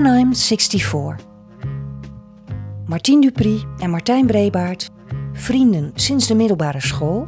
When 0.00 0.18
I'm 0.18 0.34
64. 0.34 1.16
Martien 2.86 3.20
Dupri 3.20 3.64
en 3.78 3.90
Martijn 3.90 4.26
Brebaert, 4.26 4.90
vrienden 5.32 5.90
sinds 5.94 6.26
de 6.26 6.34
middelbare 6.34 6.80
school, 6.80 7.24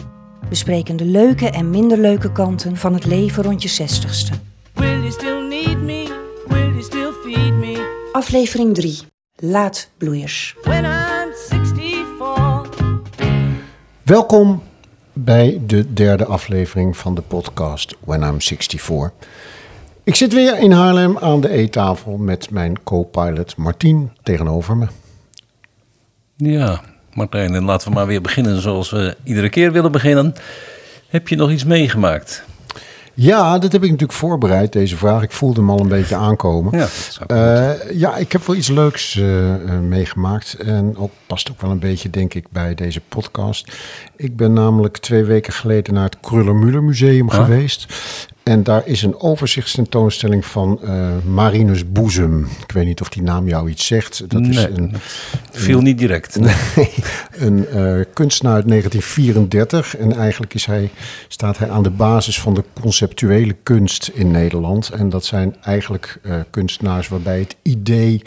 bespreken 0.48 0.96
de 0.96 1.04
leuke 1.04 1.50
en 1.50 1.70
minder 1.70 1.98
leuke 1.98 2.32
kanten 2.32 2.76
van 2.76 2.94
het 2.94 3.06
leven 3.06 3.42
rond 3.42 3.62
je 3.62 3.68
60ste. 3.68 4.36
Will 4.72 4.98
you 4.98 5.10
still 5.10 5.48
need 5.48 5.78
me? 5.78 6.04
Will 6.46 6.68
you 6.68 6.82
still 6.82 7.12
feed 7.24 7.52
me? 7.52 8.08
Aflevering 8.12 8.74
3. 8.74 8.98
Laatbloeiers. 9.36 10.56
When 10.62 10.84
I'm 10.84 11.32
64. 11.48 12.68
Welkom 14.02 14.62
bij 15.12 15.60
de 15.66 15.92
derde 15.92 16.24
aflevering 16.24 16.96
van 16.96 17.14
de 17.14 17.22
podcast 17.22 17.96
When 18.04 18.22
I'm 18.22 18.40
64. 18.40 19.12
Ik 20.04 20.14
zit 20.14 20.32
weer 20.32 20.58
in 20.58 20.72
Haarlem 20.72 21.18
aan 21.18 21.40
de 21.40 21.48
eettafel 21.48 22.16
met 22.16 22.50
mijn 22.50 22.82
co-pilot 22.82 23.56
Martien 23.56 24.10
tegenover 24.22 24.76
me. 24.76 24.86
Ja, 26.36 26.80
Martijn, 27.12 27.54
en 27.54 27.64
laten 27.64 27.88
we 27.88 27.94
maar 27.94 28.06
weer 28.06 28.20
beginnen 28.20 28.60
zoals 28.60 28.90
we 28.90 29.16
iedere 29.24 29.48
keer 29.48 29.72
willen 29.72 29.92
beginnen. 29.92 30.34
Heb 31.08 31.28
je 31.28 31.36
nog 31.36 31.50
iets 31.50 31.64
meegemaakt? 31.64 32.44
Ja, 33.14 33.58
dat 33.58 33.72
heb 33.72 33.82
ik 33.82 33.90
natuurlijk 33.90 34.18
voorbereid, 34.18 34.72
deze 34.72 34.96
vraag. 34.96 35.22
Ik 35.22 35.30
voelde 35.32 35.60
hem 35.60 35.70
al 35.70 35.80
een 35.80 35.88
beetje 35.88 36.16
aankomen. 36.16 36.78
Ja, 36.78 36.86
Eh, 37.26 37.70
ja, 37.98 38.16
ik 38.16 38.32
heb 38.32 38.46
wel 38.46 38.56
iets 38.56 38.68
leuks 38.68 39.16
eh, 39.16 39.54
eh, 39.54 39.80
meegemaakt. 39.80 40.54
En 40.54 40.96
ook, 40.96 41.10
past 41.26 41.50
ook 41.50 41.60
wel 41.60 41.70
een 41.70 41.78
beetje, 41.78 42.10
denk 42.10 42.34
ik, 42.34 42.46
bij 42.50 42.74
deze 42.74 43.00
podcast. 43.08 43.72
Ik 44.16 44.36
ben 44.36 44.52
namelijk 44.52 44.96
twee 44.98 45.24
weken 45.24 45.52
geleden 45.52 45.94
naar 45.94 46.04
het 46.04 46.16
Kruller-Müller 46.20 46.82
Museum 46.82 47.28
Ah. 47.30 47.34
geweest. 47.34 47.86
En 48.42 48.62
daar 48.62 48.86
is 48.86 49.02
een 49.02 49.20
overzichtstentoonstelling 49.20 50.46
van 50.46 50.82
eh, 50.82 51.08
Marinus 51.24 51.92
Boezem. 51.92 52.44
Ik 52.44 52.72
weet 52.72 52.84
niet 52.84 53.00
of 53.00 53.08
die 53.08 53.22
naam 53.22 53.48
jou 53.48 53.70
iets 53.70 53.86
zegt. 53.86 54.30
Dat 54.30 54.46
is 54.46 54.56
een, 54.56 54.94
Viel 55.50 55.80
niet 55.80 55.98
direct. 55.98 56.36
een 57.46 57.66
eh, 57.66 58.00
kunstenaar 58.12 58.54
uit 58.54 58.68
1934. 58.68 59.96
En 59.96 60.16
eigenlijk 60.16 60.54
is 60.54 60.66
hij, 60.66 60.90
staat 61.28 61.58
hij 61.58 61.70
aan 61.70 61.82
de 61.82 61.90
basis 61.90 62.40
van 62.40 62.54
de 62.54 62.64
conceptuele 62.80 63.56
kunst 63.62 64.10
in 64.14 64.30
Nederland. 64.30 64.88
En 64.88 65.08
dat 65.08 65.24
zijn 65.24 65.56
eigenlijk 65.60 66.18
eh, 66.22 66.34
kunstenaars 66.50 67.08
waarbij 67.08 67.38
het 67.38 67.56
idee 67.62 68.22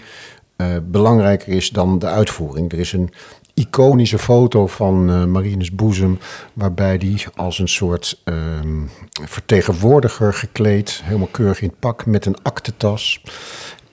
belangrijker 0.83 1.53
is 1.53 1.69
dan 1.69 1.99
de 1.99 2.05
uitvoering. 2.05 2.71
Er 2.71 2.79
is 2.79 2.93
een 2.93 3.09
iconische 3.55 4.17
foto 4.17 4.67
van 4.67 5.09
eh, 5.09 5.25
Marinus 5.25 5.71
Boezem, 5.71 6.19
waarbij 6.53 6.95
hij 6.95 7.25
als 7.35 7.59
een 7.59 7.67
soort 7.67 8.21
ehm, 8.23 8.81
vertegenwoordiger 9.25 10.33
gekleed, 10.33 11.01
helemaal 11.03 11.27
keurig 11.27 11.61
in 11.61 11.67
het 11.67 11.79
pak, 11.79 12.05
met 12.05 12.25
een 12.25 12.37
aktentas. 12.43 13.21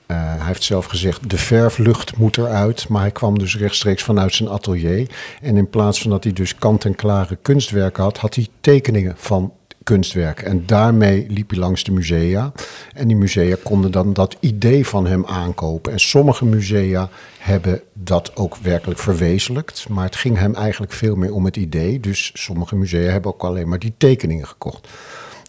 Eh, 0.06 0.16
hij 0.18 0.46
heeft 0.46 0.62
zelf 0.62 0.84
gezegd, 0.84 1.30
de 1.30 1.38
verflucht 1.38 2.16
moet 2.16 2.36
eruit. 2.36 2.88
Maar 2.88 3.00
hij 3.00 3.10
kwam 3.10 3.38
dus 3.38 3.56
rechtstreeks 3.56 4.02
vanuit 4.02 4.34
zijn 4.34 4.48
atelier. 4.48 5.10
En 5.42 5.56
in 5.56 5.70
plaats 5.70 6.00
van 6.00 6.10
dat 6.10 6.24
hij 6.24 6.32
dus 6.32 6.54
kant-en-klare 6.54 7.36
kunstwerken 7.42 8.02
had, 8.02 8.18
had 8.18 8.34
hij 8.34 8.48
tekeningen 8.60 9.14
van 9.16 9.52
kunstwerken. 9.84 10.46
En 10.46 10.66
daarmee 10.66 11.26
liep 11.28 11.50
hij 11.50 11.58
langs 11.58 11.84
de 11.84 11.92
musea. 11.92 12.52
En 12.94 13.08
die 13.08 13.16
musea 13.16 13.56
konden 13.62 13.90
dan 13.90 14.12
dat 14.12 14.36
idee 14.40 14.86
van 14.86 15.06
hem 15.06 15.26
aankopen. 15.26 15.92
En 15.92 16.00
sommige 16.00 16.44
musea 16.44 17.08
hebben 17.38 17.80
dat 17.92 18.36
ook 18.36 18.56
werkelijk 18.56 19.00
verwezenlijkt. 19.00 19.88
Maar 19.88 20.04
het 20.04 20.16
ging 20.16 20.38
hem 20.38 20.54
eigenlijk 20.54 20.92
veel 20.92 21.16
meer 21.16 21.32
om 21.32 21.44
het 21.44 21.56
idee. 21.56 22.00
Dus 22.00 22.30
sommige 22.34 22.76
musea 22.76 23.10
hebben 23.10 23.34
ook 23.34 23.42
alleen 23.42 23.68
maar 23.68 23.78
die 23.78 23.94
tekeningen 23.96 24.46
gekocht. 24.46 24.88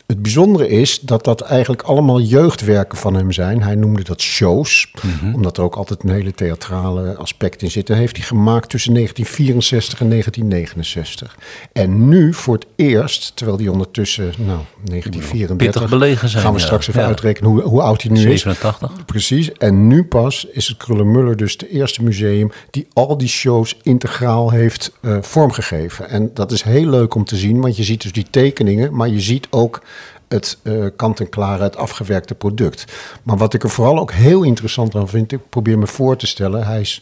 Het 0.08 0.22
bijzondere 0.22 0.70
is 0.70 1.00
dat 1.00 1.24
dat 1.24 1.42
eigenlijk 1.42 1.82
allemaal 1.82 2.22
jeugdwerken 2.22 2.98
van 2.98 3.14
hem 3.14 3.32
zijn. 3.32 3.64
Hij 3.64 3.76
noemde 3.76 4.04
dat 4.04 4.22
shows, 4.22 4.94
omdat 5.34 5.58
er 5.58 5.64
ook 5.64 5.76
altijd 5.76 6.04
een 6.04 6.10
hele 6.10 6.32
theatrale 6.32 7.16
aspect 7.16 7.62
in 7.62 7.72
zit. 7.72 7.90
En 7.90 7.98
heeft 7.98 8.18
hij 8.18 8.26
gemaakt 8.26 8.70
tussen 8.70 8.94
1964 8.94 10.00
en 10.00 10.10
1969. 10.10 11.38
En 11.74 12.08
nu 12.08 12.34
voor 12.34 12.54
het 12.54 12.66
eerst, 12.76 13.32
terwijl 13.36 13.58
hij 13.58 13.68
ondertussen, 13.68 14.24
nou, 14.24 14.60
1934... 14.84 15.56
Pittig 15.58 15.90
belegen 15.90 16.30
zijn, 16.30 16.44
Gaan 16.44 16.54
we 16.54 16.60
straks 16.60 16.88
even 16.88 17.02
Ja. 17.02 17.08
uitrekenen 17.08 17.50
hoe, 17.50 17.62
hoe 17.62 17.82
oud 17.82 18.02
hij 18.02 18.12
nu 18.12 18.18
is. 18.18 18.42
87. 18.42 19.06
Precies. 19.06 19.52
En 19.52 19.88
nu 19.88 20.04
pas 20.04 20.46
is 20.52 20.68
het 20.68 20.78
Kruller-Müller 20.78 21.36
dus 21.36 21.58
de 21.58 21.70
eerste 21.70 22.04
museum 22.04 22.52
die 22.70 22.88
al 22.94 23.18
die 23.18 23.28
shows 23.28 23.78
integraal 23.82 24.50
heeft 24.50 24.92
eh, 25.02 25.18
vormgegeven. 25.22 26.10
En 26.10 26.32
dat 26.34 26.52
is 26.52 26.62
heel 26.62 26.90
leuk 26.90 27.16
om 27.16 27.26
te 27.26 27.36
zien, 27.36 27.62
want 27.62 27.78
je 27.78 27.84
ziet 27.84 28.02
dus 28.02 28.12
die 28.12 28.28
tekeningen, 28.30 28.96
maar 28.96 29.10
je 29.10 29.20
ziet 29.22 29.48
ook 29.50 29.82
het 30.28 30.58
eh, 30.64 30.86
kant-en-klare, 30.96 31.64
het 31.64 31.76
afgewerkte 31.76 32.36
product. 32.36 32.86
Maar 33.24 33.38
wat 33.38 33.54
ik 33.54 33.64
er 33.64 33.70
vooral 33.70 34.00
ook 34.00 34.12
heel 34.12 34.44
interessant 34.44 34.96
aan 34.96 35.10
vind, 35.10 35.32
ik 35.32 35.50
probeer 35.50 35.78
me 35.78 35.88
voor 35.88 36.16
te 36.16 36.28
stellen, 36.28 36.66
hij 36.66 36.82
is, 36.82 37.02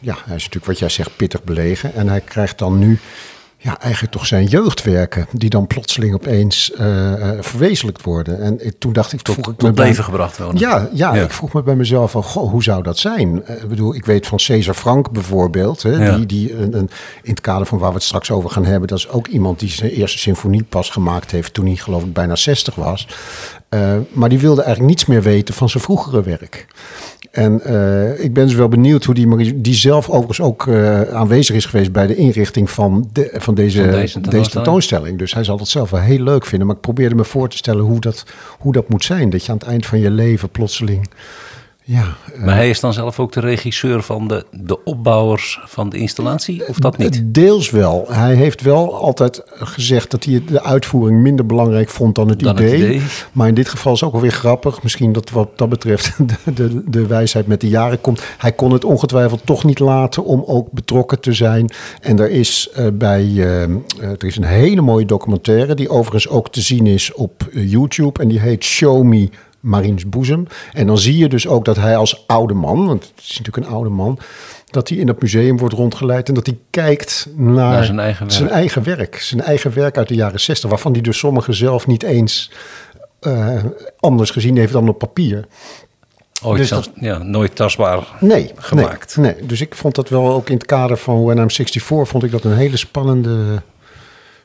ja, 0.00 0.14
hij 0.14 0.36
is 0.36 0.42
natuurlijk 0.42 0.66
wat 0.66 0.78
jij 0.78 0.88
zegt 0.88 1.16
pittig 1.16 1.44
belegen 1.44 1.94
en 1.94 2.08
hij 2.08 2.20
krijgt 2.20 2.58
dan 2.58 2.78
nu 2.78 2.98
ja, 3.62 3.80
eigenlijk 3.80 4.12
toch 4.12 4.26
zijn 4.26 4.44
jeugdwerken 4.46 5.26
die 5.32 5.50
dan 5.50 5.66
plotseling 5.66 6.14
opeens 6.14 6.72
eh, 6.72 7.12
eh, 7.30 7.36
verwezenlijkt 7.42 8.02
worden. 8.02 8.40
En 8.42 8.66
ik- 8.66 8.74
toen 8.78 8.92
dacht 8.92 9.12
ik, 9.12 9.20
Tot, 9.22 9.34
vroeg 9.34 9.46
ik 9.46 9.52
me 9.52 9.66
tot 9.66 9.74
bij- 9.74 9.86
leven 9.86 10.04
gebracht 10.04 10.38
worden. 10.38 10.60
ja, 10.60 10.88
ja, 10.92 11.14
Ja. 11.14 11.22
ik 11.22 11.30
vroeg 11.30 11.52
me 11.52 11.62
bij 11.62 11.76
mezelf 11.76 12.10
van, 12.10 12.22
goh, 12.22 12.50
hoe 12.50 12.62
zou 12.62 12.82
dat 12.82 12.98
zijn? 12.98 13.44
Eh, 13.46 13.62
ik 13.62 13.68
bedoel, 13.68 13.94
ik 13.94 14.04
weet 14.04 14.26
van 14.26 14.38
Cesar 14.40 14.74
Frank 14.74 15.10
bijvoorbeeld, 15.10 15.82
hè, 15.82 16.04
Ja. 16.04 16.16
die, 16.16 16.26
die 16.26 16.54
een, 16.56 16.74
een, 16.76 16.90
in 17.22 17.30
het 17.30 17.40
kader 17.40 17.66
van 17.66 17.78
waar 17.78 17.88
we 17.90 17.94
het 17.94 18.04
straks 18.04 18.30
over 18.30 18.50
gaan 18.50 18.64
hebben, 18.64 18.88
dat 18.88 18.98
is 18.98 19.08
ook 19.08 19.26
iemand 19.26 19.58
die 19.58 19.70
zijn 19.70 19.90
eerste 19.90 20.18
symfonie 20.18 20.62
pas 20.62 20.90
gemaakt 20.90 21.30
heeft 21.30 21.54
toen 21.54 21.66
hij 21.66 21.76
geloof 21.76 22.02
ik 22.04 22.12
bijna 22.12 22.36
60 22.36 22.74
was. 22.74 23.08
Eh, 23.70 23.96
maar 24.12 24.28
die 24.28 24.38
wilde 24.38 24.62
eigenlijk 24.62 24.94
niets 24.94 25.06
meer 25.06 25.22
weten 25.22 25.54
van 25.54 25.68
zijn 25.68 25.82
vroegere 25.82 26.22
werk. 26.22 26.66
En 27.30 27.60
eh, 27.60 28.24
ik 28.24 28.34
ben 28.34 28.46
dus 28.46 28.54
wel 28.54 28.68
benieuwd 28.68 29.04
hoe 29.04 29.14
die, 29.14 29.60
die 29.60 29.74
zelf 29.74 30.08
overigens 30.08 30.40
ook 30.40 30.66
eh, 30.66 31.00
aanwezig 31.02 31.56
is 31.56 31.64
geweest 31.66 31.92
bij 31.92 32.06
de 32.06 32.14
inrichting 32.14 32.70
van, 32.70 33.08
de, 33.12 33.30
van, 33.32 33.54
deze, 33.54 33.82
Van 33.82 33.90
deze 33.90 34.20
deze, 34.20 34.50
tentoonstelling. 34.50 35.18
Dus 35.18 35.34
hij 35.34 35.44
zal 35.44 35.58
het 35.58 35.68
zelf 35.68 35.90
wel 35.90 36.00
heel 36.00 36.22
leuk 36.22 36.46
vinden. 36.46 36.66
Maar 36.66 36.76
ik 36.76 36.82
probeerde 36.82 37.14
me 37.14 37.24
voor 37.24 37.48
te 37.48 37.56
stellen 37.56 37.84
hoe 37.84 38.00
dat, 38.00 38.24
hoe 38.58 38.72
dat 38.72 38.88
moet 38.88 39.04
zijn. 39.04 39.30
Dat 39.30 39.44
je 39.44 39.52
aan 39.52 39.58
het 39.58 39.66
eind 39.66 39.86
van 39.86 39.98
je 39.98 40.10
leven 40.10 40.48
plotseling. 40.48 41.08
Ja, 41.90 42.16
eh, 42.34 42.44
Maar 42.44 42.54
hij 42.54 42.70
is 42.70 42.80
dan 42.80 42.92
zelf 42.92 43.18
ook 43.18 43.32
de 43.32 43.40
regisseur 43.40 44.02
van 44.02 44.28
de, 44.28 44.44
de 44.50 44.84
opbouwers 44.84 45.60
van 45.64 45.88
de 45.88 45.98
installatie? 45.98 46.68
Of 46.68 46.76
dat 46.76 46.96
niet? 46.96 47.22
Deels 47.24 47.70
wel. 47.70 48.06
Hij 48.08 48.34
heeft 48.34 48.60
wel 48.60 48.94
altijd 48.94 49.42
gezegd 49.46 50.10
dat 50.10 50.24
hij 50.24 50.42
de 50.46 50.62
uitvoering 50.62 51.20
minder 51.20 51.46
belangrijk 51.46 51.88
vond 51.88 52.14
dan 52.14 52.28
het, 52.28 52.40
Dan 52.40 52.56
het 52.56 52.72
idee. 52.72 53.02
Maar 53.32 53.48
in 53.48 53.54
dit 53.54 53.68
geval 53.68 53.92
is 53.92 54.04
ook 54.04 54.14
alweer 54.14 54.30
grappig. 54.30 54.82
Misschien 54.82 55.12
dat 55.12 55.30
wat 55.30 55.48
dat 55.56 55.68
betreft 55.68 56.16
de, 56.44 56.52
de, 56.54 56.82
de 56.90 57.06
wijsheid 57.06 57.46
met 57.46 57.60
de 57.60 57.68
jaren 57.68 58.00
komt. 58.00 58.22
Hij 58.38 58.52
kon 58.52 58.72
het 58.72 58.84
ongetwijfeld 58.84 59.40
toch 59.44 59.64
niet 59.64 59.78
laten 59.78 60.24
om 60.24 60.44
ook 60.46 60.70
betrokken 60.72 61.20
te 61.20 61.32
zijn. 61.32 61.72
En 62.00 62.18
er 62.18 62.30
is 62.30 62.68
eh, 62.74 62.86
bij 62.92 63.22
eh, 63.22 63.62
eh, 63.62 63.70
er 64.00 64.24
is 64.24 64.36
een 64.36 64.44
hele 64.44 64.80
mooie 64.80 65.06
documentaire 65.06 65.74
die 65.74 65.88
overigens 65.88 66.28
ook 66.28 66.50
te 66.50 66.60
zien 66.60 66.86
is 66.86 67.12
op 67.12 67.48
eh, 67.52 67.70
YouTube. 67.70 68.20
En 68.20 68.28
die 68.28 68.40
heet 68.40 68.64
Show 68.64 69.02
Me 69.02 69.28
Marines 69.60 70.08
Boezem. 70.08 70.46
En 70.72 70.86
dan 70.86 70.98
zie 70.98 71.16
je 71.16 71.28
dus 71.28 71.46
ook 71.48 71.64
dat 71.64 71.76
hij 71.76 71.96
als 71.96 72.24
oude 72.26 72.54
man, 72.54 72.86
want 72.86 73.02
het 73.02 73.24
is 73.28 73.38
natuurlijk 73.38 73.66
een 73.66 73.72
oude 73.72 73.90
man, 73.90 74.18
dat 74.70 74.88
hij 74.88 74.98
in 74.98 75.06
dat 75.06 75.22
museum 75.22 75.58
wordt 75.58 75.74
rondgeleid 75.74 76.28
en 76.28 76.34
dat 76.34 76.46
hij 76.46 76.58
kijkt 76.70 77.28
naar, 77.36 77.54
Naar 77.72 77.84
zijn 77.84 77.98
eigen 77.98 78.26
werk. 78.26 78.32
zijn 78.38 78.50
eigen 78.50 78.82
werk. 78.82 79.16
Zijn 79.20 79.40
eigen 79.40 79.74
werk 79.74 79.96
uit 79.96 80.08
de 80.08 80.14
jaren 80.14 80.40
60, 80.40 80.70
waarvan 80.70 80.92
hij 80.92 81.00
dus 81.00 81.18
sommigen 81.18 81.54
zelf 81.54 81.86
niet 81.86 82.02
eens 82.02 82.50
eh, 83.20 83.62
anders 83.98 84.30
gezien 84.30 84.56
heeft 84.56 84.72
dan 84.72 84.88
op 84.88 84.98
papier. 84.98 85.46
Ooit 86.42 86.58
dus 86.58 86.68
zelfs- 86.68 86.90
ja, 86.94 87.18
nooit 87.18 87.54
tastbaar 87.56 88.08
Nee, 88.20 88.50
gemaakt. 88.56 89.16
Nee, 89.16 89.34
nee, 89.34 89.46
dus 89.46 89.60
ik 89.60 89.74
vond 89.74 89.94
dat 89.94 90.08
wel 90.08 90.32
ook 90.32 90.48
in 90.48 90.54
het 90.54 90.66
kader 90.66 90.96
van 90.96 91.22
When 91.24 91.36
I'm 91.38 91.50
64 91.50 92.08
vond 92.08 92.24
ik 92.24 92.30
dat 92.30 92.44
een 92.44 92.56
hele 92.56 92.76
spannende, 92.76 93.62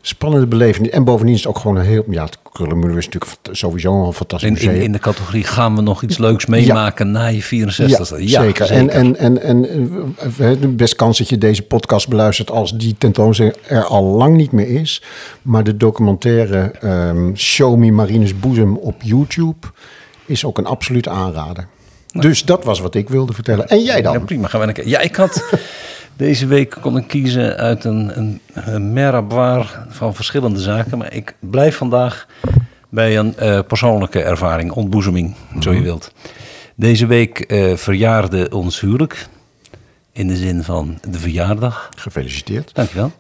spannende 0.08 0.48
beleving. 0.48 0.88
En 0.88 1.04
bovendien 1.04 1.36
is 1.36 1.40
het 1.44 1.50
ook 1.50 1.58
gewoon 1.60 1.78
een 1.78 1.86
heel, 1.86 2.04
ja, 2.10 2.24
het 2.24 2.38
Krullenmuller 2.52 2.98
is 2.98 3.06
natuurlijk 3.06 3.32
sowieso 3.52 4.06
een 4.06 4.14
fantastisch 4.14 4.48
In, 4.50 4.54
museum. 4.54 4.76
in, 4.76 4.82
in 4.82 4.92
de 4.92 5.00
categorie 5.00 5.44
gaan 5.44 5.76
we 5.76 5.82
nog 5.82 6.04
iets 6.04 6.18
leuks 6.18 6.46
meemaken 6.46 7.12
na 7.12 7.26
je 7.28 7.42
64 7.42 8.20
Ja, 8.20 8.42
zeker. 8.42 8.72
En, 8.72 8.90
en, 8.90 9.18
en, 9.18 9.42
en 9.42 9.66
eh, 10.38 10.52
eh, 10.52 10.58
best 10.70 10.96
kans 10.96 11.18
dat 11.18 11.30
je 11.30 11.38
deze 11.38 11.62
podcast 11.62 12.08
beluistert 12.08 12.52
als 12.52 12.78
die 12.78 12.96
tentoonstelling 12.98 13.56
er 13.68 13.84
al 13.84 14.04
lang 14.04 14.36
niet 14.36 14.52
meer 14.52 14.68
is. 14.68 15.02
Maar 15.42 15.64
de 15.64 15.78
documentaire 15.78 16.72
ehm, 16.82 17.36
Show 17.36 17.78
Me 17.78 17.92
Marinus 17.92 18.40
Boezem 18.40 18.78
op 18.78 18.96
YouTube 19.02 19.68
is 20.26 20.46
ook 20.46 20.58
een 20.58 20.66
absolute 20.66 21.10
aanrader. 21.10 21.68
Dus 22.12 22.44
dat 22.44 22.64
was 22.64 22.80
wat 22.80 22.96
ik 22.96 23.10
wilde 23.10 23.34
vertellen. 23.34 23.68
En 23.68 23.84
jij 23.84 24.02
Ja, 24.02 24.12
dan? 24.14 24.26
prima, 24.26 24.48
gaan 24.48 24.62
we 24.62 24.68
een 24.68 24.74
keer. 24.74 24.88
Ja, 24.88 25.00
ik 25.00 25.16
had 25.16 25.44
deze 26.16 26.48
week 26.48 26.78
kon 26.82 26.98
ik 26.98 27.08
kiezen 27.08 27.58
uit 27.58 27.84
een, 27.84 28.18
een, 28.18 28.42
een 28.54 28.94
merabwaar 28.94 29.86
van 29.90 30.16
verschillende 30.16 30.60
zaken. 30.60 30.98
Maar 30.98 31.14
ik 31.14 31.36
blijf 31.40 31.76
vandaag 31.76 32.28
bij 32.90 33.18
een 33.18 33.38
eh, 33.38 33.60
persoonlijke 33.68 34.22
ervaring, 34.22 34.72
ontboezeming, 34.72 35.36
zo 35.60 35.74
je 35.74 35.82
wilt. 35.82 36.12
Deze 36.76 37.06
week 37.06 37.40
eh, 37.40 37.76
verjaarde 37.76 38.50
ons 38.50 38.80
huwelijk. 38.80 39.28
In 40.12 40.28
de 40.28 40.36
zin 40.36 40.64
van 40.64 40.98
de 41.10 41.20
verjaardag. 41.20 41.90
Gefeliciteerd. 41.98 42.74
Dankjewel. 42.74 43.12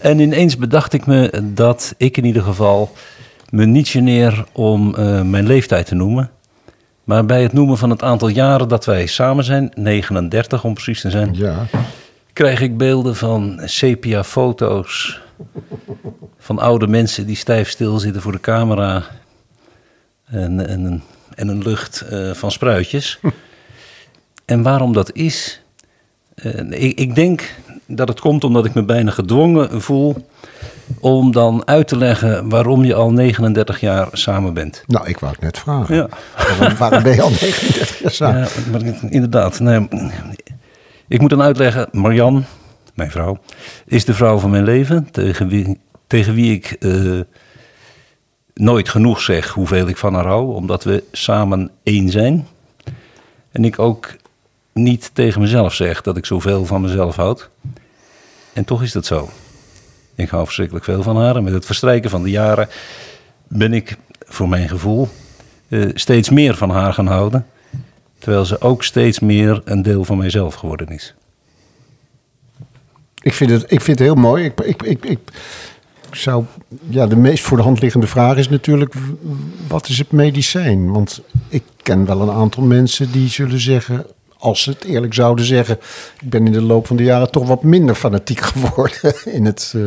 En 0.00 0.18
ineens 0.18 0.56
bedacht 0.56 0.92
ik 0.92 1.06
me 1.06 1.42
dat 1.54 1.94
ik 1.96 2.16
in 2.16 2.24
ieder 2.24 2.42
geval 2.42 2.92
me 3.50 3.64
niet 3.64 3.88
geneer 3.88 4.44
om 4.52 4.94
eh, 4.94 5.22
mijn 5.22 5.46
leeftijd 5.46 5.86
te 5.86 5.94
noemen. 5.94 6.30
Maar 7.04 7.26
bij 7.26 7.42
het 7.42 7.52
noemen 7.52 7.78
van 7.78 7.90
het 7.90 8.02
aantal 8.02 8.28
jaren 8.28 8.68
dat 8.68 8.84
wij 8.84 9.06
samen 9.06 9.44
zijn, 9.44 9.70
39 9.74 10.64
om 10.64 10.74
precies 10.74 11.00
te 11.00 11.10
zijn, 11.10 11.34
Ja, 11.34 11.66
krijg 12.36 12.60
ik 12.60 12.76
beelden 12.76 13.16
van 13.16 13.60
sepia-foto's 13.64 15.20
van 16.38 16.58
oude 16.58 16.86
mensen 16.86 17.26
die 17.26 17.36
stijf 17.36 17.68
stilzitten 17.70 18.22
voor 18.22 18.32
de 18.32 18.40
camera 18.40 19.02
en, 20.26 20.68
en, 20.68 20.84
een- 20.84 21.02
en 21.34 21.48
een 21.48 21.62
lucht 21.62 22.00
eh, 22.00 22.30
van 22.32 22.50
spruitjes. 22.50 23.18
en 24.44 24.62
waarom 24.62 24.92
dat 24.92 25.12
is, 25.12 25.62
eh, 26.34 26.70
ik, 26.70 26.98
ik 26.98 27.14
denk 27.14 27.54
dat 27.86 28.08
het 28.08 28.20
komt 28.20 28.44
omdat 28.44 28.64
ik 28.64 28.74
me 28.74 28.82
bijna 28.84 29.10
gedwongen 29.10 29.82
voel 29.82 30.16
om 31.00 31.32
dan 31.32 31.66
uit 31.66 31.88
te 31.88 31.96
leggen 31.96 32.48
waarom 32.48 32.84
je 32.84 32.94
al 32.94 33.10
39 33.12 33.80
jaar 33.80 34.08
samen 34.12 34.54
bent. 34.54 34.82
nou, 34.86 35.08
ik 35.08 35.18
wou 35.18 35.32
het 35.32 35.42
net 35.42 35.58
vragen. 35.58 35.94
Ja. 35.94 36.08
Waarom, 36.48 36.76
waarom 36.76 37.02
ben 37.02 37.14
je 37.14 37.22
al 37.22 37.30
39 37.30 37.98
jaar 38.02 38.12
samen? 38.12 38.40
Ja, 38.40 38.48
maar 38.70 39.10
inderdaad. 39.10 39.60
Nee, 39.60 39.88
ik 41.08 41.20
moet 41.20 41.30
dan 41.30 41.42
uitleggen, 41.42 41.88
Marian, 41.92 42.44
mijn 42.94 43.10
vrouw, 43.10 43.38
is 43.86 44.04
de 44.04 44.14
vrouw 44.14 44.38
van 44.38 44.50
mijn 44.50 44.64
leven. 44.64 45.08
Tegen 45.10 45.48
wie, 45.48 45.80
tegen 46.06 46.34
wie 46.34 46.54
ik 46.54 46.66
eh, 46.80 47.20
nooit 48.54 48.88
genoeg 48.88 49.20
zeg 49.20 49.48
hoeveel 49.48 49.88
ik 49.88 49.96
van 49.96 50.14
haar 50.14 50.26
hou. 50.26 50.54
Omdat 50.54 50.84
we 50.84 51.04
samen 51.12 51.70
één 51.82 52.10
zijn. 52.10 52.46
En 53.50 53.64
ik 53.64 53.78
ook 53.78 54.16
niet 54.72 55.10
tegen 55.12 55.40
mezelf 55.40 55.74
zeg 55.74 56.02
dat 56.02 56.16
ik 56.16 56.26
zoveel 56.26 56.64
van 56.64 56.80
mezelf 56.80 57.16
houd. 57.16 57.50
En 58.52 58.64
toch 58.64 58.82
is 58.82 58.92
dat 58.92 59.06
zo. 59.06 59.28
Ik 60.14 60.28
hou 60.28 60.44
verschrikkelijk 60.44 60.84
veel 60.84 61.02
van 61.02 61.16
haar. 61.16 61.36
En 61.36 61.44
met 61.44 61.52
het 61.52 61.66
verstrijken 61.66 62.10
van 62.10 62.22
de 62.22 62.30
jaren 62.30 62.68
ben 63.48 63.72
ik, 63.72 63.96
voor 64.26 64.48
mijn 64.48 64.68
gevoel, 64.68 65.08
eh, 65.68 65.88
steeds 65.94 66.30
meer 66.30 66.54
van 66.54 66.70
haar 66.70 66.92
gaan 66.92 67.06
houden. 67.06 67.46
Terwijl 68.26 68.46
ze 68.46 68.60
ook 68.60 68.84
steeds 68.84 69.20
meer 69.20 69.60
een 69.64 69.82
deel 69.82 70.04
van 70.04 70.18
mijzelf 70.18 70.54
geworden 70.54 70.88
is. 70.88 71.14
Ik 73.22 73.32
vind 73.32 73.50
het, 73.50 73.62
ik 73.62 73.80
vind 73.80 73.98
het 73.98 74.08
heel 74.08 74.14
mooi. 74.14 74.44
Ik, 74.44 74.60
ik, 74.60 74.82
ik, 74.82 75.04
ik 75.04 75.18
zou, 76.10 76.44
ja, 76.88 77.06
de 77.06 77.16
meest 77.16 77.44
voor 77.44 77.56
de 77.56 77.62
hand 77.62 77.80
liggende 77.80 78.06
vraag 78.06 78.36
is 78.36 78.48
natuurlijk: 78.48 78.94
wat 79.68 79.88
is 79.88 79.98
het 79.98 80.12
medicijn? 80.12 80.92
Want 80.92 81.20
ik 81.48 81.62
ken 81.82 82.06
wel 82.06 82.20
een 82.20 82.30
aantal 82.30 82.62
mensen 82.62 83.12
die 83.12 83.28
zullen 83.28 83.60
zeggen, 83.60 84.06
als 84.38 84.62
ze 84.62 84.70
het 84.70 84.84
eerlijk 84.84 85.14
zouden 85.14 85.44
zeggen, 85.44 85.78
ik 86.20 86.30
ben 86.30 86.46
in 86.46 86.52
de 86.52 86.62
loop 86.62 86.86
van 86.86 86.96
de 86.96 87.04
jaren 87.04 87.30
toch 87.30 87.46
wat 87.46 87.62
minder 87.62 87.94
fanatiek 87.94 88.40
geworden 88.52 89.14
in 89.24 89.44
het, 89.44 89.72
eh, 89.76 89.82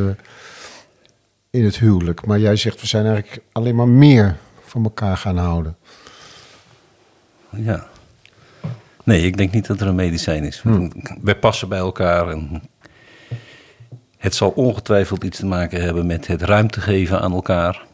in 1.49 1.63
het 1.63 1.79
huwelijk. 1.79 2.25
Maar 2.25 2.39
jij 2.39 2.55
zegt, 2.55 2.81
we 2.81 2.87
zijn 2.87 3.05
eigenlijk 3.05 3.43
alleen 3.51 3.75
maar 3.75 3.87
meer 3.87 4.37
van 4.65 4.83
elkaar 4.83 5.17
gaan 5.17 5.37
houden. 5.37 5.77
Ja. 7.49 7.87
Nee, 9.03 9.25
ik 9.25 9.37
denk 9.37 9.51
niet 9.51 9.67
dat 9.67 9.81
er 9.81 9.87
een 9.87 9.95
medicijn 9.95 10.43
is. 10.43 10.63
Wij 11.21 11.35
passen 11.35 11.69
bij 11.69 11.79
elkaar. 11.79 12.29
En 12.29 12.61
het 14.17 14.35
zal 14.35 14.49
ongetwijfeld 14.49 15.23
iets 15.23 15.37
te 15.37 15.45
maken 15.45 15.81
hebben 15.81 16.05
met 16.05 16.27
het 16.27 16.41
ruimte 16.41 16.81
geven 16.81 17.21
aan 17.21 17.33
elkaar. 17.33 17.87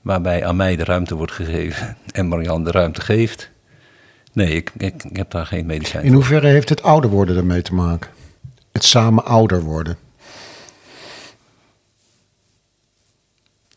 Waarbij 0.00 0.46
aan 0.46 0.56
mij 0.56 0.76
de 0.76 0.84
ruimte 0.84 1.14
wordt 1.14 1.32
gegeven 1.32 1.96
en 2.12 2.28
Marianne 2.28 2.64
de 2.64 2.70
ruimte 2.70 3.00
geeft. 3.00 3.50
Nee, 4.32 4.54
ik, 4.54 4.72
ik, 4.76 5.04
ik 5.04 5.16
heb 5.16 5.30
daar 5.30 5.46
geen 5.46 5.66
medicijn 5.66 6.02
In 6.02 6.08
voor. 6.08 6.16
hoeverre 6.16 6.46
heeft 6.46 6.68
het 6.68 6.82
ouder 6.82 7.10
worden 7.10 7.36
ermee 7.36 7.62
te 7.62 7.74
maken? 7.74 8.10
Het 8.72 8.84
samen 8.84 9.24
ouder 9.24 9.62
worden. 9.62 9.96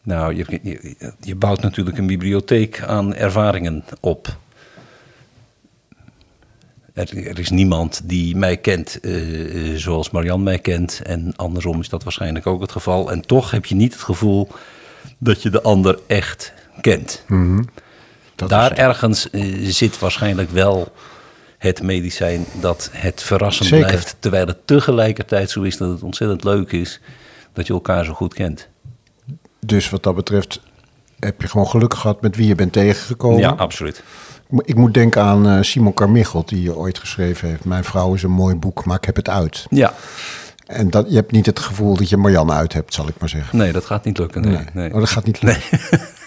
Nou, 0.03 0.35
je, 0.35 0.59
je, 0.61 0.95
je 1.19 1.35
bouwt 1.35 1.61
natuurlijk 1.61 1.97
een 1.97 2.07
bibliotheek 2.07 2.81
aan 2.81 3.15
ervaringen 3.15 3.83
op. 3.99 4.37
Er, 6.93 7.27
er 7.27 7.39
is 7.39 7.49
niemand 7.49 8.01
die 8.03 8.35
mij 8.35 8.57
kent 8.57 8.99
eh, 8.99 9.13
zoals 9.75 10.09
Marian 10.09 10.43
mij 10.43 10.59
kent. 10.59 11.01
En 11.03 11.33
andersom 11.35 11.79
is 11.79 11.89
dat 11.89 12.03
waarschijnlijk 12.03 12.47
ook 12.47 12.61
het 12.61 12.71
geval. 12.71 13.11
En 13.11 13.21
toch 13.21 13.51
heb 13.51 13.65
je 13.65 13.75
niet 13.75 13.93
het 13.93 14.01
gevoel 14.01 14.47
dat 15.17 15.41
je 15.41 15.49
de 15.49 15.61
ander 15.61 15.99
echt 16.07 16.53
kent. 16.81 17.25
Dat 18.35 18.49
Daar 18.49 18.71
ergens 18.71 19.29
eh, 19.29 19.43
zit 19.61 19.99
waarschijnlijk 19.99 20.49
wel 20.49 20.91
het 21.57 21.83
medicijn 21.83 22.45
dat 22.61 22.89
het 22.91 23.23
verrassend 23.23 23.69
Zeker. 23.69 23.87
blijft. 23.87 24.15
Terwijl 24.19 24.47
het 24.47 24.67
tegelijkertijd 24.67 25.49
zo 25.49 25.61
is 25.61 25.77
dat 25.77 25.89
het 25.89 26.03
ontzettend 26.03 26.43
leuk 26.43 26.71
is 26.71 26.99
dat 27.53 27.67
je 27.67 27.73
elkaar 27.73 28.05
zo 28.05 28.13
goed 28.13 28.33
kent. 28.33 28.67
Dus 29.65 29.89
wat 29.89 30.03
dat 30.03 30.15
betreft 30.15 30.61
heb 31.19 31.41
je 31.41 31.47
gewoon 31.47 31.67
geluk 31.67 31.93
gehad 31.93 32.21
met 32.21 32.35
wie 32.35 32.47
je 32.47 32.55
bent 32.55 32.73
tegengekomen. 32.73 33.39
Ja, 33.39 33.49
absoluut. 33.49 34.03
Ik 34.51 34.57
mo- 34.57 34.63
Ik 34.65 34.75
moet 34.75 34.93
denken 34.93 35.21
aan 35.21 35.47
eh, 35.49 35.57
Simon 35.61 35.93
Carmichelt, 35.93 36.49
die 36.49 36.61
je 36.61 36.75
ooit 36.75 36.99
geschreven 36.99 37.47
heeft. 37.49 37.65
Mijn 37.65 37.83
vrouw 37.83 38.13
is 38.13 38.23
een 38.23 38.31
mooi 38.31 38.55
boek, 38.55 38.85
maar 38.85 38.97
ik 38.97 39.05
heb 39.05 39.15
het 39.15 39.29
uit. 39.29 39.65
Ja, 39.69 39.93
En 40.65 40.89
dat, 40.89 41.05
je 41.09 41.15
hebt 41.15 41.31
niet 41.31 41.45
het 41.45 41.59
gevoel 41.59 41.95
dat 41.97 42.09
je 42.09 42.17
Marianne 42.17 42.53
uit 42.53 42.73
hebt, 42.73 42.93
zal 42.93 43.07
ik 43.07 43.13
maar 43.19 43.29
zeggen. 43.29 43.57
nee, 43.57 43.71
dat 43.71 43.85
gaat 43.85 44.03
niet 44.05 44.17
lukken. 44.17 44.41
Nee, 44.41 44.65
nee. 44.73 44.93
Oh, 44.93 44.99
dat 44.99 45.09
gaat 45.09 45.25
niet 45.25 45.41
lukken. 45.41 45.79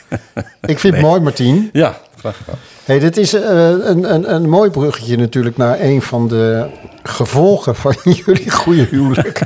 ik 0.73 0.79
vind 0.79 0.95
het 0.95 1.03
mooi, 1.03 1.21
Martien. 1.21 1.71
Ja, 1.73 1.99
graag 2.19 2.37
gedaan. 2.37 2.55
Hey, 2.85 2.99
dit 2.99 3.17
is 3.17 3.33
eh, 3.35 3.43
een, 3.69 4.15
een, 4.15 4.35
een 4.35 4.49
mooi 4.49 4.71
bruggetje 4.71 5.17
natuurlijk 5.17 5.57
naar 5.57 5.81
een 5.81 6.03
van 6.03 6.29
de 6.29 6.67
gevolgen 7.03 7.77
van 7.77 7.95
jullie 8.25 8.51
goede 8.51 8.83
huwelijk. 8.91 9.41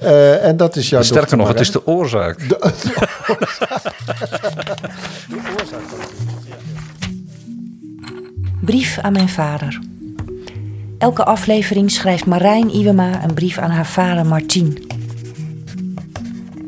Eh, 0.00 0.44
en 0.46 0.56
dat 0.56 0.76
is 0.76 0.88
jouw 0.88 1.02
Sterker 1.02 1.36
nog, 1.36 1.48
het 1.48 1.60
is 1.60 1.70
de 1.70 1.86
oorzaak. 1.86 2.38
Brief 8.64 8.98
aan 8.98 9.12
mijn 9.12 9.28
vader. 9.28 9.78
Elke 10.98 11.24
aflevering 11.24 11.90
schrijft 11.90 12.26
Marijn 12.26 12.74
Iwema 12.74 13.24
een 13.24 13.34
brief 13.34 13.58
aan 13.58 13.70
haar 13.70 13.86
vader 13.86 14.26
Martien. 14.26 14.86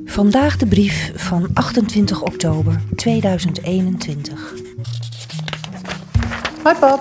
Vandaag 0.04 0.56
de 0.56 0.66
brief 0.66 1.12
van 1.14 1.48
28 1.54 2.22
oktober 2.22 2.80
2021. 2.96 4.54
Hoi 6.62 6.74
pap. 6.80 7.00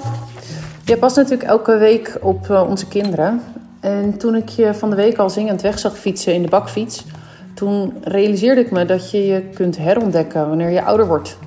Je 0.85 0.97
past 0.97 1.15
natuurlijk 1.15 1.49
elke 1.49 1.77
week 1.77 2.17
op 2.21 2.49
eh, 2.49 2.69
onze 2.69 2.87
kinderen. 2.87 3.41
En 3.79 4.17
toen 4.17 4.35
ik 4.35 4.49
je 4.49 4.73
van 4.73 4.89
de 4.89 4.95
week 4.95 5.17
al 5.17 5.29
zingend 5.29 5.61
weg 5.61 5.79
zag 5.79 5.97
fietsen 5.97 6.33
in 6.33 6.41
de 6.41 6.49
bakfiets... 6.49 7.05
toen 7.53 7.93
realiseerde 8.01 8.61
ik 8.61 8.71
me 8.71 8.85
dat 8.85 9.11
je 9.11 9.25
je 9.25 9.41
kunt 9.53 9.77
herontdekken 9.77 10.47
wanneer 10.47 10.69
je 10.69 10.83
ouder 10.83 11.07
wordt. 11.07 11.37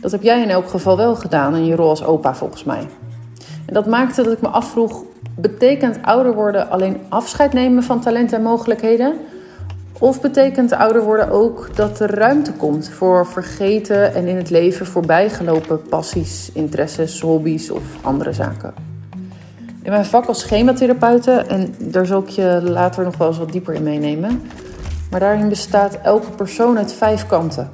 Dat 0.00 0.10
heb 0.10 0.22
jij 0.22 0.42
in 0.42 0.50
elk 0.50 0.68
geval 0.68 0.96
wel 0.96 1.16
gedaan 1.16 1.54
in 1.54 1.64
je 1.64 1.76
rol 1.76 1.88
als 1.88 2.04
opa 2.04 2.34
volgens 2.34 2.64
mij. 2.64 2.88
En 3.66 3.74
dat 3.74 3.86
maakte 3.86 4.22
dat 4.22 4.32
ik 4.32 4.40
me 4.40 4.48
afvroeg... 4.48 5.02
betekent 5.36 5.98
ouder 6.02 6.34
worden 6.34 6.70
alleen 6.70 7.00
afscheid 7.08 7.52
nemen 7.52 7.82
van 7.82 8.00
talenten 8.00 8.36
en 8.36 8.42
mogelijkheden... 8.42 9.14
Of 9.98 10.20
betekent 10.20 10.72
ouder 10.72 11.02
worden 11.02 11.30
ook 11.30 11.76
dat 11.76 12.00
er 12.00 12.14
ruimte 12.14 12.52
komt 12.52 12.88
voor 12.88 13.26
vergeten 13.26 14.14
en 14.14 14.26
in 14.26 14.36
het 14.36 14.50
leven 14.50 14.86
voorbijgelopen 14.86 15.82
passies, 15.82 16.50
interesses, 16.52 17.20
hobby's 17.20 17.70
of 17.70 17.82
andere 18.02 18.32
zaken? 18.32 18.74
In 19.82 19.90
mijn 19.90 20.04
vak 20.04 20.26
als 20.26 20.40
schematherapeute, 20.40 21.30
en 21.32 21.74
daar 21.78 22.06
zal 22.06 22.20
ik 22.20 22.28
je 22.28 22.60
later 22.64 23.04
nog 23.04 23.16
wel 23.16 23.28
eens 23.28 23.38
wat 23.38 23.52
dieper 23.52 23.74
in 23.74 23.82
meenemen, 23.82 24.42
maar 25.10 25.20
daarin 25.20 25.48
bestaat 25.48 25.98
elke 26.02 26.30
persoon 26.30 26.78
uit 26.78 26.92
vijf 26.92 27.26
kanten. 27.26 27.70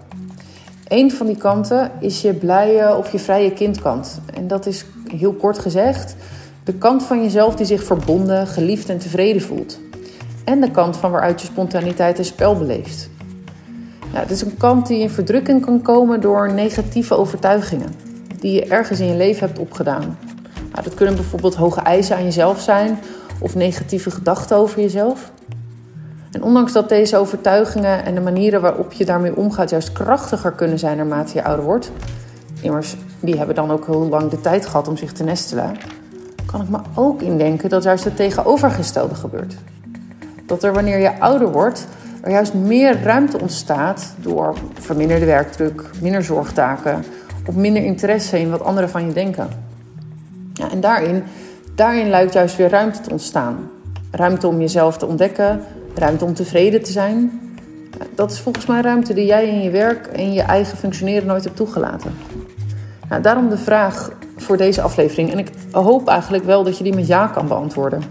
Eén 0.92 1.10
van 1.10 1.26
die 1.26 1.36
kanten 1.36 1.90
is 2.00 2.22
je 2.22 2.34
blije 2.34 2.96
of 2.96 3.12
je 3.12 3.18
vrije 3.18 3.52
kindkant. 3.52 4.20
En 4.34 4.46
dat 4.46 4.66
is 4.66 4.84
heel 5.16 5.32
kort 5.32 5.58
gezegd 5.58 6.16
de 6.64 6.74
kant 6.74 7.02
van 7.02 7.22
jezelf 7.22 7.54
die 7.54 7.66
zich 7.66 7.84
verbonden, 7.84 8.46
geliefd 8.46 8.88
en 8.88 8.98
tevreden 8.98 9.42
voelt 9.42 9.80
en 10.44 10.60
de 10.60 10.70
kant 10.70 10.96
van 10.96 11.10
waaruit 11.10 11.40
je 11.40 11.46
spontaniteit 11.46 12.18
en 12.18 12.24
spel 12.24 12.56
beleeft. 12.56 13.10
Het 14.06 14.30
is 14.30 14.42
een 14.42 14.56
kant 14.56 14.86
die 14.86 14.98
in 14.98 15.10
verdrukking 15.10 15.64
kan 15.64 15.82
komen 15.82 16.20
door 16.20 16.52
negatieve 16.52 17.16
overtuigingen 17.16 17.94
die 18.38 18.52
je 18.52 18.64
ergens 18.64 19.00
in 19.00 19.06
je 19.06 19.16
leven 19.16 19.46
hebt 19.46 19.58
opgedaan. 19.58 20.18
Nou, 20.72 20.84
dat 20.84 20.94
kunnen 20.94 21.14
bijvoorbeeld 21.14 21.54
hoge 21.54 21.80
eisen 21.80 22.16
aan 22.16 22.24
jezelf 22.24 22.60
zijn 22.60 22.98
of 23.40 23.54
negatieve 23.54 24.10
gedachten 24.10 24.56
over 24.56 24.80
jezelf. 24.80 25.32
En 26.32 26.42
ondanks 26.42 26.72
dat 26.72 26.88
deze 26.88 27.16
overtuigingen 27.16 28.04
en 28.04 28.14
de 28.14 28.20
manieren 28.20 28.60
waarop 28.60 28.92
je 28.92 29.04
daarmee 29.04 29.36
omgaat 29.36 29.70
juist 29.70 29.92
krachtiger 29.92 30.52
kunnen 30.52 30.78
zijn 30.78 30.96
naarmate 30.96 31.34
je 31.34 31.44
ouder 31.44 31.64
wordt, 31.64 31.90
immers 32.60 32.96
die 33.20 33.36
hebben 33.36 33.54
dan 33.54 33.70
ook 33.70 33.86
heel 33.86 34.08
lang 34.08 34.30
de 34.30 34.40
tijd 34.40 34.66
gehad 34.66 34.88
om 34.88 34.96
zich 34.96 35.12
te 35.12 35.24
nestelen, 35.24 35.76
kan 36.46 36.60
ik 36.60 36.68
me 36.68 36.78
ook 36.94 37.22
indenken 37.22 37.68
dat 37.68 37.82
juist 37.82 38.04
het 38.04 38.16
tegenovergestelde 38.16 39.14
gebeurt 39.14 39.56
dat 40.52 40.62
er 40.62 40.72
wanneer 40.72 40.98
je 40.98 41.20
ouder 41.20 41.52
wordt, 41.52 41.86
er 42.20 42.30
juist 42.30 42.54
meer 42.54 43.02
ruimte 43.02 43.40
ontstaat 43.40 44.14
door 44.16 44.54
verminderde 44.72 45.26
werkdruk, 45.26 45.82
minder 46.00 46.22
zorgtaken 46.22 47.04
of 47.46 47.54
minder 47.54 47.84
interesse 47.84 48.40
in 48.40 48.50
wat 48.50 48.62
anderen 48.62 48.90
van 48.90 49.06
je 49.06 49.12
denken. 49.12 49.48
Ja, 50.52 50.70
en 50.70 50.80
daarin, 50.80 51.22
daarin 51.74 52.08
lijkt 52.08 52.32
juist 52.32 52.56
weer 52.56 52.68
ruimte 52.68 53.00
te 53.00 53.10
ontstaan. 53.10 53.70
Ruimte 54.10 54.46
om 54.46 54.60
jezelf 54.60 54.96
te 54.98 55.06
ontdekken, 55.06 55.60
ruimte 55.94 56.24
om 56.24 56.34
tevreden 56.34 56.82
te 56.82 56.92
zijn. 56.92 57.40
Dat 58.14 58.30
is 58.30 58.40
volgens 58.40 58.66
mij 58.66 58.80
ruimte 58.80 59.14
die 59.14 59.26
jij 59.26 59.48
in 59.48 59.62
je 59.62 59.70
werk 59.70 60.06
en 60.06 60.32
je 60.32 60.42
eigen 60.42 60.78
functioneren 60.78 61.26
nooit 61.26 61.44
hebt 61.44 61.56
toegelaten. 61.56 62.12
Nou, 63.08 63.22
daarom 63.22 63.48
de 63.48 63.58
vraag 63.58 64.10
voor 64.36 64.56
deze 64.56 64.82
aflevering. 64.82 65.32
En 65.32 65.38
ik 65.38 65.50
hoop 65.70 66.08
eigenlijk 66.08 66.44
wel 66.44 66.64
dat 66.64 66.78
je 66.78 66.84
die 66.84 66.94
met 66.94 67.06
ja 67.06 67.26
kan 67.26 67.48
beantwoorden. 67.48 68.02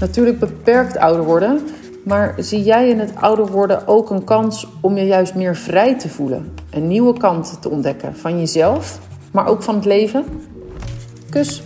Natuurlijk 0.00 0.38
beperkt 0.38 0.96
ouder 0.96 1.24
worden, 1.24 1.60
maar 2.04 2.34
zie 2.38 2.62
jij 2.62 2.88
in 2.88 2.98
het 2.98 3.12
ouder 3.14 3.46
worden 3.46 3.86
ook 3.86 4.10
een 4.10 4.24
kans 4.24 4.66
om 4.80 4.96
je 4.96 5.04
juist 5.04 5.34
meer 5.34 5.56
vrij 5.56 5.98
te 5.98 6.08
voelen? 6.08 6.54
Een 6.70 6.88
nieuwe 6.88 7.18
kant 7.18 7.62
te 7.62 7.70
ontdekken 7.70 8.16
van 8.16 8.38
jezelf, 8.38 8.98
maar 9.32 9.46
ook 9.46 9.62
van 9.62 9.74
het 9.74 9.84
leven? 9.84 10.24
Kus. 11.30 11.62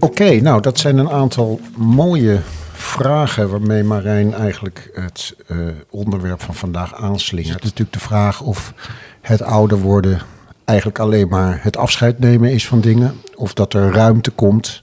Oké, 0.00 0.40
nou 0.40 0.60
dat 0.60 0.78
zijn 0.78 0.98
een 0.98 1.10
aantal 1.10 1.60
mooie 1.76 2.40
vragen 2.72 3.50
waarmee 3.50 3.82
Marijn 3.82 4.34
eigenlijk 4.34 4.90
het 4.94 5.36
uh, 5.48 5.68
onderwerp 5.90 6.42
van 6.42 6.54
vandaag 6.54 6.94
aanslingert. 6.94 7.54
Het 7.54 7.64
is 7.64 7.70
natuurlijk 7.70 7.98
de 7.98 8.04
vraag 8.04 8.40
of 8.40 8.72
het 9.20 9.42
ouder 9.42 9.78
worden 9.78 10.20
eigenlijk 10.64 10.98
alleen 10.98 11.28
maar 11.28 11.58
het 11.62 11.76
afscheid 11.76 12.18
nemen 12.18 12.52
is 12.52 12.66
van 12.66 12.80
dingen. 12.80 13.20
Of 13.34 13.54
dat 13.54 13.74
er 13.74 13.92
ruimte 13.92 14.30
komt 14.30 14.82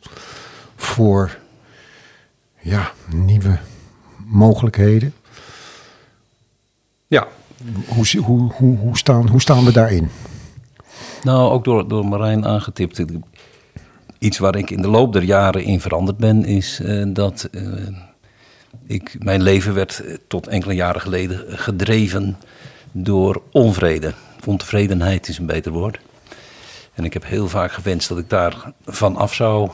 voor 0.75 1.37
ja, 2.59 2.91
nieuwe 3.13 3.57
mogelijkheden. 4.25 5.13
Ja. 7.07 7.27
Hoe, 7.87 8.21
hoe, 8.21 8.51
hoe, 8.53 8.77
hoe, 8.77 8.97
staan, 8.97 9.29
hoe 9.29 9.41
staan 9.41 9.65
we 9.65 9.71
daarin? 9.71 10.09
Nou, 11.23 11.51
ook 11.51 11.63
door, 11.63 11.87
door 11.87 12.05
Marijn 12.05 12.45
aangetipt. 12.45 13.05
Iets 14.19 14.37
waar 14.37 14.55
ik 14.55 14.69
in 14.69 14.81
de 14.81 14.87
loop 14.87 15.13
der 15.13 15.23
jaren 15.23 15.63
in 15.63 15.81
veranderd 15.81 16.17
ben, 16.17 16.45
is 16.45 16.79
uh, 16.83 17.03
dat 17.07 17.49
uh, 17.51 17.87
ik, 18.87 19.15
mijn 19.19 19.41
leven 19.41 19.73
werd 19.73 20.03
tot 20.27 20.47
enkele 20.47 20.73
jaren 20.73 21.01
geleden 21.01 21.57
gedreven 21.57 22.37
door 22.91 23.41
onvrede. 23.51 24.13
Ontevredenheid 24.45 25.27
is 25.27 25.37
een 25.37 25.45
beter 25.45 25.71
woord. 25.71 25.99
En 26.93 27.03
ik 27.03 27.13
heb 27.13 27.25
heel 27.25 27.47
vaak 27.47 27.71
gewenst 27.71 28.09
dat 28.09 28.17
ik 28.17 28.29
daar 28.29 28.73
van 28.85 29.15
af 29.15 29.33
zou 29.33 29.69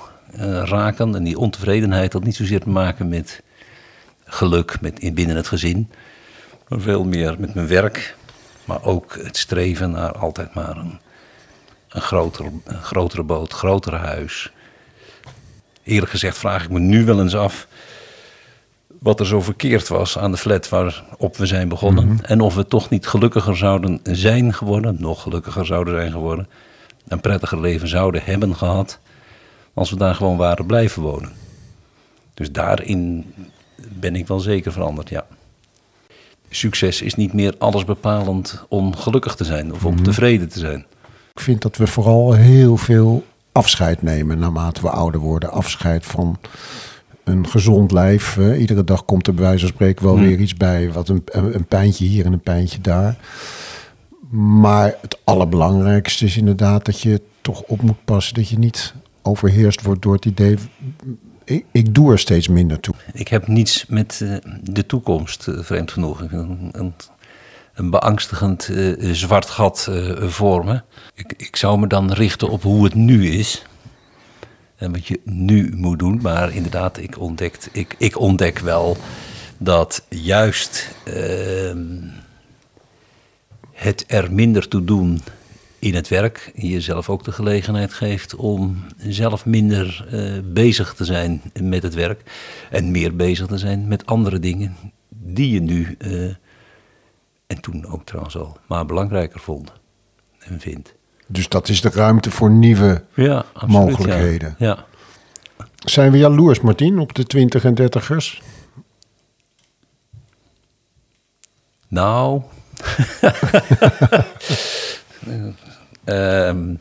raken. 0.63 1.15
En 1.15 1.24
die 1.24 1.38
ontevredenheid 1.38 2.13
had 2.13 2.24
niet 2.24 2.36
zozeer 2.36 2.60
te 2.60 2.69
maken 2.69 3.10
met 3.10 3.41
geluk 4.25 4.81
met, 4.81 5.13
binnen 5.13 5.36
het 5.36 5.48
gezin, 5.48 5.89
maar 6.67 6.79
veel 6.79 7.03
meer 7.03 7.36
met 7.39 7.53
mijn 7.53 7.67
werk. 7.67 8.15
Maar 8.65 8.83
ook 8.83 9.15
het 9.24 9.38
streven 9.38 9.91
naar 9.91 10.12
altijd 10.12 10.53
maar 10.53 10.77
een, 10.77 11.00
een, 11.91 12.01
groter, 12.01 12.45
een 12.63 12.83
grotere 12.83 13.24
boot, 13.24 13.53
groter 13.53 13.95
huis. 13.95 14.51
Eerlijk 15.83 16.12
gezegd 16.12 16.38
vraag 16.38 16.63
ik 16.63 16.69
me 16.69 16.79
nu 16.79 17.05
wel 17.05 17.21
eens 17.21 17.36
af 17.36 17.67
wat 19.00 19.19
er 19.19 19.25
zo 19.25 19.41
verkeerd 19.41 19.88
was 19.88 20.17
aan 20.17 20.31
de 20.31 20.38
flat 20.38 20.69
waarop 20.69 21.38
we 21.38 21.45
zijn 21.45 21.69
begonnen. 21.69 22.03
Mm 22.03 22.10
-hmm. 22.10 22.25
En 22.25 22.41
of 22.41 22.55
we 22.55 22.65
toch 22.65 22.89
niet 22.89 23.07
gelukkiger 23.07 23.57
zouden 23.57 24.00
zijn 24.03 24.53
geworden, 24.53 24.95
nog 25.00 25.21
gelukkiger 25.21 25.65
zouden 25.65 25.93
zijn 25.93 26.12
geworden. 26.12 26.48
Een 27.07 27.21
prettiger 27.21 27.62
leven 27.62 27.88
zouden 27.88 28.24
hebben 28.24 28.55
gehad 28.55 29.00
als 29.74 29.89
we 29.89 29.95
daar 29.95 30.15
gewoon 30.15 30.38
waren 30.38 30.65
blijven 30.65 31.01
wonen. 31.01 31.31
Dus 32.33 32.51
daarin 32.51 33.33
ben 33.75 34.15
ik 34.15 34.27
wel 34.27 34.39
zeker 34.39 34.71
veranderd, 34.71 35.10
ja. 35.10 35.25
Succes 36.50 37.01
is 37.01 37.15
niet 37.15 37.33
meer 37.33 37.55
alles 37.57 37.86
bepalend 37.86 38.63
om 38.69 38.95
gelukkig 38.95 39.36
te 39.36 39.43
zijn 39.43 39.74
of 39.74 39.86
om 39.86 39.89
mm-hmm. 39.91 40.05
tevreden 40.05 40.50
te 40.50 40.60
zijn. 40.60 40.86
Ik 41.33 41.39
vind 41.39 41.61
dat 41.61 41.77
we 41.77 41.88
vooral 41.88 42.33
heel 42.33 42.77
veel 42.77 43.23
afscheid 43.51 44.01
nemen 44.01 44.39
naarmate 44.39 44.81
we 44.81 44.89
ouder 44.89 45.19
worden. 45.19 45.51
Afscheid 45.51 46.05
van 46.05 46.39
een 47.23 47.47
gezond 47.47 47.91
lijf. 47.91 48.35
Uh, 48.35 48.59
iedere 48.59 48.83
dag 48.83 49.05
komt 49.05 49.27
er 49.27 49.33
bij 49.33 49.43
wijze 49.43 49.65
van 49.65 49.73
spreken 49.73 50.05
wel 50.05 50.15
mm. 50.15 50.21
weer 50.21 50.39
iets 50.39 50.55
bij. 50.55 50.91
Wat 50.91 51.09
een, 51.09 51.23
een, 51.25 51.65
pijntje 51.65 52.05
hier 52.05 52.25
en 52.25 52.33
een 52.33 52.41
pijntje 52.41 52.81
daar. 52.81 53.17
Maar 54.29 54.95
het 55.01 55.19
allerbelangrijkste 55.23 56.25
is 56.25 56.38
inderdaad 56.38 56.85
dat 56.85 57.01
je 57.01 57.21
toch 57.41 57.61
op 57.61 57.81
moet 57.81 58.05
passen. 58.05 58.33
Dat 58.33 58.50
je 58.50 58.57
niet 58.57 58.93
overheerst 59.21 59.81
wordt 59.81 60.01
door 60.01 60.13
het 60.13 60.25
idee. 60.25 60.57
Ik, 61.43 61.65
ik 61.71 61.95
doe 61.95 62.11
er 62.11 62.19
steeds 62.19 62.47
minder 62.47 62.79
toe. 62.79 62.95
Ik 63.13 63.27
heb 63.27 63.47
niets 63.47 63.85
met 63.88 64.19
uh, 64.23 64.35
de 64.63 64.85
toekomst, 64.85 65.47
uh, 65.47 65.59
vreemd 65.59 65.91
genoeg. 65.91 66.21
Een, 66.21 66.69
een, 66.71 66.93
een 67.73 67.89
beangstigend 67.89 68.67
uh, 68.69 69.13
zwart 69.13 69.49
gat 69.49 69.89
voor 70.19 70.65
me. 70.65 70.81
Ik, 71.13 71.33
ik 71.37 71.55
zou 71.55 71.79
me 71.79 71.87
dan 71.87 72.11
richten 72.11 72.49
op 72.49 72.63
hoe 72.63 72.83
het 72.83 72.93
nu 72.93 73.27
is. 73.27 73.65
En 74.75 74.91
wat 74.91 75.07
je 75.07 75.19
nu 75.23 75.71
moet 75.75 75.99
doen. 75.99 76.19
Maar 76.21 76.53
inderdaad, 76.53 76.97
ik, 76.97 77.19
ontdekt, 77.19 77.69
ik, 77.71 77.95
ik 77.97 78.19
ontdek 78.19 78.59
wel 78.59 78.97
dat 79.57 80.05
juist 80.09 80.95
ehm, 81.03 81.97
het 83.71 84.03
er 84.07 84.33
minder 84.33 84.67
toe 84.67 84.83
doen 84.83 85.21
in 85.79 85.95
het 85.95 86.07
werk 86.07 86.51
jezelf 86.55 87.09
ook 87.09 87.23
de 87.23 87.31
gelegenheid 87.31 87.93
geeft 87.93 88.35
om 88.35 88.83
zelf 88.97 89.45
minder 89.45 90.07
uh, 90.13 90.39
bezig 90.43 90.93
te 90.93 91.05
zijn 91.05 91.41
met 91.61 91.83
het 91.83 91.93
werk 91.93 92.21
en 92.69 92.91
meer 92.91 93.15
bezig 93.15 93.47
te 93.47 93.57
zijn 93.57 93.87
met 93.87 94.05
andere 94.05 94.39
dingen 94.39 94.75
die 95.09 95.53
je 95.53 95.61
nu 95.61 95.97
en 97.51 97.62
toen 97.62 97.86
ook 97.86 98.05
trouwens 98.05 98.38
al 98.38 98.58
maar 98.67 98.86
belangrijker 98.86 99.39
vond 99.39 99.72
en 100.39 100.60
vindt. 100.60 100.96
Dus 101.27 101.50
dat 101.50 101.70
is 101.70 101.81
de 101.81 101.89
ruimte 101.89 102.31
voor 102.31 102.51
nieuwe 102.51 103.03
ja, 103.13 103.46
absoluut, 103.53 103.70
mogelijkheden. 103.70 104.55
Ja. 104.58 104.67
ja. 104.67 104.86
Zijn 105.75 106.12
we 106.12 106.17
jaloers, 106.17 106.62
Martien, 106.62 107.00
op 107.00 107.13
de 107.13 107.25
20 107.25 107.63
en 107.63 107.75
30ers? 107.81 108.43
Nou. 111.88 112.41
uh, 116.05 116.53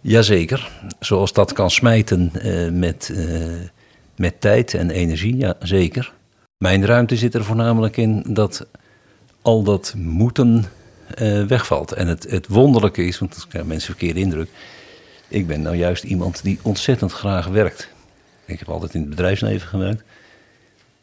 jazeker. 0.00 0.70
Zoals 1.00 1.32
dat 1.32 1.52
kan 1.52 1.70
smijten 1.70 2.32
uh, 2.34 2.70
met, 2.70 3.10
uh, 3.12 3.60
met 4.16 4.40
tijd 4.40 4.74
en 4.74 4.90
energie, 4.90 5.36
ja, 5.36 5.54
zeker. 5.60 6.12
Mijn 6.56 6.86
ruimte 6.86 7.16
zit 7.16 7.34
er 7.34 7.44
voornamelijk 7.44 7.96
in 7.96 8.24
dat 8.28 8.66
al 9.42 9.62
dat 9.62 9.94
moeten 9.96 10.64
uh, 11.18 11.44
wegvalt. 11.44 11.92
En 11.92 12.06
het, 12.06 12.30
het 12.30 12.48
wonderlijke 12.48 13.04
is, 13.04 13.18
want 13.18 13.46
mensen 13.52 13.80
verkeerde 13.80 14.20
indruk. 14.20 14.48
Ik 15.28 15.46
ben 15.46 15.62
nou 15.62 15.76
juist 15.76 16.04
iemand 16.04 16.42
die 16.42 16.58
ontzettend 16.62 17.12
graag 17.12 17.46
werkt. 17.46 17.88
Ik 18.44 18.58
heb 18.58 18.68
altijd 18.68 18.94
in 18.94 19.00
het 19.00 19.10
bedrijfsleven 19.10 19.68
gewerkt. 19.68 20.02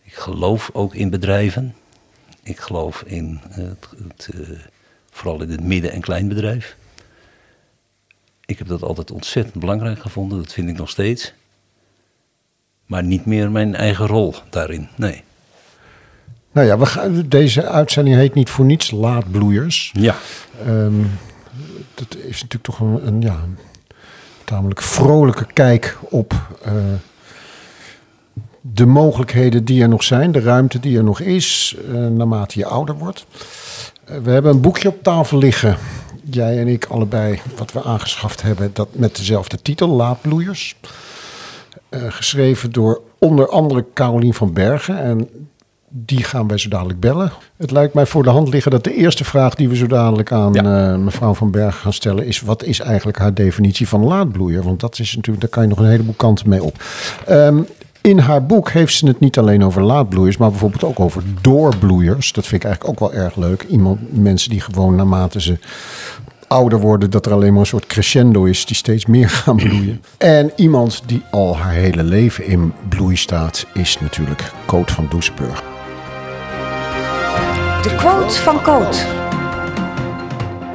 Ik 0.03 0.13
geloof 0.13 0.69
ook 0.73 0.95
in 0.95 1.09
bedrijven. 1.09 1.75
Ik 2.43 2.59
geloof 2.59 3.03
in 3.05 3.39
het, 3.49 3.87
het 4.07 4.29
uh, 4.35 4.59
vooral 5.11 5.41
in 5.41 5.49
het 5.49 5.63
midden- 5.63 5.91
en 5.91 6.01
kleinbedrijf. 6.01 6.77
Ik 8.45 8.57
heb 8.57 8.67
dat 8.67 8.83
altijd 8.83 9.11
ontzettend 9.11 9.59
belangrijk 9.59 9.99
gevonden, 9.99 10.37
dat 10.37 10.53
vind 10.53 10.69
ik 10.69 10.77
nog 10.77 10.89
steeds. 10.89 11.33
Maar 12.85 13.03
niet 13.03 13.25
meer 13.25 13.51
mijn 13.51 13.75
eigen 13.75 14.07
rol 14.07 14.35
daarin, 14.49 14.87
nee. 14.95 15.23
Nou 16.51 16.67
ja, 16.67 16.77
we 16.77 16.85
gaan, 16.85 17.25
deze 17.27 17.67
uitzending 17.67 18.15
heet 18.15 18.33
niet 18.33 18.49
voor 18.49 18.65
niets 18.65 18.91
Laadbloeiers. 18.91 19.91
Ja. 19.93 20.15
Um, 20.67 21.11
dat 21.93 22.15
is 22.15 22.41
natuurlijk 22.41 22.63
toch 22.63 22.79
een, 22.79 23.07
een 23.07 23.21
ja, 23.21 23.37
tamelijk 24.43 24.81
vrolijke 24.81 25.45
kijk 25.53 25.97
op 26.01 26.33
uh, 26.65 26.71
de 28.61 28.85
mogelijkheden 28.85 29.65
die 29.65 29.81
er 29.81 29.89
nog 29.89 30.03
zijn, 30.03 30.31
de 30.31 30.39
ruimte 30.39 30.79
die 30.79 30.97
er 30.97 31.03
nog 31.03 31.19
is, 31.19 31.75
uh, 31.87 32.07
naarmate 32.07 32.59
je 32.59 32.65
ouder 32.65 32.97
wordt. 32.97 33.25
Uh, 34.09 34.17
we 34.17 34.31
hebben 34.31 34.51
een 34.51 34.61
boekje 34.61 34.87
op 34.87 35.03
tafel 35.03 35.37
liggen, 35.37 35.77
jij 36.23 36.59
en 36.59 36.67
ik 36.67 36.85
allebei, 36.85 37.41
wat 37.57 37.71
we 37.71 37.83
aangeschaft 37.83 38.41
hebben, 38.41 38.69
dat 38.73 38.87
met 38.91 39.15
dezelfde 39.15 39.61
titel, 39.61 39.87
Laadbloeiers. 39.87 40.75
geschreven 41.89 42.71
door 42.71 43.01
onder 43.17 43.49
andere 43.49 43.85
Carolien 43.93 44.33
van 44.33 44.53
Bergen. 44.53 44.99
En 44.99 45.29
die 45.89 46.23
gaan 46.23 46.47
wij 46.47 46.57
zo 46.57 46.69
dadelijk 46.69 46.99
bellen. 46.99 47.31
Het 47.57 47.71
lijkt 47.71 47.93
mij 47.93 48.05
voor 48.05 48.23
de 48.23 48.29
hand 48.29 48.49
liggen 48.49 48.71
dat 48.71 48.83
de 48.83 48.95
eerste 48.95 49.23
vraag 49.23 49.55
die 49.55 49.69
we 49.69 49.75
zo 49.75 49.87
dadelijk 49.87 50.31
aan 50.31 50.53
ja. 50.53 50.91
uh, 50.93 50.97
mevrouw 50.97 51.33
Van 51.33 51.51
Berg 51.51 51.79
gaan 51.79 51.93
stellen 51.93 52.25
is: 52.25 52.41
wat 52.41 52.63
is 52.63 52.79
eigenlijk 52.79 53.17
haar 53.17 53.33
definitie 53.33 53.87
van 53.87 54.03
laadbloeier? 54.03 54.63
Want 54.63 54.79
dat 54.79 54.99
is 54.99 55.15
natuurlijk, 55.15 55.41
daar 55.41 55.49
kan 55.49 55.63
je 55.63 55.69
nog 55.69 55.79
een 55.79 55.91
heleboel 55.91 56.13
kanten 56.17 56.49
mee 56.49 56.63
op. 56.63 56.83
Um, 57.29 57.67
in 58.01 58.19
haar 58.19 58.45
boek 58.45 58.69
heeft 58.69 58.93
ze 58.95 59.07
het 59.07 59.19
niet 59.19 59.37
alleen 59.37 59.63
over 59.63 59.83
laadbloeiers, 59.83 60.37
maar 60.37 60.49
bijvoorbeeld 60.49 60.83
ook 60.83 60.99
over 60.99 61.23
doorbloeiers. 61.41 62.31
Dat 62.31 62.47
vind 62.47 62.63
ik 62.63 62.67
eigenlijk 62.67 63.01
ook 63.01 63.11
wel 63.11 63.23
erg 63.23 63.35
leuk. 63.35 63.63
Iemand, 63.63 63.99
mensen 64.21 64.49
die 64.49 64.61
gewoon 64.61 64.95
naarmate 64.95 65.41
ze 65.41 65.57
ouder 66.47 66.79
worden, 66.79 67.09
dat 67.09 67.25
er 67.25 67.31
alleen 67.31 67.51
maar 67.51 67.61
een 67.61 67.67
soort 67.67 67.85
crescendo 67.85 68.43
is 68.43 68.65
die 68.65 68.75
steeds 68.75 69.05
meer 69.05 69.29
gaan 69.29 69.55
bloeien. 69.55 70.03
En 70.17 70.51
iemand 70.55 71.01
die 71.05 71.21
al 71.31 71.57
haar 71.57 71.73
hele 71.73 72.03
leven 72.03 72.45
in 72.45 72.73
bloei 72.89 73.15
staat, 73.15 73.65
is 73.73 73.99
natuurlijk 73.99 74.51
Coot 74.65 74.91
van 74.91 75.07
Doesburg. 75.09 75.63
De 77.81 77.95
quote 77.95 78.33
van 78.33 78.61
Coot. 78.61 79.07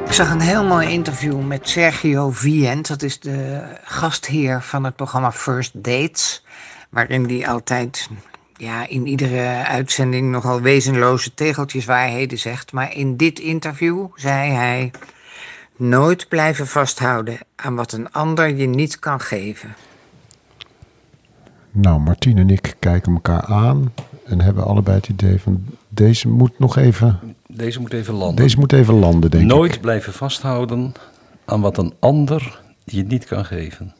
Ik 0.05 0.11
zag 0.13 0.31
een 0.31 0.39
heel 0.39 0.63
mooi 0.63 0.89
interview 0.89 1.41
met 1.41 1.69
Sergio 1.69 2.31
Vient. 2.31 2.87
Dat 2.87 3.01
is 3.01 3.19
de 3.19 3.63
gastheer 3.83 4.61
van 4.61 4.83
het 4.83 4.95
programma 4.95 5.31
First 5.31 5.83
Dates. 5.83 6.43
Waarin 6.89 7.25
hij 7.25 7.47
altijd 7.47 8.09
ja, 8.57 8.87
in 8.87 9.07
iedere 9.07 9.65
uitzending 9.65 10.31
nogal 10.31 10.61
wezenloze 10.61 11.33
tegeltjeswaarheden 11.33 12.37
zegt. 12.37 12.71
Maar 12.71 12.95
in 12.95 13.17
dit 13.17 13.39
interview 13.39 14.07
zei 14.15 14.51
hij: 14.51 14.91
Nooit 15.75 16.27
blijven 16.27 16.67
vasthouden 16.67 17.37
aan 17.55 17.75
wat 17.75 17.91
een 17.91 18.11
ander 18.11 18.55
je 18.55 18.67
niet 18.67 18.99
kan 18.99 19.19
geven. 19.19 19.75
Nou, 21.71 21.99
Martien 21.99 22.37
en 22.37 22.49
ik 22.49 22.75
kijken 22.79 23.13
elkaar 23.13 23.45
aan 23.45 23.93
en 24.25 24.41
hebben 24.41 24.63
allebei 24.65 24.97
het 24.97 25.07
idee 25.07 25.41
van 25.41 25.65
deze 25.89 26.27
moet 26.27 26.59
nog 26.59 26.77
even, 26.77 27.19
Deze 27.47 27.79
moet 27.79 27.93
even 27.93 28.13
landen. 28.13 28.35
deze 28.43 28.57
moet 28.59 28.73
even 28.73 28.93
landen, 28.93 29.31
denk 29.31 29.43
Nooit 29.45 29.75
ik. 29.75 29.81
blijven 29.81 30.13
vasthouden 30.13 30.93
aan 31.45 31.61
wat 31.61 31.77
een 31.77 31.93
ander 31.99 32.59
je 32.83 33.03
niet 33.03 33.25
kan 33.25 33.45
geven. 33.45 33.93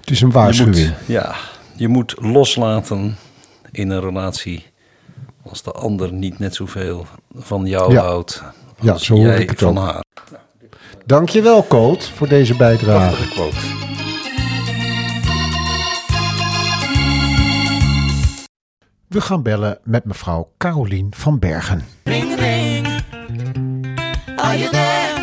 Het 0.00 0.10
is 0.10 0.20
een 0.20 0.28
Je 0.28 0.34
waarschuwing. 0.34 0.76
moet, 0.88 0.94
ja, 1.06 1.34
je 1.76 1.88
moet 1.88 2.14
loslaten 2.20 3.16
in 3.70 3.90
een 3.90 4.00
relatie 4.00 4.66
als 5.42 5.62
de 5.62 5.72
ander 5.72 6.12
niet 6.12 6.38
net 6.38 6.54
zoveel 6.54 7.06
van 7.34 7.66
jou 7.66 7.92
Ja. 7.92 8.02
houdt 8.02 8.42
Ja, 8.80 8.92
als 8.92 9.04
zo 9.04 9.14
hoor 9.14 9.24
jij 9.26 9.40
ik 9.40 9.50
het 9.50 9.58
van 9.58 9.78
ook. 9.78 9.84
haar. 9.84 10.04
Dankjewel, 11.06 11.66
Colt, 11.66 12.04
voor 12.04 12.28
deze 12.28 12.56
bijdrage. 12.56 13.16
Prachtige 13.16 13.28
quote. 13.34 13.95
We 19.08 19.20
gaan 19.20 19.42
bellen 19.42 19.78
met 19.82 20.04
mevrouw 20.04 20.50
Carolien 20.58 21.06
van 21.10 21.38
Bergen. 21.38 21.82
Ring 22.04 22.38
ring. 22.38 22.86
Are 24.36 24.58
you 24.58 24.70
there? 24.70 25.14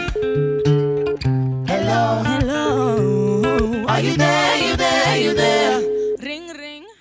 Hello, 1.64 2.22
hello. 2.24 3.86
Are 3.86 4.04
you 4.04 4.18
there? 4.18 4.64
You 4.64 4.76
there? 4.76 5.24
You 5.24 5.36
there? 5.36 5.80
Ring 6.20 6.52
ring. 6.60 6.96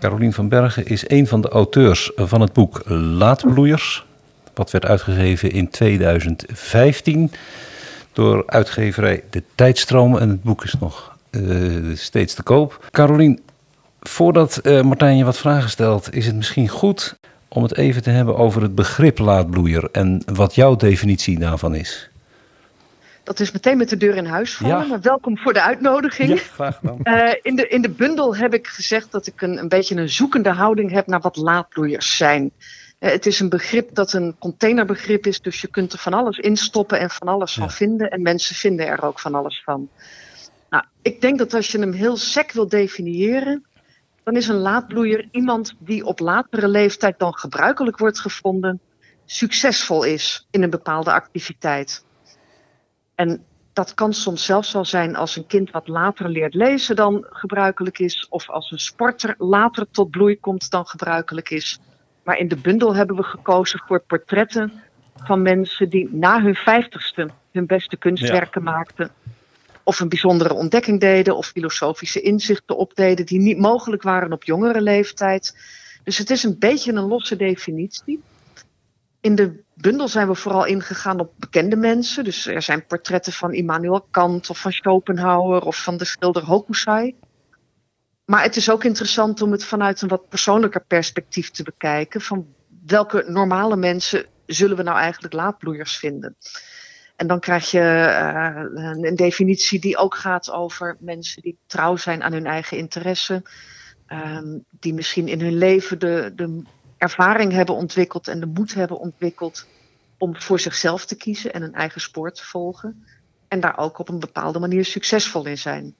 Carolien 0.00 0.32
van 0.32 0.48
Bergen 0.48 0.86
is 0.86 1.10
een 1.10 1.26
van 1.26 1.40
de 1.40 1.48
auteurs 1.48 2.12
van 2.16 2.40
het 2.40 2.52
boek 2.52 2.82
Laatbloeiers. 2.90 4.06
Wat 4.54 4.70
werd 4.70 4.84
uitgegeven 4.84 5.50
in 5.50 5.70
2015 5.70 7.30
door 8.12 8.42
uitgeverij 8.46 9.24
De 9.30 9.42
Tijdstroom. 9.54 10.16
En 10.16 10.28
het 10.28 10.42
boek 10.42 10.64
is 10.64 10.74
nog 10.80 11.16
eh, 11.30 11.40
steeds 11.94 12.34
te 12.34 12.42
koop. 12.42 12.88
Carolien, 12.90 13.40
voordat 14.08 14.56
eh, 14.56 14.80
Martijn 14.82 15.16
je 15.16 15.24
wat 15.24 15.38
vragen 15.38 15.70
stelt, 15.70 16.14
is 16.14 16.26
het 16.26 16.34
misschien 16.34 16.68
goed 16.68 17.18
om 17.48 17.62
het 17.62 17.76
even 17.76 18.02
te 18.02 18.10
hebben 18.10 18.36
over 18.36 18.62
het 18.62 18.74
begrip 18.74 19.18
laatbloeier 19.18 19.88
en 19.92 20.22
wat 20.32 20.54
jouw 20.54 20.76
definitie 20.76 21.38
daarvan 21.38 21.74
is. 21.74 22.10
Dat 23.22 23.40
is 23.40 23.52
meteen 23.52 23.76
met 23.78 23.88
de 23.88 23.96
deur 23.96 24.16
in 24.16 24.24
huis 24.26 24.54
vallen, 24.56 24.76
Ja. 24.78 24.84
maar 24.84 25.00
welkom 25.00 25.38
voor 25.38 25.52
de 25.52 25.62
uitnodiging. 25.62 26.40
graag 26.40 26.76
gedaan. 26.76 27.02
Eh, 27.02 27.34
in, 27.42 27.56
de, 27.56 27.68
in 27.68 27.82
de 27.82 27.90
bundel 27.90 28.36
heb 28.36 28.54
ik 28.54 28.66
gezegd 28.66 29.12
dat 29.12 29.26
ik 29.26 29.42
een, 29.42 29.58
een 29.58 29.68
beetje 29.68 29.96
een 29.96 30.08
zoekende 30.08 30.50
houding 30.50 30.90
heb 30.90 31.06
naar 31.06 31.20
wat 31.20 31.36
laadbloeiers 31.36 32.16
zijn. 32.16 32.50
Eh, 32.98 33.10
het 33.10 33.26
is 33.26 33.40
een 33.40 33.48
begrip 33.48 33.94
dat 33.94 34.12
een 34.12 34.36
containerbegrip 34.38 35.26
is, 35.26 35.40
dus 35.40 35.60
je 35.60 35.68
kunt 35.68 35.92
er 35.92 35.98
van 35.98 36.14
alles 36.14 36.38
in 36.38 36.56
stoppen 36.56 36.98
en 37.00 37.10
van 37.10 37.28
alles 37.28 37.54
van 37.54 37.62
Ja. 37.64 37.70
vinden. 37.70 38.10
En 38.10 38.22
mensen 38.22 38.54
vinden 38.54 38.86
er 38.86 39.02
ook 39.04 39.20
van 39.20 39.34
alles 39.34 39.62
van. 39.64 39.88
Nou, 40.70 40.84
ik 41.02 41.20
denk 41.20 41.38
dat 41.38 41.54
als 41.54 41.70
je 41.72 41.78
hem 41.78 41.92
heel 41.92 42.16
sec 42.16 42.52
wil 42.52 42.68
definiëren, 42.68 43.64
dan 44.28 44.36
is 44.36 44.48
een 44.48 44.56
laadbloeier 44.56 45.28
iemand 45.30 45.74
die 45.78 46.04
op 46.04 46.18
latere 46.18 46.68
leeftijd 46.68 47.18
dan 47.18 47.34
gebruikelijk 47.34 47.98
wordt 47.98 48.20
gevonden, 48.20 48.80
succesvol 49.24 50.04
is 50.04 50.46
in 50.50 50.62
een 50.62 50.70
bepaalde 50.70 51.12
activiteit. 51.12 52.04
En 53.14 53.44
dat 53.72 53.94
kan 53.94 54.12
soms 54.12 54.44
zelfs 54.44 54.72
wel 54.72 54.84
zijn 54.84 55.16
als 55.16 55.36
een 55.36 55.46
kind 55.46 55.70
wat 55.70 55.88
later 55.88 56.28
leert 56.28 56.54
lezen 56.54 56.96
dan 56.96 57.26
gebruikelijk 57.30 57.98
is, 57.98 58.26
of 58.28 58.50
als 58.50 58.70
een 58.70 58.78
sporter 58.78 59.34
later 59.38 59.86
tot 59.90 60.10
bloei 60.10 60.40
komt 60.40 60.70
dan 60.70 60.86
gebruikelijk 60.86 61.50
is. 61.50 61.80
Maar 62.24 62.38
in 62.38 62.48
de 62.48 62.56
bundel 62.56 62.94
hebben 62.94 63.16
we 63.16 63.22
gekozen 63.22 63.82
voor 63.86 64.00
portretten 64.00 64.72
van 65.16 65.42
mensen 65.42 65.88
die 65.88 66.08
na 66.12 66.42
hun 66.42 66.54
vijftigste 66.54 67.28
hun 67.52 67.66
beste 67.66 67.96
kunstwerken 67.96 68.62
maakten. 68.62 69.10
Of 69.88 70.00
een 70.00 70.08
bijzondere 70.08 70.54
ontdekking 70.54 71.00
deden, 71.00 71.36
of 71.36 71.46
filosofische 71.46 72.20
inzichten 72.20 72.76
opdeden 72.76 73.26
die 73.26 73.38
niet 73.38 73.58
mogelijk 73.58 74.02
waren 74.02 74.32
op 74.32 74.44
jongere 74.44 74.80
leeftijd. 74.80 75.56
Dus 76.04 76.18
het 76.18 76.30
is 76.30 76.42
een 76.42 76.58
beetje 76.58 76.92
een 76.92 77.06
losse 77.06 77.36
definitie. 77.36 78.22
In 79.20 79.34
de 79.34 79.62
bundel 79.74 80.08
zijn 80.08 80.28
we 80.28 80.34
vooral 80.34 80.64
ingegaan 80.64 81.20
op 81.20 81.32
bekende 81.36 81.76
mensen. 81.76 82.24
Dus 82.24 82.46
er 82.46 82.62
zijn 82.62 82.86
portretten 82.86 83.32
van 83.32 83.52
Immanuel 83.52 84.06
Kant 84.10 84.50
of 84.50 84.60
van 84.60 84.72
Schopenhauer 84.72 85.62
of 85.62 85.82
van 85.82 85.96
de 85.96 86.04
schilder 86.04 86.44
Hokusai. 86.44 87.14
Maar 88.24 88.42
het 88.42 88.56
is 88.56 88.70
ook 88.70 88.84
interessant 88.84 89.42
om 89.42 89.52
het 89.52 89.64
vanuit 89.64 90.02
een 90.02 90.08
wat 90.08 90.28
persoonlijker 90.28 90.84
perspectief 90.86 91.50
te 91.50 91.62
bekijken. 91.62 92.20
Van 92.20 92.46
welke 92.86 93.24
normale 93.26 93.76
mensen 93.76 94.26
zullen 94.46 94.76
we 94.76 94.82
nou 94.82 94.98
eigenlijk 94.98 95.34
laadbloeiers 95.34 95.96
vinden? 95.96 96.36
En 97.18 97.26
dan 97.26 97.40
krijg 97.40 97.70
je 97.70 97.80
eh, 97.80 98.62
een, 99.00 99.16
definitie 99.16 99.80
die 99.80 99.96
ook 99.96 100.14
gaat 100.14 100.50
over 100.50 100.96
mensen 101.00 101.42
die 101.42 101.58
trouw 101.66 101.96
zijn 101.96 102.22
aan 102.22 102.32
hun 102.32 102.46
eigen 102.46 102.76
interesse. 102.76 103.42
ehm, 104.06 104.58
die 104.70 104.94
misschien 104.94 105.28
in 105.28 105.40
hun 105.40 105.58
leven 105.58 105.98
de, 105.98 106.32
de 106.34 106.62
ervaring 106.98 107.52
hebben 107.52 107.74
ontwikkeld 107.74 108.28
en 108.28 108.40
de 108.40 108.46
moed 108.46 108.74
hebben 108.74 108.98
ontwikkeld 108.98 109.66
om 110.18 110.40
voor 110.40 110.60
zichzelf 110.60 111.06
te 111.06 111.16
kiezen 111.16 111.52
en 111.52 111.62
een 111.62 111.74
eigen 111.74 112.00
spoor 112.00 112.32
te 112.32 112.44
volgen. 112.44 113.04
En 113.48 113.60
daar 113.60 113.78
ook 113.78 113.98
op 113.98 114.08
een 114.08 114.18
bepaalde 114.18 114.58
manier 114.58 114.84
succesvol 114.84 115.46
in 115.46 115.58
zijn. 115.58 115.96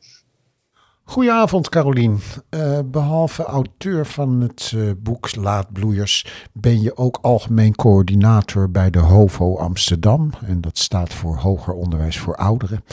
Goedenavond, 1.08 1.68
Carolien. 1.68 2.20
Eh, 2.48 2.78
behalve 2.84 3.42
auteur 3.42 4.06
van 4.06 4.40
het 4.40 4.72
eh, 4.76 4.82
boek 4.98 5.36
Laatbloeiers 5.36 6.26
ben 6.52 6.82
je 6.82 6.96
ook 6.96 7.18
algemeen 7.22 7.74
coördinator 7.74 8.70
bij 8.70 8.90
de 8.90 8.98
HOVO 8.98 9.56
Amsterdam. 9.56 10.30
En 10.46 10.60
dat 10.60 10.78
staat 10.78 11.14
voor 11.14 11.36
Hoger 11.36 11.74
Onderwijs 11.74 12.18
voor 12.18 12.36
Ouderen. 12.36 12.84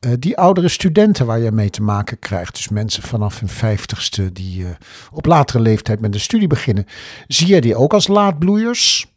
Eh, 0.00 0.10
die 0.18 0.38
oudere 0.38 0.68
studenten 0.68 1.26
waar 1.26 1.38
je 1.38 1.52
mee 1.52 1.70
te 1.70 1.82
maken 1.82 2.18
krijgt, 2.18 2.54
dus 2.54 2.68
mensen 2.68 3.02
vanaf 3.02 3.40
hun 3.40 3.48
vijftigste 3.48 4.32
die 4.32 4.66
op 5.12 5.26
latere 5.26 5.60
leeftijd 5.60 6.00
met 6.00 6.12
de 6.12 6.18
studie 6.18 6.48
beginnen, 6.48 6.86
zie 7.26 7.46
jij 7.46 7.60
die 7.60 7.76
ook 7.76 7.94
als 7.94 8.08
laatbloeiers? 8.08 9.15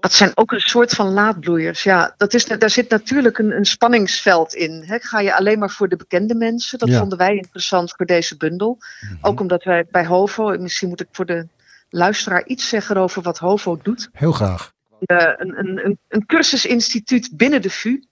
Dat 0.00 0.12
zijn 0.12 0.30
ook 0.34 0.52
een 0.52 0.60
soort 0.60 0.90
van 0.90 1.08
laadbloeiers. 1.12 1.82
Ja, 1.82 2.14
dat 2.16 2.34
is, 2.34 2.44
daar 2.44 2.70
zit 2.70 2.88
natuurlijk 2.90 3.38
een, 3.38 3.52
een 3.56 3.64
spanningsveld 3.64 4.54
in. 4.54 4.84
Ga 4.86 5.20
je 5.20 5.36
alleen 5.36 5.58
maar 5.58 5.70
voor 5.70 5.88
de 5.88 5.96
bekende 5.96 6.34
mensen? 6.34 6.78
Dat 6.78 6.88
Ja. 6.88 6.98
vonden 6.98 7.18
wij 7.18 7.34
interessant 7.36 7.94
voor 7.96 8.06
deze 8.06 8.36
bundel. 8.36 8.78
Ook 9.20 9.40
omdat 9.40 9.64
wij 9.64 9.86
bij 9.90 10.06
HOVO, 10.06 10.50
en 10.50 10.62
misschien 10.62 10.88
moet 10.88 11.00
ik 11.00 11.08
voor 11.12 11.26
de 11.26 11.46
luisteraar 11.90 12.46
iets 12.46 12.68
zeggen 12.68 12.96
over 12.96 13.22
wat 13.22 13.38
HOVO 13.38 13.78
doet. 13.82 14.08
Heel 14.12 14.32
graag. 14.32 14.72
Eh, 15.00 15.16
een, 15.36 15.58
een, 15.58 15.84
een, 15.84 15.98
een 16.08 16.26
cursusinstituut 16.26 17.30
binnen 17.36 17.62
de 17.62 17.70
VU. 17.70 18.02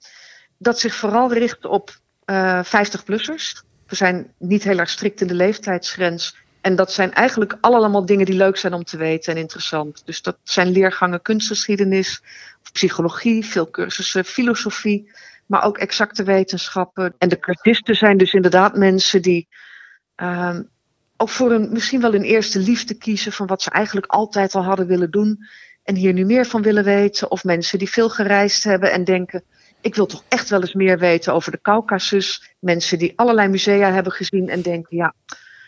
Dat 0.59 0.81
zich 0.81 0.95
vooral 0.95 1.33
richt 1.33 1.65
op 1.65 1.97
eh 2.25 2.65
50-plussers. 2.65 3.63
We 3.87 3.95
zijn 3.97 4.33
niet 4.39 4.63
heel 4.65 4.79
erg 4.79 4.91
strikt 4.91 5.21
in 5.21 5.27
de 5.27 5.35
leeftijdsgrens. 5.35 6.37
En 6.67 6.77
dat 6.77 6.93
zijn 6.93 7.13
eigenlijk 7.13 7.57
allemaal 7.61 8.07
dingen 8.07 8.27
die 8.27 8.35
leuk 8.35 8.57
zijn 8.57 8.73
om 8.73 8.85
te 8.85 8.97
weten 8.97 9.35
en 9.35 9.41
interessant. 9.41 10.03
Dus 10.05 10.23
dat 10.23 10.39
zijn 10.43 10.69
leergangen 10.69 11.23
kunstgeschiedenis, 11.23 12.23
psychologie, 12.73 13.45
veel 13.45 13.71
cursussen 13.71 14.25
filosofie, 14.25 15.11
maar 15.47 15.65
ook 15.65 15.79
exacte 15.79 16.23
wetenschappen. 16.23 17.15
En 17.19 17.29
de 17.29 17.39
cursisten 17.39 17.95
zijn 17.95 18.17
dus 18.17 18.33
inderdaad 18.33 18.77
mensen 18.77 19.23
die 19.23 19.49
ehm, 20.15 20.63
ook 21.17 21.29
voor 21.29 21.53
een, 21.53 21.73
misschien 21.73 22.01
wel 22.01 22.15
een 22.15 22.23
eerste 22.23 22.59
liefde 22.59 22.95
kiezen 22.95 23.33
van 23.33 23.47
wat 23.47 23.63
ze 23.63 23.71
eigenlijk 23.71 24.07
altijd 24.07 24.55
al 24.55 24.65
hadden 24.65 24.87
willen 24.87 25.11
doen. 25.11 25.39
En 25.83 25.95
hier 25.95 26.13
nu 26.13 26.25
meer 26.25 26.47
van 26.47 26.63
willen 26.63 26.85
weten. 26.85 27.31
Of 27.31 27.45
mensen 27.45 27.79
die 27.79 27.91
veel 27.91 28.09
gereisd 28.09 28.65
hebben 28.65 28.93
en 28.93 29.05
denken, 29.05 29.45
ik 29.81 29.95
wil 29.95 30.07
toch 30.07 30.25
echt 30.29 30.49
wel 30.49 30.61
eens 30.61 30.75
meer 30.75 30.99
weten 30.99 31.35
over 31.35 31.53
de 31.53 31.61
Caucasus. 31.61 32.55
Mensen 32.61 32.99
die 32.99 33.13
allerlei 33.17 33.49
musea 33.49 33.93
hebben 33.93 34.13
gezien 34.13 34.49
en 34.49 34.63
denken, 34.63 34.97
ja, 34.97 35.15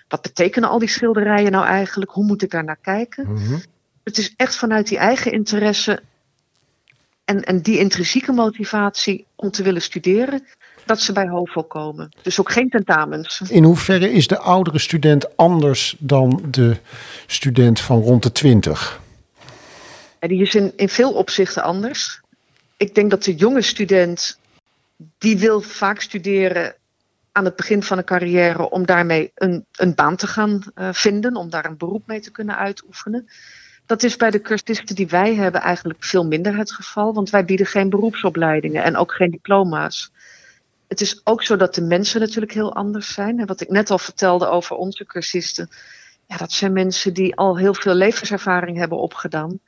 wat 0.08 0.22
betekenen 0.22 0.68
al 0.68 0.78
die 0.78 0.88
schilderijen 0.88 1.52
nou 1.52 1.66
eigenlijk? 1.66 2.10
Hoe 2.10 2.24
moet 2.24 2.42
ik 2.42 2.50
daar 2.50 2.64
naar 2.64 2.78
kijken? 2.82 3.32
Mhm. 3.32 3.58
Het 4.04 4.18
is 4.18 4.34
echt 4.36 4.56
vanuit 4.56 4.88
die 4.88 4.98
eigen 4.98 5.32
interesse 5.32 6.02
en, 7.24 7.44
en 7.44 7.60
die 7.60 7.78
intrinsieke 7.78 8.32
motivatie 8.32 9.26
om 9.34 9.50
te 9.50 9.62
willen 9.62 9.82
studeren, 9.82 10.46
dat 10.84 11.00
ze 11.00 11.12
bij 11.12 11.28
HOVO 11.28 11.62
komen. 11.62 12.08
Dus 12.22 12.40
ook 12.40 12.52
geen 12.52 12.68
tentamens. 12.68 13.40
In 13.48 13.64
hoeverre 13.64 14.12
is 14.12 14.26
de 14.26 14.38
oudere 14.38 14.78
student 14.78 15.36
anders 15.36 15.96
dan 15.98 16.42
de 16.50 16.76
student 17.26 17.80
van 17.80 18.00
rond 18.00 18.22
de 18.22 18.32
twintig? 18.32 19.00
En 20.18 20.28
die 20.28 20.42
is 20.42 20.54
in, 20.54 20.72
in 20.76 20.88
veel 20.88 21.12
opzichten 21.12 21.62
anders. 21.62 22.20
Ik 22.76 22.94
denk 22.94 23.10
dat 23.10 23.24
de 23.24 23.34
jonge 23.34 23.62
student, 23.62 24.38
die 25.18 25.38
wil 25.38 25.60
vaak 25.60 26.00
studeren 26.00 26.74
aan 27.38 27.44
het 27.44 27.56
begin 27.56 27.82
van 27.82 27.98
een 27.98 28.04
carrière 28.04 28.70
om 28.70 28.86
daarmee 28.86 29.30
een, 29.34 29.66
een 29.72 29.94
baan 29.94 30.16
te 30.16 30.26
gaan 30.26 30.62
eh, 30.74 30.88
vinden, 30.92 31.36
om 31.36 31.50
daar 31.50 31.64
een 31.64 31.76
beroep 31.76 32.06
mee 32.06 32.20
te 32.20 32.30
kunnen 32.30 32.56
uitoefenen. 32.56 33.28
Dat 33.86 34.02
is 34.02 34.16
bij 34.16 34.30
de 34.30 34.40
cursisten 34.40 34.94
die 34.94 35.08
wij 35.08 35.34
hebben 35.34 35.60
eigenlijk 35.60 36.04
veel 36.04 36.26
minder 36.26 36.56
het 36.56 36.72
geval, 36.72 37.14
want 37.14 37.30
wij 37.30 37.44
bieden 37.44 37.66
geen 37.66 37.90
beroepsopleidingen 37.90 38.84
en 38.84 38.96
ook 38.96 39.12
geen 39.12 39.30
diploma's. 39.30 40.12
Het 40.88 41.00
is 41.00 41.20
ook 41.24 41.42
zo 41.42 41.56
dat 41.56 41.74
de 41.74 41.82
mensen 41.82 42.20
natuurlijk 42.20 42.52
heel 42.52 42.74
anders 42.74 43.14
zijn. 43.14 43.40
En 43.40 43.46
wat 43.46 43.60
ik 43.60 43.68
net 43.68 43.90
al 43.90 43.98
vertelde 43.98 44.46
over 44.46 44.76
onze 44.76 45.06
cursisten, 45.06 45.68
ja, 46.26 46.36
dat 46.36 46.52
zijn 46.52 46.72
mensen 46.72 47.14
die 47.14 47.36
al 47.36 47.58
heel 47.58 47.74
veel 47.74 47.94
levenservaring 47.94 48.76
hebben 48.78 48.98
opgedaan. 48.98 49.60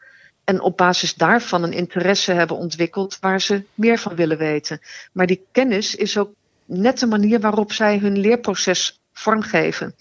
En 0.44 0.60
op 0.60 0.76
basis 0.76 1.14
daarvan 1.14 1.62
een 1.62 1.72
interesse 1.72 2.32
hebben 2.32 2.56
ontwikkeld 2.56 3.18
waar 3.20 3.40
ze 3.40 3.64
meer 3.74 3.98
van 3.98 4.14
willen 4.14 4.38
weten. 4.38 4.80
Maar 5.12 5.26
die 5.26 5.46
kennis 5.52 5.94
is 5.94 6.18
ook 6.18 6.30
net 6.70 6.98
de 6.98 7.06
manier 7.06 7.40
waarop 7.40 7.72
zij 7.72 7.98
hun 7.98 8.18
leerproces 8.18 9.00
vormgeven. 9.12 9.94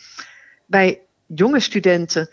Bij 0.66 1.00
jonge 1.26 1.60
studenten 1.60 2.30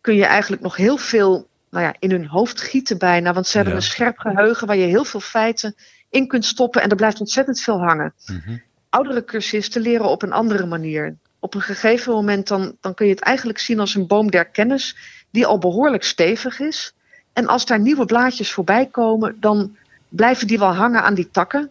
kun 0.00 0.14
je 0.14 0.24
eigenlijk 0.24 0.62
nog 0.62 0.76
heel 0.76 0.96
veel 0.96 1.48
nou 1.70 1.84
ja, 1.84 1.94
in 1.98 2.10
hun 2.10 2.26
hoofd 2.26 2.60
gieten 2.60 2.98
bijna. 2.98 3.32
Want 3.32 3.46
ze 3.46 3.56
hebben 3.56 3.74
Ja. 3.74 3.80
een 3.80 3.86
scherp 3.86 4.18
geheugen 4.18 4.66
waar 4.66 4.76
je 4.76 4.86
heel 4.86 5.04
veel 5.04 5.20
feiten 5.20 5.74
in 6.10 6.26
kunt 6.28 6.44
stoppen. 6.44 6.82
En 6.82 6.90
er 6.90 6.96
blijft 6.96 7.20
ontzettend 7.20 7.60
veel 7.60 7.78
hangen. 7.78 8.14
Mhm. 8.26 8.56
Oudere 8.90 9.24
cursisten 9.24 9.82
leren 9.82 10.08
op 10.08 10.22
een 10.22 10.32
andere 10.32 10.66
manier. 10.66 11.16
Op 11.38 11.54
een 11.54 11.60
gegeven 11.60 12.12
moment 12.12 12.48
dan, 12.48 12.76
dan 12.80 12.94
kun 12.94 13.06
je 13.06 13.12
het 13.12 13.22
eigenlijk 13.22 13.58
zien 13.58 13.80
als 13.80 13.94
een 13.94 14.06
boom 14.06 14.30
der 14.30 14.44
kennis 14.44 14.96
die 15.30 15.46
al 15.46 15.58
behoorlijk 15.58 16.04
stevig 16.04 16.60
is. 16.60 16.94
En 17.32 17.46
als 17.46 17.66
daar 17.66 17.80
nieuwe 17.80 18.04
blaadjes 18.04 18.52
voorbij 18.52 18.86
komen, 18.86 19.36
dan 19.40 19.76
blijven 20.08 20.46
die 20.46 20.58
wel 20.58 20.74
hangen 20.74 21.02
aan 21.02 21.14
die 21.14 21.30
takken. 21.30 21.70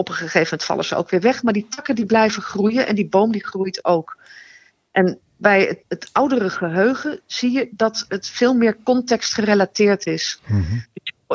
Op 0.00 0.08
een 0.08 0.14
gegeven 0.14 0.40
moment 0.42 0.64
vallen 0.64 0.84
ze 0.84 0.94
ook 0.96 1.10
weer 1.10 1.20
weg. 1.20 1.42
Maar 1.42 1.52
die 1.52 1.66
takken 1.68 1.94
die 1.94 2.06
blijven 2.06 2.42
groeien 2.42 2.86
en 2.86 2.94
die 2.94 3.08
boom 3.08 3.32
die 3.32 3.46
groeit 3.46 3.84
ook. 3.84 4.16
En 4.92 5.18
bij 5.36 5.60
het, 5.64 5.78
het 5.88 6.08
oudere 6.12 6.50
geheugen 6.50 7.20
zie 7.26 7.50
je 7.52 7.68
dat 7.70 8.04
het 8.08 8.26
veel 8.28 8.54
meer 8.54 8.76
contextgerelateerd 8.84 10.06
is. 10.06 10.40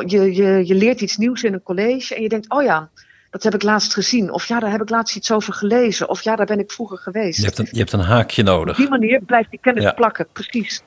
je, 0.06 0.34
je, 0.34 0.66
je 0.66 0.74
leert 0.74 1.00
iets 1.00 1.16
nieuws 1.16 1.42
in 1.42 1.52
een 1.52 1.62
college 1.62 2.14
en 2.14 2.22
je 2.22 2.28
denkt, 2.28 2.50
oh 2.50 2.62
ja, 2.62 2.90
dat 3.30 3.42
heb 3.42 3.54
ik 3.54 3.62
laatst 3.62 3.94
gezien. 3.94 4.32
Of 4.32 4.46
ja, 4.46 4.60
daar 4.60 4.70
heb 4.70 4.82
ik 4.82 4.90
laatst 4.90 5.16
iets 5.16 5.32
over 5.32 5.52
gelezen. 5.52 6.08
Of 6.08 6.22
ja, 6.22 6.36
daar 6.36 6.46
ben 6.46 6.58
ik 6.58 6.72
vroeger 6.72 6.98
geweest. 6.98 7.38
Je 7.38 7.44
hebt 7.44 7.58
een, 7.58 7.68
je 7.70 7.78
hebt 7.78 7.92
een 7.92 8.00
haakje 8.00 8.42
Op 8.42 8.48
nodig. 8.48 8.76
die 8.76 8.88
manier 8.88 9.20
blijft 9.20 9.50
die 9.50 9.60
kennis 9.62 9.82
Ja. 9.84 9.92
plakken, 9.92 10.26
precies. 10.32 10.82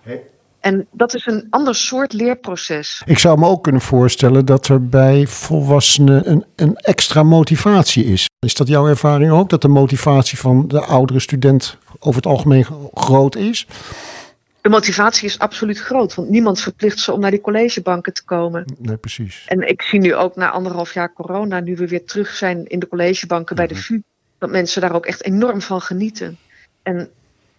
En 0.59 0.87
dat 0.91 1.13
is 1.13 1.25
een 1.25 1.47
ander 1.49 1.75
soort 1.75 2.13
leerproces. 2.13 3.01
Ik 3.05 3.17
zou 3.17 3.39
me 3.39 3.45
ook 3.45 3.63
kunnen 3.63 3.81
voorstellen 3.81 4.45
dat 4.45 4.67
er 4.67 4.87
bij 4.87 5.27
volwassenen 5.27 6.31
een, 6.31 6.45
een 6.55 6.75
extra 6.75 7.23
motivatie 7.23 8.05
is. 8.05 8.25
Is 8.45 8.55
dat 8.55 8.67
jouw 8.67 8.87
ervaring 8.87 9.31
ook? 9.31 9.49
Dat 9.49 9.61
de 9.61 9.67
motivatie 9.67 10.37
van 10.37 10.67
de 10.67 10.81
oudere 10.81 11.19
student 11.19 11.77
over 11.99 12.15
het 12.15 12.25
algemeen 12.25 12.65
groot 12.93 13.35
is? 13.35 13.67
De 14.61 14.69
motivatie 14.69 15.27
is 15.27 15.39
absoluut 15.39 15.79
groot, 15.79 16.15
want 16.15 16.29
niemand 16.29 16.61
verplicht 16.61 16.99
ze 16.99 17.11
om 17.11 17.19
naar 17.19 17.31
die 17.31 17.41
collegebanken 17.41 18.13
te 18.13 18.23
komen. 18.23 18.65
Nee, 18.77 18.97
precies. 18.97 19.43
En 19.47 19.69
ik 19.69 19.81
zie 19.81 19.99
nu 19.99 20.15
ook 20.15 20.35
na 20.35 20.51
anderhalf 20.51 20.93
jaar 20.93 21.13
corona, 21.13 21.59
nu 21.59 21.75
we 21.75 21.87
weer 21.87 22.05
terug 22.05 22.29
zijn 22.29 22.65
in 22.65 22.79
de 22.79 22.87
collegebanken 22.87 23.55
bij 23.55 23.67
de 23.67 23.75
VU, 23.75 24.01
dat 24.37 24.49
mensen 24.49 24.81
daar 24.81 24.95
ook 24.95 25.05
echt 25.05 25.23
enorm 25.23 25.61
van 25.61 25.81
genieten. 25.81 26.37
En 26.83 27.09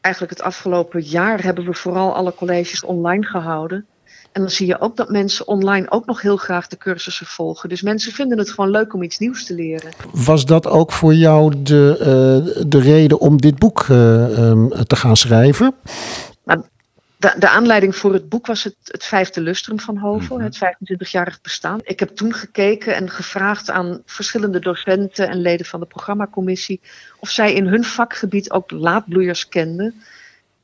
eigenlijk 0.08 0.36
het 0.36 0.42
afgelopen 0.42 1.02
jaar 1.02 1.42
hebben 1.42 1.64
we 1.64 1.74
vooral 1.74 2.14
alle 2.14 2.34
colleges 2.34 2.84
online 2.84 3.24
gehouden. 3.24 3.86
En 4.32 4.40
dan 4.40 4.50
zie 4.50 4.66
je 4.66 4.80
ook 4.80 4.96
dat 4.96 5.10
mensen 5.10 5.48
online 5.48 5.90
ook 5.90 6.06
nog 6.06 6.20
heel 6.22 6.36
graag 6.36 6.66
de 6.66 6.76
cursussen 6.76 7.26
volgen. 7.26 7.68
Dus 7.68 7.82
mensen 7.82 8.12
vinden 8.12 8.38
het 8.38 8.50
gewoon 8.50 8.70
leuk 8.70 8.94
om 8.94 9.02
iets 9.02 9.18
nieuws 9.18 9.46
te 9.46 9.54
leren. 9.54 9.92
Was 10.12 10.44
dat 10.44 10.66
ook 10.66 10.92
voor 10.92 11.14
jou 11.14 11.62
de, 11.62 11.96
eh, 12.00 12.64
de 12.66 12.80
reden 12.80 13.20
om 13.20 13.36
dit 13.36 13.58
boek 13.58 13.86
eh, 13.88 14.38
ehm, 14.38 14.68
te 14.86 14.96
gaan 14.96 15.16
schrijven? 15.16 15.74
De, 17.18 17.34
de 17.38 17.48
aanleiding 17.48 17.96
voor 17.96 18.12
het 18.12 18.28
boek 18.28 18.46
was 18.46 18.64
het, 18.64 18.76
het 18.84 19.04
vijfde 19.04 19.40
lustrum 19.40 19.80
van 19.80 19.96
Hovel, 19.98 20.40
het 20.40 20.56
25-jarig 20.56 21.40
bestaan. 21.40 21.80
Ik 21.82 22.00
heb 22.00 22.08
toen 22.08 22.32
gekeken 22.34 22.94
en 22.94 23.10
gevraagd 23.10 23.70
aan 23.70 24.02
verschillende 24.06 24.58
docenten 24.58 25.28
en 25.28 25.40
leden 25.40 25.66
van 25.66 25.80
de 25.80 25.86
programmacommissie 25.86 26.80
of 27.18 27.30
zij 27.30 27.52
in 27.52 27.66
hun 27.66 27.84
vakgebied 27.84 28.50
ook 28.50 28.70
laadbloeiers 28.70 29.48
kenden, 29.48 30.02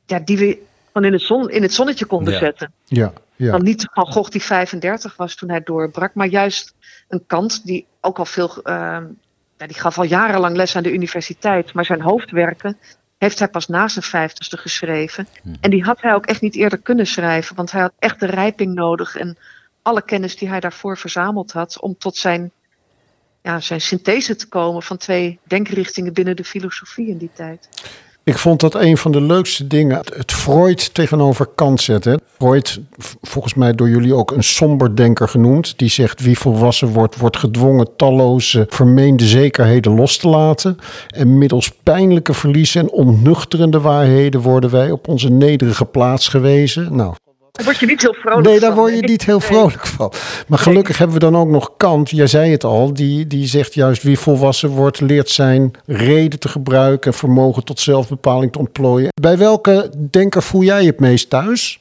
ja, 0.05 0.19
die 0.19 0.37
we 0.37 0.61
gewoon 0.91 1.07
in 1.07 1.13
het, 1.13 1.21
zon, 1.21 1.49
in 1.49 1.61
het 1.61 1.73
zonnetje 1.73 2.05
konden 2.05 2.33
Ja. 2.33 2.39
zetten. 2.39 2.71
Ja, 2.85 3.13
ja. 3.35 3.51
Dan 3.51 3.63
niet 3.63 3.87
Van 3.93 4.11
Gogh 4.11 4.29
die 4.29 4.43
35 4.43 5.15
was 5.15 5.35
toen 5.35 5.49
hij 5.49 5.63
doorbrak, 5.63 6.13
maar 6.13 6.27
juist 6.27 6.73
een 7.07 7.23
kant 7.27 7.65
die 7.65 7.85
ook 8.01 8.17
al 8.19 8.25
veel, 8.25 8.61
ehm, 8.63 9.05
ja, 9.57 9.67
die 9.67 9.79
gaf 9.79 9.97
al 9.97 10.03
jarenlang 10.03 10.55
les 10.55 10.75
aan 10.75 10.83
de 10.83 10.93
universiteit, 10.93 11.73
maar 11.73 11.85
zijn 11.85 12.01
hoofdwerken 12.01 12.77
heeft 13.17 13.39
hij 13.39 13.47
pas 13.47 13.67
na 13.67 13.87
zijn 13.87 14.05
vijftigste 14.05 14.57
geschreven. 14.57 15.27
En 15.61 15.69
die 15.69 15.83
had 15.83 16.01
hij 16.01 16.13
ook 16.13 16.25
echt 16.25 16.41
niet 16.41 16.55
eerder 16.55 16.79
kunnen 16.79 17.07
schrijven, 17.07 17.55
want 17.55 17.71
hij 17.71 17.81
had 17.81 17.93
echt 17.99 18.19
de 18.19 18.25
rijping 18.25 18.73
nodig 18.73 19.15
en 19.15 19.37
alle 19.81 20.01
kennis 20.01 20.37
die 20.37 20.49
hij 20.49 20.59
daarvoor 20.59 20.97
verzameld 20.97 21.51
had 21.51 21.79
om 21.79 21.97
tot 21.97 22.17
zijn, 22.17 22.51
ja, 23.41 23.59
zijn 23.59 23.81
synthese 23.81 24.35
te 24.35 24.47
komen 24.47 24.83
van 24.83 24.97
twee 24.97 25.39
denkrichtingen 25.43 26.13
binnen 26.13 26.35
de 26.35 26.43
filosofie 26.43 27.07
in 27.07 27.17
die 27.17 27.31
tijd. 27.33 27.69
Ik 28.25 28.37
vond 28.37 28.59
dat 28.59 28.75
een 28.75 28.97
van 28.97 29.11
de 29.11 29.21
leukste 29.21 29.67
dingen. 29.67 29.97
Het 30.15 30.31
Freud 30.31 30.93
tegenover 30.93 31.47
Kant 31.55 31.81
zetten. 31.81 32.21
Freud, 32.37 32.79
volgens 33.21 33.53
mij 33.53 33.73
door 33.73 33.89
jullie 33.89 34.13
ook 34.13 34.31
een 34.31 34.43
somber 34.43 34.95
denker 34.95 35.27
genoemd. 35.27 35.77
Die 35.77 35.89
zegt 35.89 36.21
wie 36.21 36.37
volwassen 36.37 36.87
wordt, 36.87 37.17
wordt 37.17 37.37
gedwongen 37.37 37.95
talloze 37.95 38.65
vermeende 38.69 39.25
zekerheden 39.25 39.95
los 39.95 40.17
te 40.17 40.27
laten. 40.27 40.77
En 41.07 41.37
middels 41.37 41.71
pijnlijke 41.83 42.33
verliezen 42.33 42.81
en 42.81 42.91
ontnuchterende 42.91 43.79
waarheden 43.79 44.41
worden 44.41 44.69
wij 44.69 44.91
op 44.91 45.07
onze 45.07 45.29
nederige 45.29 45.85
plaats 45.85 46.27
gewezen. 46.27 46.95
Nou, 46.95 47.15
Daar 47.55 47.65
word 47.65 47.79
je 47.79 47.85
niet 47.85 48.01
heel 48.01 48.13
vrolijk 48.13 48.47
Nee, 48.47 48.59
daar 48.59 48.73
van, 48.73 48.79
word 48.79 48.95
je 48.95 49.01
niet 49.01 49.25
heel 49.25 49.39
vrolijk 49.39 49.85
van. 49.85 50.13
Maar 50.47 50.59
gelukkig 50.59 50.97
hebben 50.97 51.15
we 51.15 51.21
dan 51.21 51.35
ook 51.35 51.49
nog 51.49 51.77
Kant. 51.77 52.09
Jij 52.09 52.27
zei 52.27 52.51
het 52.51 52.63
al. 52.63 52.93
Die, 52.93 53.27
die 53.27 53.47
zegt 53.47 53.73
juist 53.73 54.03
wie 54.03 54.19
volwassen 54.19 54.69
wordt, 54.69 54.99
leert 54.99 55.29
zijn 55.29 55.71
reden 55.85 56.39
te 56.39 56.47
gebruiken. 56.47 57.11
En 57.11 57.17
vermogen 57.17 57.63
tot 57.63 57.79
zelfbepaling 57.79 58.51
te 58.51 58.59
ontplooien. 58.59 59.09
Bij 59.21 59.37
welke 59.37 59.91
denker 60.09 60.43
voel 60.43 60.63
jij 60.63 60.85
het 60.85 60.99
meest 60.99 61.29
thuis? 61.29 61.79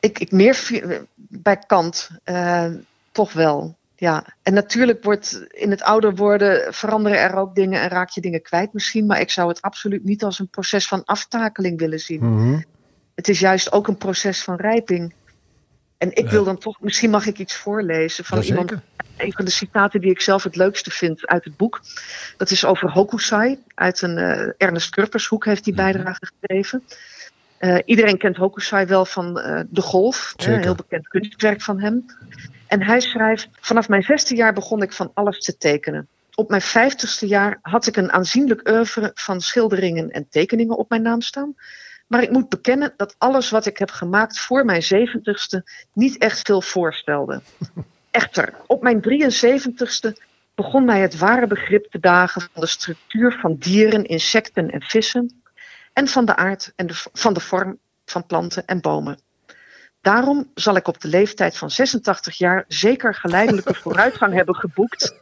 Ik, 0.00 0.18
ik 0.18 0.32
meer 0.32 0.70
bij 1.16 1.56
Kant, 1.66 2.10
eh, 2.24 2.66
toch 3.12 3.32
wel. 3.32 3.76
Ja, 3.96 4.24
en 4.42 4.54
natuurlijk 4.54 5.04
wordt 5.04 5.46
in 5.50 5.70
het 5.70 5.82
ouder 5.82 6.14
worden 6.14 6.74
veranderen 6.74 7.18
er 7.18 7.34
ook 7.34 7.54
dingen 7.54 7.80
en 7.80 7.88
raak 7.88 8.10
je 8.10 8.20
dingen 8.20 8.42
kwijt 8.42 8.72
misschien. 8.72 9.06
Maar 9.06 9.20
ik 9.20 9.30
zou 9.30 9.48
het 9.48 9.62
absoluut 9.62 10.04
niet 10.04 10.24
als 10.24 10.38
een 10.38 10.48
proces 10.48 10.86
van 10.86 11.04
aftakeling 11.04 11.78
willen 11.78 11.98
zien. 11.98 12.34
Mhm. 12.34 12.60
Het 13.22 13.30
is 13.30 13.40
juist 13.40 13.72
ook 13.72 13.88
een 13.88 13.96
proces 13.96 14.42
van 14.42 14.56
rijping. 14.56 15.14
En 15.98 16.14
ik 16.14 16.28
wil 16.28 16.44
dan 16.44 16.58
toch, 16.58 16.80
misschien 16.80 17.10
mag 17.10 17.26
ik 17.26 17.38
iets 17.38 17.56
voorlezen 17.56 18.24
van 18.24 18.40
iemand. 18.42 18.72
Een 19.16 19.32
van 19.32 19.44
de 19.44 19.50
citaten 19.50 20.00
die 20.00 20.10
ik 20.10 20.20
zelf 20.20 20.42
het 20.42 20.56
leukste 20.56 20.90
vind 20.90 21.26
uit 21.26 21.44
het 21.44 21.56
boek. 21.56 21.80
Dat 22.36 22.50
is 22.50 22.64
over 22.64 22.90
Hokusai. 22.90 23.58
Uit 23.74 24.02
een 24.02 24.18
eh, 24.18 24.52
Ernest 24.56 24.90
Kurpershoek 24.90 25.44
heeft 25.44 25.64
die 25.64 25.74
bijdrage 25.74 26.26
geschreven. 26.26 26.82
Eh, 27.58 27.78
iedereen 27.84 28.18
kent 28.18 28.36
Hokusai 28.36 28.86
wel 28.86 29.04
van 29.04 29.40
eh, 29.40 29.60
De 29.68 29.82
Golf. 29.82 30.34
hè, 30.36 30.54
een 30.54 30.62
heel 30.62 30.74
bekend 30.74 31.08
kunstwerk 31.08 31.62
van 31.62 31.80
hem. 31.80 32.06
En 32.66 32.82
hij 32.82 33.00
schrijft: 33.00 33.48
Vanaf 33.60 33.88
mijn 33.88 34.02
zesde 34.02 34.34
jaar 34.34 34.52
begon 34.52 34.82
ik 34.82 34.92
van 34.92 35.10
alles 35.14 35.38
te 35.38 35.56
tekenen. 35.56 36.08
Op 36.34 36.48
mijn 36.48 36.62
vijftigste 36.62 37.26
jaar 37.26 37.58
had 37.62 37.86
ik 37.86 37.96
een 37.96 38.12
aanzienlijk 38.12 38.68
oeuvre 38.68 39.10
van 39.14 39.40
schilderingen 39.40 40.10
en 40.10 40.26
tekeningen 40.30 40.76
op 40.76 40.88
mijn 40.88 41.02
naam 41.02 41.20
staan. 41.20 41.54
Maar 42.12 42.22
ik 42.22 42.30
moet 42.30 42.48
bekennen 42.48 42.94
dat 42.96 43.14
alles 43.18 43.50
wat 43.50 43.66
ik 43.66 43.78
heb 43.78 43.90
gemaakt 43.90 44.40
voor 44.40 44.64
mijn 44.64 44.82
zeventigste 44.82 45.64
niet 45.92 46.18
echt 46.18 46.40
veel 46.46 46.62
voorstelde. 46.62 47.42
Echter, 48.10 48.54
op 48.66 48.82
mijn 48.82 49.02
73ste 49.02 50.22
begon 50.54 50.84
mij 50.84 51.00
het 51.00 51.18
ware 51.18 51.46
begrip 51.46 51.90
te 51.90 52.00
dagen 52.00 52.40
van 52.52 52.60
de 52.62 52.66
structuur 52.66 53.38
van 53.40 53.56
dieren, 53.58 54.04
insecten 54.04 54.70
en 54.70 54.82
vissen. 54.82 55.42
En 55.92 56.08
van 56.08 56.24
de 56.24 56.36
aard 56.36 56.72
en 56.76 56.86
de, 56.86 56.94
van 57.12 57.32
de 57.32 57.40
vorm 57.40 57.78
van 58.04 58.26
planten 58.26 58.66
en 58.66 58.80
bomen. 58.80 59.18
Daarom 60.00 60.50
zal 60.54 60.76
ik 60.76 60.88
op 60.88 61.00
de 61.00 61.08
leeftijd 61.08 61.56
van 61.56 61.70
86 61.70 62.38
jaar 62.38 62.64
zeker 62.68 63.14
geleidelijke 63.14 63.74
vooruitgang 63.82 64.34
hebben 64.34 64.54
geboekt. 64.54 65.14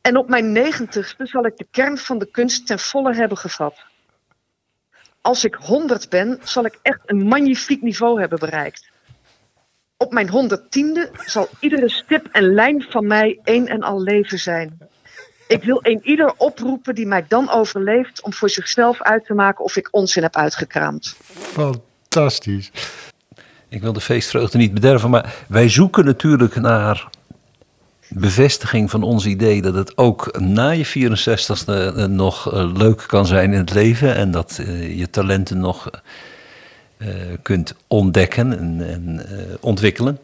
En 0.00 0.16
op 0.16 0.28
mijn 0.28 0.72
90ste 0.72 1.22
zal 1.22 1.46
ik 1.46 1.56
de 1.56 1.66
kern 1.70 1.98
van 1.98 2.18
de 2.18 2.30
kunst 2.30 2.66
ten 2.66 2.78
volle 2.78 3.14
hebben 3.14 3.38
gevat. 3.38 3.88
Als 5.20 5.44
ik 5.44 5.54
100 5.54 6.08
ben, 6.08 6.38
zal 6.42 6.64
ik 6.64 6.78
echt 6.82 7.00
een 7.06 7.22
magnifiek 7.22 7.82
niveau 7.82 8.20
hebben 8.20 8.38
bereikt. 8.38 8.90
Op 9.96 10.12
mijn 10.12 10.28
110e 10.28 11.24
zal 11.24 11.48
iedere 11.60 11.88
stip 11.88 12.26
en 12.32 12.54
lijn 12.54 12.82
van 12.88 13.06
mij 13.06 13.40
één 13.44 13.66
en 13.66 13.82
al 13.82 14.02
leven 14.02 14.38
zijn. 14.38 14.78
Ik 15.48 15.64
wil 15.64 15.78
een 15.82 16.00
ieder 16.02 16.34
oproepen 16.36 16.94
die 16.94 17.06
mij 17.06 17.24
dan 17.28 17.50
overleeft 17.50 18.22
om 18.22 18.32
voor 18.32 18.50
zichzelf 18.50 19.02
uit 19.02 19.24
te 19.24 19.34
maken 19.34 19.64
of 19.64 19.76
ik 19.76 19.88
onzin 19.90 20.22
heb 20.22 20.36
uitgekraamd. 20.36 21.16
Fantastisch. 21.32 22.70
Ik 23.68 23.80
wil 23.80 23.92
de 23.92 24.00
feestvreugde 24.00 24.58
niet 24.58 24.74
bederven, 24.74 25.10
maar 25.10 25.34
wij 25.48 25.68
zoeken 25.68 26.04
natuurlijk 26.04 26.54
naar 26.54 27.08
bevestiging 28.10 28.90
van 28.90 29.02
ons 29.02 29.26
idee 29.26 29.62
dat 29.62 29.74
het 29.74 29.96
ook 29.96 30.38
na 30.38 30.70
je 30.70 30.86
64ste 30.86 31.64
eh, 31.66 32.04
nog 32.04 32.52
eh, 32.52 32.72
leuk 32.76 33.04
kan 33.06 33.26
zijn 33.26 33.52
in 33.52 33.58
het 33.58 33.74
leven 33.74 34.14
en 34.14 34.30
dat 34.30 34.60
eh, 34.60 34.98
je 34.98 35.10
talenten 35.10 35.58
nog 35.58 35.90
kunt 37.42 37.74
ontdekken 37.86 38.58
en, 38.58 38.88
en 38.88 39.26
ontwikkelen. 39.60 40.18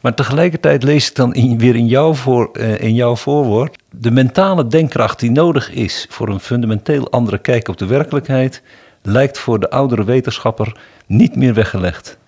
Maar 0.00 0.14
tegelijkertijd 0.14 0.82
lees 0.82 1.08
ik 1.08 1.14
dan 1.14 1.34
in, 1.34 1.58
weer 1.58 1.76
in 1.76 1.86
jouw, 1.86 2.14
voor, 2.14 2.58
in 2.58 2.94
jouw 2.94 3.16
voorwoord 3.16 3.78
de 3.90 4.10
mentale 4.10 4.66
denkkracht 4.66 5.20
die 5.20 5.30
nodig 5.30 5.70
is 5.70 6.06
voor 6.08 6.28
een 6.28 6.40
fundamenteel 6.40 7.10
andere 7.10 7.38
kijk 7.38 7.68
op 7.68 7.76
de 7.76 7.86
werkelijkheid 7.86 8.62
lijkt 9.02 9.38
voor 9.38 9.60
de 9.60 9.70
oudere 9.70 10.04
wetenschapper 10.04 10.76
niet 11.06 11.36
meer 11.36 11.54
weggelegd. 11.54 12.18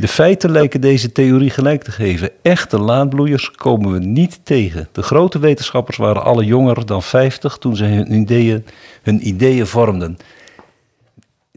De 0.00 0.08
feiten 0.08 0.50
lijken 0.50 0.80
deze 0.80 1.12
theorie 1.12 1.50
gelijk 1.50 1.82
te 1.82 1.90
geven. 1.90 2.30
Echte 2.42 2.78
laadbloeiers 2.78 3.50
komen 3.50 3.92
we 3.92 3.98
niet 3.98 4.40
tegen. 4.44 4.88
De 4.92 5.02
grote 5.02 5.38
wetenschappers 5.38 5.96
waren 5.96 6.24
alle 6.24 6.44
jonger 6.44 6.86
dan 6.86 7.02
50 7.02 7.56
toen 7.56 7.76
ze 7.76 7.84
hun 7.84 8.12
ideeën, 8.12 8.66
hun 9.02 9.26
ideeën 9.26 9.66
vormden. 9.66 10.18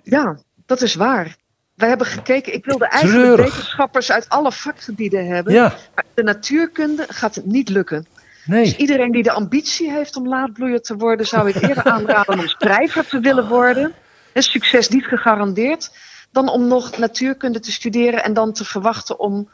Ja, 0.03 0.37
dat 0.65 0.81
is 0.81 0.95
waar. 0.95 1.35
Wij 1.75 1.87
hebben 1.87 2.07
gekeken, 2.07 2.53
ik 2.53 2.65
wilde 2.65 2.87
eigenlijk 2.87 3.23
Treurig. 3.23 3.53
wetenschappers 3.53 4.11
uit 4.11 4.29
alle 4.29 4.51
vakgebieden 4.51 5.27
hebben. 5.27 5.53
Ja, 5.53 5.75
Maar 5.95 6.05
de 6.13 6.23
natuurkunde 6.23 7.05
gaat 7.07 7.35
het 7.35 7.45
niet 7.45 7.69
lukken. 7.69 8.07
Dus 8.45 8.45
nee. 8.45 8.75
iedereen 8.77 9.11
die 9.11 9.23
de 9.23 9.31
ambitie 9.31 9.91
heeft 9.91 10.15
om 10.15 10.27
laadbloeier 10.27 10.81
te 10.81 10.95
worden, 10.95 11.25
zou 11.25 11.49
ik 11.49 11.55
eerder 11.55 11.83
aanraden 11.93 12.39
om 12.39 12.47
schrijver 12.47 13.07
te 13.07 13.19
willen 13.19 13.47
worden. 13.47 13.93
En 14.33 14.43
succes 14.43 14.89
niet 14.89 15.05
gegarandeerd. 15.05 15.91
Dan 16.33 16.49
om 16.49 16.67
nog 16.67 16.97
natuurkunde 16.97 17.59
te 17.59 17.71
studeren 17.71 18.23
en 18.23 18.33
dan 18.33 18.53
te 18.53 18.65
verwachten 18.65 19.19
om 19.19 19.49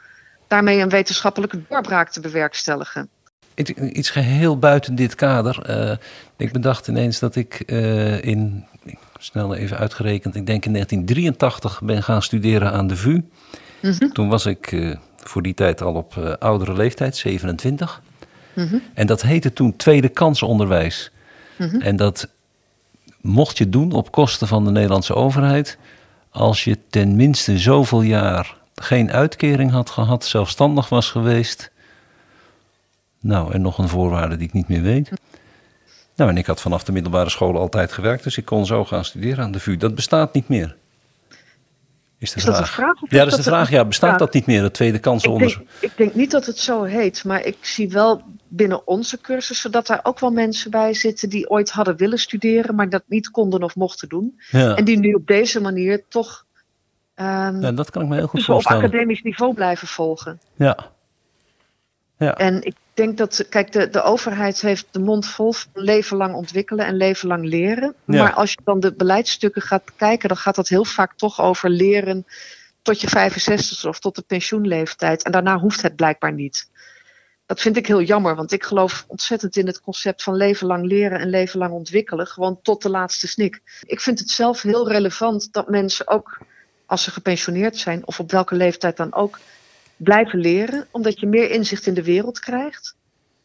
daarmee 0.48 0.80
een 0.80 0.88
wetenschappelijke 0.88 1.60
doorbraak 1.68 2.10
te 2.10 2.20
bewerkstelligen. 2.20 3.08
Iets- 3.54 3.70
Iets 3.70 4.10
geheel 4.10 4.58
buiten 4.58 4.94
dit 4.94 5.14
kader. 5.14 5.62
Eh, 5.62 5.96
ik 6.36 6.52
bedacht 6.52 6.88
ineens 6.88 7.18
dat 7.18 7.36
ik 7.36 7.60
eh, 7.66 8.24
in, 8.24 8.64
ik- 8.84 8.98
snel 9.18 9.54
even 9.54 9.78
uitgerekend, 9.78 10.34
ik 10.34 10.46
denk 10.46 10.64
in 10.64 10.72
1983 10.72 11.80
ben 11.82 12.02
gaan 12.02 12.22
studeren 12.22 12.72
aan 12.72 12.86
de 12.86 12.96
VU. 12.96 13.20
Mhm. 13.82 14.08
Toen 14.08 14.28
was 14.28 14.46
ik 14.46 14.72
eh, 14.72 14.96
voor 15.16 15.42
die 15.42 15.54
tijd 15.54 15.82
al 15.82 15.94
op 15.94 16.36
oudere 16.38 16.72
leeftijd, 16.72 17.16
27. 17.16 18.02
Mhm. 18.54 18.76
En 18.94 19.06
dat 19.06 19.22
heette 19.22 19.52
toen 19.52 19.76
tweede 19.76 20.08
kansonderwijs. 20.08 21.10
Mhm. 21.58 21.80
En 21.80 21.96
dat 21.96 22.28
mocht 23.20 23.58
je 23.58 23.68
doen 23.68 23.92
op 23.92 24.10
kosten 24.12 24.46
van 24.48 24.64
de 24.64 24.70
Nederlandse 24.70 25.14
overheid. 25.14 25.78
Als 26.30 26.64
je 26.64 26.78
tenminste 26.90 27.58
zoveel 27.58 28.02
jaar 28.02 28.56
geen 28.74 29.10
uitkering 29.12 29.70
had 29.70 29.90
gehad, 29.90 30.24
zelfstandig 30.24 30.88
was 30.88 31.10
geweest. 31.10 31.70
Nou, 33.20 33.52
en 33.52 33.60
nog 33.62 33.78
een 33.78 33.88
voorwaarde 33.88 34.36
die 34.36 34.46
ik 34.46 34.52
niet 34.52 34.68
meer 34.68 34.82
weet. 34.82 35.10
Nou, 36.16 36.30
en 36.30 36.36
ik 36.36 36.46
had 36.46 36.60
vanaf 36.60 36.84
de 36.84 36.92
middelbare 36.92 37.30
school 37.30 37.58
altijd 37.58 37.92
gewerkt, 37.92 38.22
dus 38.24 38.36
ik 38.36 38.44
kon 38.44 38.66
zo 38.66 38.84
gaan 38.84 39.04
studeren 39.04 39.44
aan 39.44 39.52
de 39.52 39.60
VU. 39.60 39.76
Dat 39.76 39.94
bestaat 39.94 40.34
niet 40.34 40.48
meer. 40.48 40.76
Is 42.18 42.30
de 42.30 42.36
Is 42.36 42.42
vraag. 42.42 42.54
dat 42.56 42.66
een 42.66 42.72
vraag? 42.72 42.94
Ja, 43.08 43.18
dat 43.24 43.28
is 43.28 43.36
de 43.36 43.42
vraag. 43.50 43.70
Ja, 43.70 43.84
bestaat 43.84 44.10
Ja. 44.10 44.16
dat 44.16 44.32
niet 44.34 44.46
meer, 44.46 44.62
het 44.62 44.74
tweede 44.74 44.96
Ik 44.96 45.02
kansenonderzoek? 45.02 45.66
ik 45.80 45.92
denk 45.96 46.14
niet 46.14 46.30
dat 46.30 46.46
het 46.46 46.58
zo 46.58 46.82
heet, 46.82 47.24
maar 47.24 47.44
ik 47.44 47.56
zie 47.60 47.90
wel 47.90 48.22
binnen 48.50 48.86
onze 48.86 49.20
cursussen 49.20 49.70
dat 49.70 49.86
daar 49.86 50.00
ook 50.02 50.20
wel 50.20 50.30
mensen 50.30 50.70
bij 50.70 50.94
zitten 50.94 51.28
die 51.28 51.50
ooit 51.50 51.70
hadden 51.70 51.96
willen 51.96 52.18
studeren, 52.18 52.74
maar 52.74 52.88
dat 52.88 53.02
niet 53.06 53.30
konden 53.30 53.62
of 53.62 53.76
mochten 53.76 54.08
doen. 54.08 54.40
Ja. 54.50 54.76
En 54.76 54.84
die 54.84 54.98
nu 54.98 55.12
op 55.12 55.26
deze 55.26 55.60
manier 55.60 56.02
toch 56.08 56.46
ehm, 57.14 57.60
ja, 57.60 57.72
dat 57.72 57.90
kan 57.90 58.02
ik 58.02 58.08
me 58.08 58.14
heel 58.14 58.26
goed 58.26 58.38
dus 58.38 58.48
op 58.48 58.54
voorstellen. 58.54 58.84
academisch 58.84 59.22
niveau 59.22 59.54
blijven 59.54 59.88
volgen. 59.88 60.40
Ja. 60.54 60.76
Ja. 62.16 62.36
En 62.36 62.62
ik 62.62 62.74
denk 62.94 63.16
dat, 63.16 63.46
kijk, 63.48 63.72
de, 63.72 63.88
de 63.88 64.02
overheid 64.02 64.60
heeft 64.60 64.86
de 64.90 64.98
mond 64.98 65.26
vol 65.26 65.52
van 65.52 65.70
leven 65.74 66.16
lang 66.16 66.34
ontwikkelen 66.34 66.86
en 66.86 66.96
leven 66.96 67.28
lang 67.28 67.44
leren. 67.44 67.94
Ja. 68.04 68.22
Maar 68.22 68.32
als 68.32 68.50
je 68.50 68.58
dan 68.64 68.80
de 68.80 68.94
beleidsstukken 68.94 69.62
gaat 69.62 69.84
bekijken, 69.84 70.28
dan 70.28 70.36
gaat 70.36 70.54
dat 70.54 70.68
heel 70.68 70.84
vaak 70.84 71.12
toch 71.16 71.40
over 71.40 71.70
leren 71.70 72.26
tot 72.82 73.00
je 73.00 73.08
65 73.08 73.84
of 73.84 74.00
tot 74.00 74.14
de 74.14 74.22
pensioenleeftijd. 74.22 75.22
En 75.22 75.32
daarna 75.32 75.58
hoeft 75.58 75.82
het 75.82 75.96
blijkbaar 75.96 76.32
niet. 76.32 76.69
Dat 77.50 77.60
vind 77.60 77.76
ik 77.76 77.86
heel 77.86 78.02
jammer, 78.02 78.36
want 78.36 78.52
ik 78.52 78.64
geloof 78.64 79.04
ontzettend 79.08 79.56
in 79.56 79.66
het 79.66 79.80
concept 79.80 80.22
van 80.22 80.34
leven 80.34 80.66
lang 80.66 80.86
leren 80.86 81.20
en 81.20 81.28
leven 81.28 81.58
lang 81.58 81.72
ontwikkelen. 81.72 82.26
Gewoon 82.26 82.58
tot 82.62 82.82
de 82.82 82.90
laatste 82.90 83.28
snik. 83.28 83.62
Ik 83.86 84.00
vind 84.00 84.18
het 84.18 84.30
zelf 84.30 84.62
heel 84.62 84.88
relevant 84.88 85.52
dat 85.52 85.68
mensen 85.68 86.08
ook 86.08 86.38
als 86.86 87.02
ze 87.02 87.10
gepensioneerd 87.10 87.76
zijn, 87.76 88.06
of 88.06 88.20
op 88.20 88.30
welke 88.30 88.54
leeftijd 88.54 88.96
dan 88.96 89.14
ook, 89.14 89.38
blijven 89.96 90.38
leren, 90.38 90.86
omdat 90.90 91.20
je 91.20 91.26
meer 91.26 91.50
inzicht 91.50 91.86
in 91.86 91.94
de 91.94 92.02
wereld 92.02 92.38
krijgt. 92.38 92.96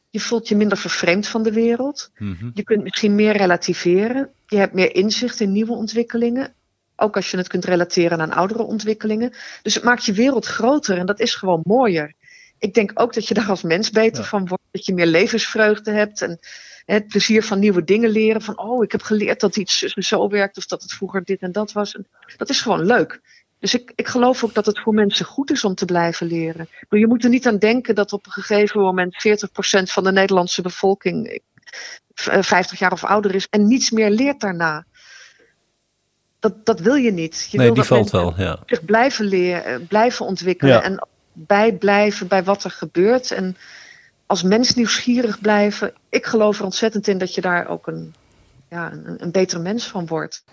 Je 0.09 0.19
voelt 0.19 0.47
je 0.47 0.55
minder 0.55 0.77
vervreemd 0.77 1.27
van 1.27 1.43
de 1.43 1.51
wereld. 1.51 2.11
Mhm. 2.17 2.49
Je 2.53 2.63
kunt 2.63 2.83
misschien 2.83 3.15
meer 3.15 3.37
relativeren. 3.37 4.29
Je 4.47 4.57
hebt 4.57 4.73
meer 4.73 4.95
inzicht 4.95 5.39
in 5.39 5.51
nieuwe 5.51 5.73
ontwikkelingen. 5.73 6.53
Ook 6.95 7.15
als 7.15 7.31
je 7.31 7.37
het 7.37 7.47
kunt 7.47 7.65
relateren 7.65 8.21
aan 8.21 8.31
oudere 8.31 8.63
ontwikkelingen. 8.63 9.33
Dus 9.61 9.75
het 9.75 9.83
maakt 9.83 10.05
je 10.05 10.13
wereld 10.13 10.45
groter 10.45 10.97
en 10.97 11.05
dat 11.05 11.19
is 11.19 11.35
gewoon 11.35 11.61
mooier. 11.63 12.13
Ik 12.65 12.73
denk 12.73 12.91
ook 12.93 13.13
dat 13.13 13.27
je 13.27 13.33
daar 13.33 13.49
als 13.49 13.61
mens 13.63 13.89
beter 13.89 14.21
Ja. 14.21 14.27
van 14.29 14.47
wordt. 14.47 14.63
Dat 14.71 14.85
je 14.85 14.93
meer 14.93 15.05
levensvreugde 15.05 15.91
hebt 15.91 16.21
en 16.21 16.39
het 16.85 17.07
plezier 17.07 17.43
van 17.43 17.59
nieuwe 17.59 17.83
dingen 17.83 18.09
leren. 18.09 18.41
Van 18.41 18.57
oh, 18.59 18.83
ik 18.83 18.91
heb 18.91 19.01
geleerd 19.01 19.39
dat 19.39 19.55
iets 19.57 19.77
zo- 19.79 20.29
werkt 20.29 20.57
of 20.57 20.65
dat 20.65 20.81
het 20.81 20.93
vroeger 20.93 21.23
dit 21.23 21.41
en 21.41 21.51
dat 21.51 21.71
was. 21.71 21.95
En 21.95 22.07
dat 22.37 22.49
is 22.49 22.61
gewoon 22.61 22.85
leuk. 22.85 23.21
Dus 23.59 23.73
ik, 23.73 23.91
ik 23.95 24.07
geloof 24.07 24.43
ook 24.43 24.53
dat 24.53 24.65
het 24.65 24.79
voor 24.79 24.93
mensen 24.93 25.25
goed 25.25 25.51
is 25.51 25.63
om 25.63 25.75
te 25.75 25.85
blijven 25.85 26.27
leren. 26.27 26.69
Maar 26.89 26.99
je 26.99 27.07
moet 27.07 27.23
er 27.23 27.29
niet 27.29 27.47
aan 27.47 27.57
denken 27.57 27.95
dat 27.95 28.13
op 28.13 28.25
een 28.25 28.31
gegeven 28.31 28.79
moment 28.81 29.15
40% 29.15 29.91
van 29.91 30.03
de 30.03 30.11
Nederlandse 30.11 30.61
bevolking 30.61 31.27
eh, 31.27 31.39
v- 32.13 32.27
eh, 32.27 32.41
50 32.41 32.79
jaar 32.79 32.91
of 32.91 33.03
ouder 33.03 33.35
is 33.35 33.47
en 33.49 33.67
niets 33.67 33.91
meer 33.91 34.09
leert 34.09 34.39
daarna. 34.39 34.85
Dat, 36.39 36.65
dat 36.65 36.79
wil 36.79 36.95
je 36.95 37.11
niet. 37.11 37.47
Je 37.51 37.57
Nee, 37.57 37.65
wil 37.65 37.75
die 37.75 37.83
dat 37.89 37.97
valt 37.97 38.11
wel, 38.11 38.33
ja. 38.37 38.59
zich 38.65 38.85
blijven 38.85 39.25
leren, 39.25 39.65
eh, 39.65 39.87
blijven 39.87 40.25
ontwikkelen 40.25 40.73
Ja. 40.73 40.83
en 40.83 41.07
bijblijven 41.35 42.27
bij 42.27 42.43
wat 42.43 42.63
er 42.63 42.71
gebeurt. 42.71 43.31
En 43.31 43.57
als 44.25 44.43
mens 44.43 44.73
nieuwsgierig 44.73 45.41
blijven. 45.41 45.93
Ik 46.09 46.25
geloof 46.25 46.57
er 46.57 46.63
ontzettend 46.63 47.07
in 47.07 47.17
dat 47.17 47.35
je 47.35 47.41
daar 47.41 47.67
ook 47.67 47.87
een, 47.87 48.13
ja, 48.69 48.91
een, 48.91 49.15
een 49.17 49.31
betere 49.31 49.61
mens 49.61 49.87
van 49.87 50.07
wordt. 50.07 50.43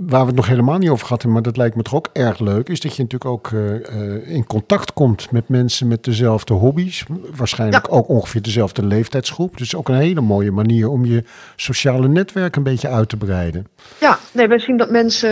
Waar 0.00 0.20
we 0.20 0.26
het 0.26 0.34
nog 0.34 0.46
helemaal 0.46 0.78
niet 0.78 0.88
over 0.88 1.06
gehad 1.06 1.22
hebben, 1.22 1.32
maar 1.32 1.50
dat 1.50 1.56
lijkt 1.56 1.76
me 1.76 1.82
toch 1.82 1.94
ook 1.94 2.08
erg 2.12 2.38
leuk, 2.38 2.68
is 2.68 2.80
dat 2.80 2.96
je 2.96 3.02
natuurlijk 3.02 3.30
ook 3.30 3.52
eh, 3.52 3.74
eh, 3.74 4.30
in 4.30 4.46
contact 4.46 4.92
komt 4.92 5.30
met 5.30 5.48
mensen 5.48 5.88
met 5.88 6.04
dezelfde 6.04 6.54
hobby's. 6.54 7.04
Waarschijnlijk 7.36 7.92
ook 7.92 8.08
ongeveer 8.08 8.42
dezelfde 8.42 8.86
leeftijdsgroep. 8.86 9.58
Dus 9.58 9.74
ook 9.74 9.88
een 9.88 9.94
hele 9.94 10.20
mooie 10.20 10.50
manier 10.50 10.88
om 10.88 11.04
je 11.04 11.24
sociale 11.56 12.08
netwerk 12.08 12.56
een 12.56 12.62
beetje 12.62 12.88
uit 12.88 13.08
te 13.08 13.16
breiden. 13.16 13.66
Ja, 14.00 14.18
nee, 14.32 14.48
wij 14.48 14.58
zien 14.58 14.76
dat 14.76 14.90
mensen 14.90 15.30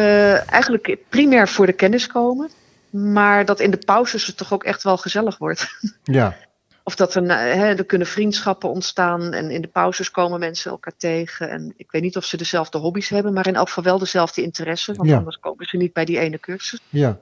eigenlijk 0.49 0.97
primair 1.09 1.49
voor 1.49 1.67
de 1.67 1.73
kennis 1.73 2.07
komen. 2.07 2.51
Maar 2.97 3.45
dat 3.45 3.61
in 3.61 3.71
de 3.71 3.83
pauzes 3.87 4.27
het 4.27 4.37
toch 4.37 4.53
ook 4.53 4.65
echt 4.65 4.83
wel 4.83 4.97
gezellig 4.97 5.39
wordt. 5.39 5.79
Ja, 6.03 6.37
Of 6.87 6.95
dat 6.97 7.15
er, 7.15 7.23
na- 7.23 7.39
hè, 7.39 7.75
er 7.75 7.85
kunnen 7.85 8.07
vriendschappen 8.07 8.69
ontstaan 8.71 9.33
en 9.33 9.51
in 9.51 9.61
de 9.63 9.69
pauzes 9.69 10.11
komen 10.11 10.39
mensen 10.41 10.71
elkaar 10.71 10.97
tegen. 10.97 11.51
En 11.51 11.73
ik 11.77 11.91
weet 11.91 12.03
niet 12.03 12.17
of 12.17 12.25
ze 12.25 12.37
dezelfde 12.37 12.79
hobby's 12.79 13.09
hebben, 13.09 13.33
maar 13.33 13.47
in 13.47 13.55
elk 13.55 13.69
geval 13.69 13.83
wel 13.85 13.99
dezelfde 13.99 14.43
interesse. 14.43 14.95
Want 14.95 15.09
Ja. 15.09 15.17
anders 15.17 15.39
komen 15.39 15.67
ze 15.67 15.77
niet 15.77 15.93
bij 15.93 16.05
die 16.05 16.19
ene 16.19 16.39
cursus. 16.41 16.81
ja. 16.89 17.19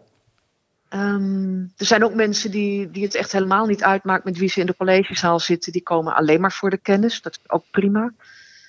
Ehm, 0.88 1.58
er 1.76 1.86
zijn 1.86 2.04
ook 2.04 2.14
mensen 2.14 2.50
die, 2.50 2.90
die 2.90 3.02
het 3.04 3.14
echt 3.14 3.32
helemaal 3.32 3.66
niet 3.66 3.82
uitmaakt 3.82 4.24
met 4.24 4.38
wie 4.38 4.48
ze 4.48 4.60
in 4.60 4.66
de 4.66 4.76
collegezaal 4.76 5.40
zitten. 5.40 5.72
Die 5.72 5.82
komen 5.82 6.14
alleen 6.14 6.40
maar 6.40 6.52
voor 6.52 6.70
de 6.70 6.78
kennis. 6.78 7.22
Dat 7.22 7.32
is 7.32 7.50
ook 7.50 7.64
prima. 7.70 8.12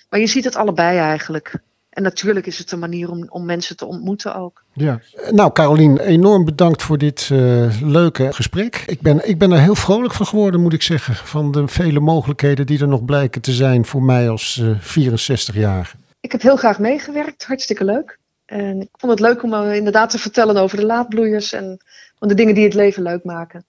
Maar 0.10 0.20
je 0.20 0.28
ziet 0.28 0.44
het 0.44 0.56
allebei 0.56 0.98
eigenlijk. 0.98 1.54
En 1.94 2.04
natuurlijk 2.04 2.46
is 2.46 2.58
het 2.58 2.72
een 2.72 2.80
manier 2.80 3.10
om, 3.10 3.26
om 3.30 3.46
mensen 3.46 3.78
te 3.78 3.86
ontmoeten 3.86 4.36
ook. 4.36 4.64
Ja. 4.74 5.00
Nou, 5.32 5.52
Carolien, 5.52 6.00
enorm 6.00 6.46
bedankt 6.46 6.82
voor 6.84 6.98
dit 6.98 7.30
eh, 7.32 7.82
leuke 7.82 8.34
gesprek. 8.34 8.84
Ik 8.88 9.02
ben, 9.02 9.30
ik 9.30 9.38
ben 9.38 9.52
er 9.52 9.60
heel 9.60 9.76
vrolijk 9.76 10.14
van 10.14 10.26
geworden, 10.26 10.62
moet 10.62 10.74
ik 10.74 10.82
zeggen. 10.82 11.16
Van 11.16 11.52
de 11.52 11.68
vele 11.68 12.00
mogelijkheden 12.00 12.66
die 12.66 12.80
er 12.80 12.88
nog 12.88 13.06
blijken 13.06 13.42
te 13.42 13.52
zijn 13.52 13.86
voor 13.86 14.04
mij 14.04 14.30
als 14.30 14.62
eh 14.62 14.70
64 14.80 15.56
jaar. 15.56 15.96
Ik 16.20 16.32
heb 16.32 16.42
heel 16.42 16.56
graag 16.56 16.80
meegewerkt, 16.80 17.46
hartstikke 17.46 17.86
leuk. 17.86 18.20
En 18.46 18.82
ik 18.82 18.90
vond 18.92 19.12
het 19.12 19.22
leuk 19.22 19.44
om 19.44 19.54
eh, 19.54 19.76
inderdaad 19.76 20.10
te 20.10 20.20
vertellen 20.20 20.58
over 20.58 20.78
de 20.78 20.86
laadbloeiers 20.86 21.54
en 21.54 21.78
van 22.20 22.28
de 22.28 22.34
dingen 22.34 22.56
die 22.56 22.64
het 22.64 22.74
leven 22.74 23.04
leuk 23.04 23.24
maken. 23.24 23.66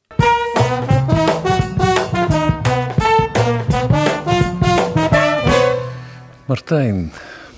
Martijn, 6.47 7.13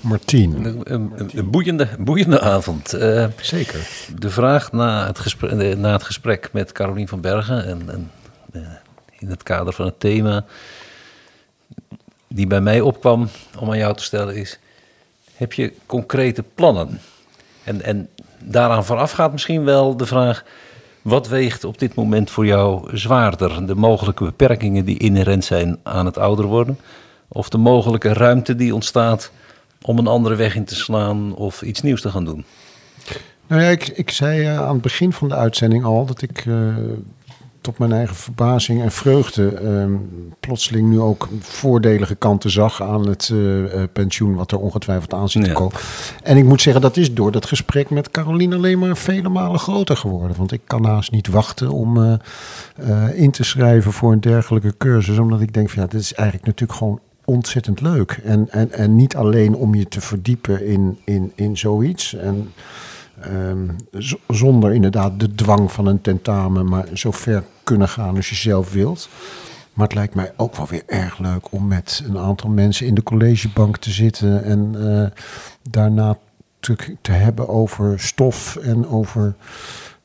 Martien. 0.07 0.65
een, 0.65 0.81
een, 0.93 1.29
een 1.33 1.49
boeiende, 1.49 1.87
boeiende 1.99 2.39
avond. 2.39 2.93
Eh, 2.93 3.25
Zeker. 3.41 3.89
de 4.15 4.29
vraag 4.29 4.71
na 4.71 5.05
het, 5.05 5.19
gesprek, 5.19 5.51
eh, 5.51 5.75
na 5.75 5.91
het 5.91 6.03
gesprek 6.03 6.49
met 6.51 6.71
Carolien 6.71 7.07
van 7.07 7.21
Bergen... 7.21 7.65
en, 7.65 7.81
en 7.89 8.11
eh, 8.51 8.61
in 9.19 9.29
het 9.29 9.43
kader 9.43 9.73
van 9.73 9.85
het 9.85 9.99
thema... 9.99 10.45
die 12.27 12.47
bij 12.47 12.61
mij 12.61 12.81
opkwam 12.81 13.29
om 13.59 13.69
aan 13.69 13.77
jou 13.77 13.95
te 13.95 14.03
stellen 14.03 14.35
is... 14.35 14.59
heb 15.35 15.53
je 15.53 15.73
concrete 15.85 16.43
plannen? 16.55 16.99
En, 17.63 17.81
en 17.81 18.09
daaraan 18.43 18.85
vooraf 18.85 19.11
gaat 19.11 19.31
misschien 19.31 19.63
wel 19.63 19.97
de 19.97 20.05
vraag... 20.05 20.43
wat 21.01 21.27
weegt 21.27 21.63
op 21.63 21.79
dit 21.79 21.95
moment 21.95 22.29
voor 22.29 22.45
jou 22.45 22.97
zwaarder? 22.97 23.65
De 23.65 23.75
mogelijke 23.75 24.23
beperkingen 24.23 24.85
die 24.85 24.99
inherent 24.99 25.45
zijn 25.45 25.77
aan 25.83 26.05
het 26.05 26.17
ouder 26.17 26.45
worden... 26.45 26.79
of 27.27 27.49
de 27.49 27.57
mogelijke 27.57 28.13
ruimte 28.13 28.55
die 28.55 28.73
ontstaat 28.73 29.31
om 29.87 29.97
een 29.97 30.07
andere 30.07 30.35
weg 30.35 30.55
in 30.55 30.65
te 30.65 30.75
slaan... 30.75 31.35
of 31.35 31.61
iets 31.61 31.81
nieuws 31.81 32.01
te 32.01 32.09
gaan 32.09 32.25
doen? 32.25 32.45
Nou 33.47 33.61
ja, 33.61 33.67
ik, 33.69 33.87
ik 33.87 34.11
zei 34.11 34.41
eh, 34.41 34.59
aan 34.59 34.73
het 34.73 34.81
begin 34.81 35.13
van 35.13 35.29
de 35.29 35.35
uitzending 35.35 35.83
al 35.83 36.05
dat 36.05 36.21
ik 36.21 36.45
eh, 36.47 36.53
tot 37.61 37.77
mijn 37.77 37.91
eigen 37.91 38.15
verbazing 38.15 38.81
en 38.81 38.91
vreugde 38.91 39.49
ehm, 39.53 39.93
plotseling 40.39 40.89
nu 40.89 40.99
ook 40.99 41.27
voordelige 41.39 42.15
kanten 42.15 42.49
zag 42.51 42.81
aan 42.81 43.07
het 43.07 43.31
eh, 43.33 43.83
pensioen, 43.93 44.35
wat 44.35 44.51
er 44.51 44.59
ongetwijfeld 44.59 45.13
aan 45.13 45.29
zit 45.29 45.43
te 45.43 45.49
Ja. 45.49 45.55
komen. 45.55 45.75
En 46.23 46.37
ik 46.37 46.43
moet 46.43 46.61
zeggen, 46.61 46.81
dat 46.81 46.97
is 46.97 47.13
door 47.13 47.31
dat 47.31 47.45
gesprek 47.45 47.89
met 47.89 48.11
Caroline 48.11 48.55
alleen 48.55 48.79
maar 48.79 48.97
vele 48.97 49.29
malen 49.29 49.59
groter 49.59 49.97
geworden. 49.97 50.37
Want 50.37 50.51
ik 50.51 50.61
kan 50.67 50.85
haast 50.85 51.11
niet 51.11 51.27
wachten 51.27 51.71
om 51.71 52.19
in 53.13 53.31
te 53.31 53.43
schrijven 53.43 53.91
voor 53.91 54.11
een 54.11 54.21
dergelijke 54.21 54.77
cursus. 54.77 55.17
Omdat 55.17 55.41
ik 55.41 55.53
denk 55.53 55.69
van 55.69 55.81
ja, 55.81 55.87
dit 55.87 56.01
is 56.01 56.13
eigenlijk 56.13 56.47
natuurlijk 56.47 56.79
gewoon 56.79 56.99
ontzettend 57.27 57.81
leuk. 57.81 58.11
En, 58.23 58.49
en, 58.49 58.71
en 58.71 58.95
niet 58.95 59.15
alleen 59.15 59.55
om 59.55 59.75
je 59.75 59.87
te 59.87 60.01
verdiepen 60.01 60.65
in, 60.65 60.97
in, 61.03 61.31
in 61.35 61.57
zoiets. 61.57 62.13
En 62.13 62.51
Ehm, 63.21 63.67
zonder 64.27 64.73
inderdaad 64.73 65.19
de 65.19 65.35
dwang 65.35 65.71
van 65.71 65.85
een 65.85 66.01
tentamen, 66.01 66.69
maar 66.69 66.87
zo 66.93 67.11
ver 67.11 67.43
kunnen 67.63 67.89
gaan 67.89 68.15
als 68.15 68.29
je 68.29 68.35
zelf 68.35 68.73
wilt. 68.73 69.09
Maar 69.73 69.85
het 69.85 69.95
lijkt 69.95 70.15
mij 70.15 70.33
ook 70.37 70.55
wel 70.55 70.67
weer 70.67 70.83
erg 70.85 71.17
leuk 71.17 71.51
om 71.51 71.67
met 71.67 72.03
een 72.07 72.17
aantal 72.17 72.49
mensen 72.49 72.85
in 72.85 72.93
de 72.93 73.03
collegebank 73.03 73.77
te 73.77 73.91
zitten 73.91 74.43
en 74.43 74.75
eh, 74.79 75.21
daarna 75.69 76.17
te, 76.59 76.75
te 77.01 77.11
hebben 77.11 77.47
over 77.49 77.99
stof 77.99 78.55
en 78.55 78.87
over 78.87 79.35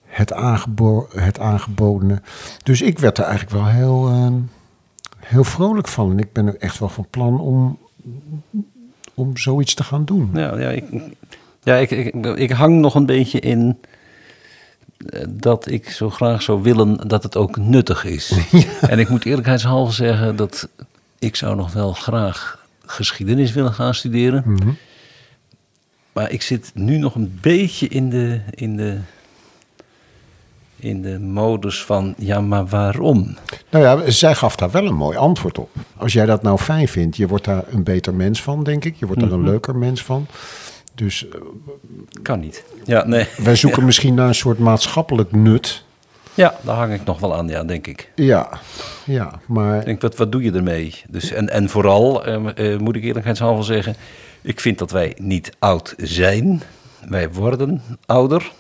het, 0.04 0.32
aangebo 0.32 1.08
het 1.14 1.38
aangebodene. 1.38 2.22
Dus 2.62 2.82
ik 2.82 2.98
werd 2.98 3.18
er 3.18 3.24
eigenlijk 3.24 3.54
wel 3.54 3.66
heel, 3.66 4.08
ehm, 4.08 4.34
heel 5.24 5.44
vrolijk 5.44 5.88
van. 5.88 6.10
En 6.10 6.18
ik 6.18 6.32
ben 6.32 6.46
er 6.46 6.56
echt 6.58 6.78
wel 6.78 6.88
van 6.88 7.06
plan 7.10 7.40
om, 7.40 7.78
om 9.14 9.36
zoiets 9.36 9.74
te 9.74 9.84
gaan 9.84 10.04
doen. 10.04 10.30
Ja, 10.34 10.58
ja, 10.58 10.70
ik, 10.70 10.84
ja 11.62 11.76
ik, 11.76 11.90
ik, 11.90 12.26
ik 12.26 12.50
hang 12.50 12.80
nog 12.80 12.94
een 12.94 13.06
beetje 13.06 13.40
in 13.40 13.78
eh, 15.06 15.24
dat 15.30 15.70
ik 15.70 15.90
zo 15.90 16.10
graag 16.10 16.42
zou 16.42 16.62
willen 16.62 17.08
dat 17.08 17.22
het 17.22 17.36
ook 17.36 17.56
nuttig 17.56 18.04
is. 18.04 18.32
En 18.80 18.98
ik 18.98 19.08
moet 19.08 19.24
eerlijkheidshalve 19.24 19.92
zeggen 19.92 20.36
dat 20.36 20.68
ik 21.18 21.36
zou 21.36 21.56
nog 21.56 21.72
wel 21.72 21.92
graag 21.92 22.66
geschiedenis 22.86 23.52
willen 23.52 23.72
gaan 23.72 23.94
studeren. 23.94 24.42
Mhm. 24.46 24.70
Maar 26.12 26.30
ik 26.30 26.42
zit 26.42 26.70
nu 26.74 26.98
nog 26.98 27.14
een 27.14 27.38
beetje 27.40 27.88
in 27.88 28.10
de, 28.10 28.40
in 28.50 28.76
de, 28.76 28.98
in 30.82 31.02
de 31.02 31.18
modus 31.18 31.84
van, 31.84 32.14
ja, 32.18 32.40
maar 32.40 32.66
waarom? 32.66 33.36
Nou 33.70 33.84
ja, 33.84 34.10
zij 34.10 34.34
gaf 34.34 34.56
daar 34.56 34.70
wel 34.70 34.86
een 34.86 34.94
mooi 34.94 35.16
antwoord 35.16 35.58
op. 35.58 35.70
Als 35.96 36.12
jij 36.12 36.26
dat 36.26 36.42
nou 36.42 36.58
fijn 36.58 36.88
vindt, 36.88 37.16
je 37.16 37.26
wordt 37.26 37.44
daar 37.44 37.64
een 37.70 37.82
beter 37.82 38.14
mens 38.14 38.42
van, 38.42 38.64
denk 38.64 38.84
ik. 38.84 38.96
Je 38.96 39.06
wordt 39.06 39.20
daar 39.20 39.32
een 39.32 39.44
leuker 39.44 39.76
mens 39.76 40.02
van. 40.02 40.26
Dus 40.94 41.28
eh, 41.28 41.40
Kan 42.22 42.40
niet. 42.40 42.64
Ja, 42.84 43.04
nee. 43.06 43.26
wij 43.36 43.56
zoeken 43.56 43.84
misschien 43.84 44.14
naar 44.14 44.28
een 44.28 44.34
soort 44.34 44.58
maatschappelijk 44.58 45.32
nut. 45.32 45.84
Ja, 46.34 46.54
daar 46.60 46.76
hang 46.76 46.92
ik 46.92 47.04
nog 47.04 47.20
wel 47.20 47.34
aan, 47.34 47.48
ja, 47.48 47.64
denk 47.64 47.86
ik. 47.86 48.10
Ja, 48.14 48.48
ja, 49.04 49.40
maar 49.46 49.78
Ik 49.78 49.84
denk, 49.84 50.00
wat, 50.00 50.16
wat 50.16 50.32
doe 50.32 50.42
je 50.42 50.52
ermee? 50.52 50.94
Dus, 51.08 51.32
en, 51.32 51.48
en 51.48 51.68
vooral, 51.68 52.24
eh, 52.24 52.72
eh, 52.72 52.80
moet 52.80 52.96
ik 52.96 53.04
eerlijkheidshalve 53.04 53.62
zeggen... 53.62 53.94
ik 54.42 54.60
vind 54.60 54.78
dat 54.78 54.90
wij 54.90 55.16
niet 55.18 55.52
oud 55.58 55.94
zijn. 55.96 56.62
Wij 57.08 57.32
worden 57.32 57.82
ouder. 58.06 58.52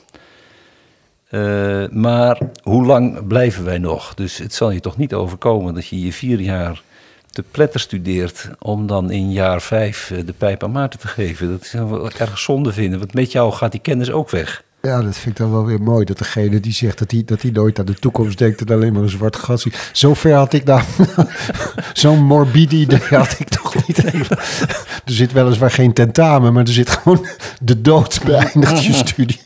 Eh, 1.32 1.84
maar 1.90 2.38
hoe 2.62 2.86
lang 2.86 3.26
blijven 3.26 3.64
wij 3.64 3.78
nog? 3.78 4.14
Dus 4.14 4.38
het 4.38 4.54
zal 4.54 4.70
je 4.70 4.80
toch 4.80 4.96
niet 4.96 5.14
overkomen 5.14 5.74
dat 5.74 5.86
je 5.86 6.00
je 6.04 6.12
vier 6.12 6.40
jaar 6.40 6.82
te 7.30 7.42
pletter 7.50 7.80
studeert... 7.80 8.50
om 8.58 8.86
dan 8.86 9.10
in 9.10 9.32
jaar 9.32 9.62
vijf 9.62 10.10
eh, 10.10 10.26
de 10.26 10.32
pijp 10.32 10.62
aan 10.62 10.70
Maarten 10.70 10.98
te 10.98 11.08
geven. 11.08 11.50
Dat 11.50 11.62
is 11.62 11.74
erg 12.18 12.38
zonde 12.38 12.72
vinden, 12.72 12.98
want 12.98 13.14
met 13.14 13.32
jou 13.32 13.52
gaat 13.52 13.70
die 13.70 13.80
kennis 13.80 14.10
ook 14.10 14.30
weg. 14.30 14.64
Ja, 14.82 15.02
dat 15.02 15.14
vind 15.16 15.26
ik 15.26 15.36
dan 15.36 15.50
wel 15.52 15.64
weer 15.64 15.82
mooi. 15.82 16.04
Dat 16.04 16.18
degene 16.18 16.60
die 16.60 16.72
zegt 16.72 16.98
dat 16.98 17.10
hij, 17.10 17.22
dat 17.26 17.42
hij 17.42 17.50
nooit 17.50 17.78
aan 17.78 17.84
de 17.86 17.94
toekomst 17.94 18.38
denkt 18.38 18.60
en 18.60 18.74
alleen 18.74 18.92
maar 18.92 19.02
een 19.02 19.08
zwart 19.08 19.36
gat 19.36 19.60
ziet. 19.60 19.90
Zover 19.92 20.32
had 20.34 20.52
ik 20.52 20.66
daar, 20.66 20.86
zo'n 21.92 22.24
morbide 22.24 22.76
idee 22.76 23.00
had 23.10 23.36
ik 23.38 23.48
toch 23.48 23.86
niet. 23.86 24.04
Even. 24.04 24.38
Er 25.04 25.12
zit 25.12 25.32
weliswaar 25.32 25.70
geen 25.70 25.92
tentamen, 25.92 26.52
maar 26.52 26.62
er 26.64 26.72
zit 26.72 26.90
gewoon 26.90 27.26
de 27.62 27.80
dood 27.80 28.20
beëindigt 28.24 28.84
je 28.84 28.92
studie. 28.92 29.40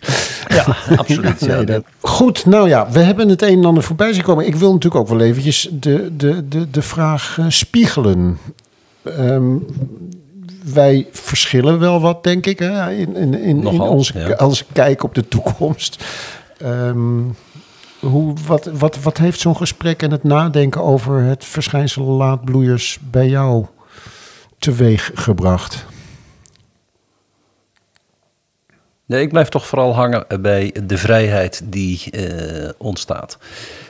Ja, 0.49 0.77
absoluut. 0.97 1.41
Nee, 1.41 1.57
ja. 1.57 1.63
dat- 1.65 1.85
Goed, 2.01 2.47
nou 2.47 2.69
ja, 2.69 2.91
we 2.91 2.99
hebben 2.99 3.29
het 3.29 3.43
een 3.43 3.59
en 3.59 3.65
ander 3.65 3.83
voorbij 3.83 4.13
zien 4.13 4.23
komen. 4.23 4.47
Ik 4.47 4.55
wil 4.57 4.73
natuurlijk 4.73 5.03
ook 5.03 5.09
wel 5.19 5.21
eventjes 5.27 5.69
de, 5.73 6.13
de, 6.17 6.49
de, 6.49 6.71
de 6.71 6.83
vraag 6.83 7.37
eh, 7.39 7.45
spiegelen. 7.49 8.39
Ehm, 9.03 9.55
wij 10.75 11.07
verschillen 11.11 11.79
wel 11.79 12.01
wat, 12.01 12.25
denk 12.25 12.47
ik, 12.47 12.59
hè, 12.59 12.93
in, 12.93 13.17
in, 13.17 13.35
in, 13.35 13.67
onze, 13.67 14.19
ja. 14.19 14.47
onze 14.47 14.65
kijk 14.73 15.03
op 15.03 15.15
de 15.15 15.29
toekomst. 15.29 16.05
Ehm, 16.59 17.23
hoe, 18.01 18.35
wat, 18.47 18.65
wat, 18.65 19.03
wat 19.03 19.19
heeft 19.19 19.41
zo'n 19.41 19.57
gesprek 19.57 20.03
en 20.03 20.11
het 20.11 20.23
nadenken 20.23 20.83
over 20.83 21.23
het 21.23 21.45
verschijnsel 21.45 22.05
laadbloeiers 22.05 22.99
bij 23.11 23.29
jou 23.29 23.67
teweeg 24.59 25.11
gebracht? 25.15 25.87
Nee, 29.07 29.23
ik 29.23 29.29
blijf 29.29 29.49
toch 29.49 29.67
vooral 29.67 29.95
hangen 29.95 30.27
bij 30.41 30.75
de 30.87 30.99
vrijheid 30.99 31.63
die 31.65 32.11
eh, 32.11 32.71
ontstaat. 32.79 33.39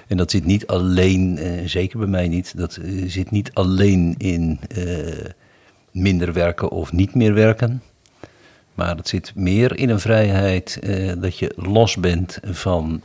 En 0.06 0.16
dat 0.16 0.30
zit 0.30 0.44
niet 0.44 0.66
alleen, 0.66 1.38
eh, 1.38 1.50
zeker 1.64 1.98
bij 1.98 2.08
mij 2.08 2.28
niet, 2.28 2.58
dat 2.58 2.76
eh, 2.76 3.02
zit 3.06 3.30
niet 3.30 3.50
alleen 3.52 4.14
in 4.18 4.60
minder 5.96 6.32
werken 6.32 6.70
of 6.70 6.92
niet 6.92 7.14
meer 7.14 7.34
werken. 7.34 7.82
Maar 8.74 8.96
het 8.96 9.08
zit 9.08 9.32
meer 9.34 9.78
in 9.78 9.88
een 9.88 10.00
vrijheid 10.00 10.78
eh, 10.82 11.12
dat 11.18 11.38
je 11.38 11.52
los 11.56 11.96
bent 11.96 12.38
van 12.44 13.02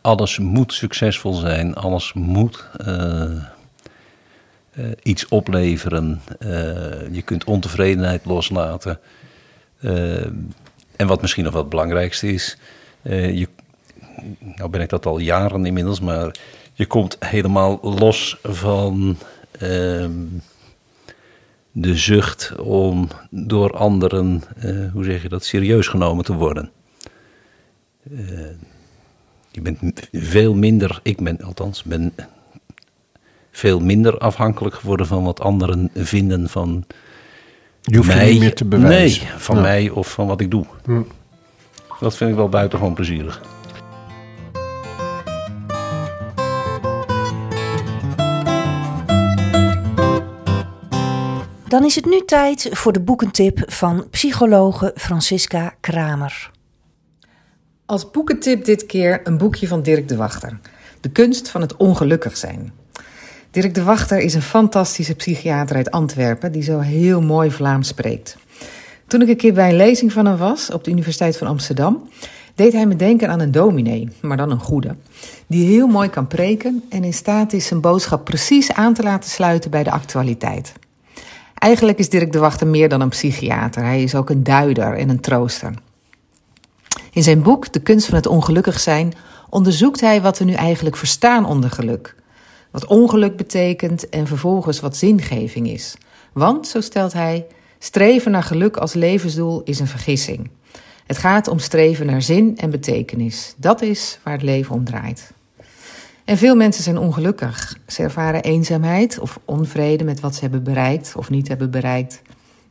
alles 0.00 0.38
moet 0.38 0.72
succesvol 0.72 1.32
zijn, 1.32 1.74
alles 1.74 2.12
moet 2.12 2.66
eh, 2.76 3.22
eh, 3.32 4.84
iets 5.02 5.28
opleveren. 5.28 6.20
Je 7.10 7.22
kunt 7.24 7.44
ontevredenheid 7.44 8.24
loslaten. 8.24 8.98
En 10.96 11.06
wat 11.06 11.20
misschien 11.20 11.44
nog 11.44 11.52
wel 11.52 11.62
het 11.62 11.70
belangrijkste 11.70 12.32
is, 12.32 12.58
je, 13.02 13.48
nou 14.40 14.70
ben 14.70 14.80
ik 14.80 14.88
dat 14.88 15.06
al 15.06 15.18
jaren 15.18 15.66
inmiddels, 15.66 16.00
maar 16.00 16.36
je 16.72 16.86
komt 16.86 17.16
helemaal 17.20 17.78
los 17.82 18.38
van 18.42 19.16
ehm, 19.58 20.12
de 21.80 21.96
zucht 21.96 22.54
om 22.60 23.08
door 23.30 23.72
anderen, 23.76 24.42
eh, 24.56 24.92
hoe 24.92 25.04
zeg 25.04 25.22
je 25.22 25.28
dat, 25.28 25.44
serieus 25.44 25.86
genomen 25.86 26.24
te 26.24 26.34
worden. 26.34 26.70
Eh, 28.10 28.18
je 29.50 29.60
bent 29.60 29.78
veel 30.12 30.54
minder, 30.54 31.00
ik 31.02 31.20
ben 31.22 31.40
althans, 31.42 31.82
ben 31.82 32.12
veel 33.50 33.80
minder 33.80 34.18
afhankelijk 34.18 34.74
geworden 34.74 35.06
van 35.06 35.24
wat 35.24 35.40
anderen 35.40 35.90
vinden 35.94 36.48
van 36.48 36.84
Je 37.82 37.96
hoeft 37.96 38.08
mij. 38.08 38.26
je 38.26 38.32
niet 38.32 38.40
meer 38.40 38.54
te 38.54 38.64
bewijzen. 38.64 39.24
Nee, 39.26 39.32
van 39.38 39.56
Ja. 39.56 39.62
mij 39.62 39.90
of 39.90 40.12
van 40.12 40.26
wat 40.26 40.40
ik 40.40 40.50
doe. 40.50 40.64
Hm. 40.84 41.02
Dat 42.00 42.16
vind 42.16 42.30
ik 42.30 42.36
wel 42.36 42.48
buitengewoon 42.48 42.94
plezierig. 42.94 43.42
Dan 51.68 51.84
is 51.84 51.94
het 51.94 52.04
nu 52.04 52.22
tijd 52.26 52.68
voor 52.70 52.92
de 52.92 53.00
boekentip 53.00 53.62
van 53.66 54.06
psychologe 54.10 54.92
Francisca 54.96 55.74
Kramer. 55.80 56.50
Als 57.86 58.10
boekentip 58.10 58.64
dit 58.64 58.86
keer 58.86 59.20
een 59.24 59.38
boekje 59.38 59.68
van 59.68 59.82
Dirk 59.82 60.08
de 60.08 60.16
Wachter. 60.16 60.58
De 61.00 61.08
kunst 61.08 61.48
van 61.48 61.60
het 61.60 61.76
ongelukkig 61.76 62.36
zijn. 62.36 62.72
Dirk 63.50 63.74
de 63.74 63.82
Wachter 63.82 64.18
is 64.18 64.34
een 64.34 64.42
fantastische 64.42 65.14
psychiater 65.14 65.76
uit 65.76 65.90
Antwerpen 65.90 66.52
die 66.52 66.62
zo 66.62 66.78
heel 66.78 67.20
mooi 67.20 67.50
Vlaams 67.50 67.88
spreekt. 67.88 68.36
Toen 69.06 69.22
ik 69.22 69.28
een 69.28 69.36
keer 69.36 69.54
bij 69.54 69.68
een 69.68 69.76
lezing 69.76 70.12
van 70.12 70.26
hem 70.26 70.36
was 70.36 70.70
op 70.70 70.84
de 70.84 70.90
Universiteit 70.90 71.36
van 71.36 71.46
Amsterdam, 71.46 72.08
deed 72.54 72.72
hij 72.72 72.86
me 72.86 72.96
denken 72.96 73.30
aan 73.30 73.40
een 73.40 73.52
dominee, 73.52 74.08
maar 74.20 74.36
dan 74.36 74.50
een 74.50 74.60
goede. 74.60 74.96
Die 75.46 75.66
heel 75.66 75.86
mooi 75.86 76.08
kan 76.08 76.26
preken 76.26 76.84
en 76.88 77.04
in 77.04 77.14
staat 77.14 77.52
is 77.52 77.66
zijn 77.66 77.80
boodschap 77.80 78.24
precies 78.24 78.72
aan 78.72 78.94
te 78.94 79.02
laten 79.02 79.30
sluiten 79.30 79.70
bij 79.70 79.82
de 79.82 79.90
actualiteit. 79.90 80.72
Eigenlijk 81.58 81.98
is 81.98 82.08
Dirk 82.08 82.32
de 82.32 82.38
Wachter 82.38 82.66
meer 82.66 82.88
dan 82.88 83.00
een 83.00 83.08
psychiater. 83.08 83.82
Hij 83.82 84.02
is 84.02 84.14
ook 84.14 84.30
een 84.30 84.42
duider 84.42 84.96
en 84.96 85.08
een 85.08 85.20
trooster. 85.20 85.74
In 87.12 87.22
zijn 87.22 87.42
boek 87.42 87.72
De 87.72 87.80
kunst 87.80 88.06
van 88.06 88.14
het 88.14 88.26
ongelukkig 88.26 88.80
zijn 88.80 89.12
onderzoekt 89.50 90.00
hij 90.00 90.22
wat 90.22 90.38
we 90.38 90.44
nu 90.44 90.52
eigenlijk 90.52 90.96
verstaan 90.96 91.46
onder 91.46 91.70
geluk. 91.70 92.14
Wat 92.70 92.86
ongeluk 92.86 93.36
betekent 93.36 94.08
en 94.08 94.26
vervolgens 94.26 94.80
wat 94.80 94.96
zingeving 94.96 95.68
is. 95.68 95.96
Want, 96.32 96.66
zo 96.66 96.80
stelt 96.80 97.12
hij, 97.12 97.46
streven 97.78 98.30
naar 98.30 98.42
geluk 98.42 98.76
als 98.76 98.92
levensdoel 98.92 99.62
is 99.64 99.78
een 99.78 99.86
vergissing. 99.86 100.50
Het 101.06 101.18
gaat 101.18 101.48
om 101.48 101.58
streven 101.58 102.06
naar 102.06 102.22
zin 102.22 102.56
en 102.56 102.70
betekenis. 102.70 103.54
Dat 103.56 103.82
is 103.82 104.18
waar 104.22 104.34
het 104.34 104.42
leven 104.42 104.74
om 104.74 104.84
draait. 104.84 105.32
En 106.28 106.36
veel 106.36 106.56
mensen 106.56 106.82
zijn 106.82 106.98
ongelukkig. 106.98 107.78
Ze 107.86 108.02
ervaren 108.02 108.42
eenzaamheid 108.42 109.18
of 109.18 109.40
onvrede 109.44 110.04
met 110.04 110.20
wat 110.20 110.34
ze 110.34 110.40
hebben 110.40 110.62
bereikt 110.62 111.14
of 111.16 111.30
niet 111.30 111.48
hebben 111.48 111.70
bereikt. 111.70 112.22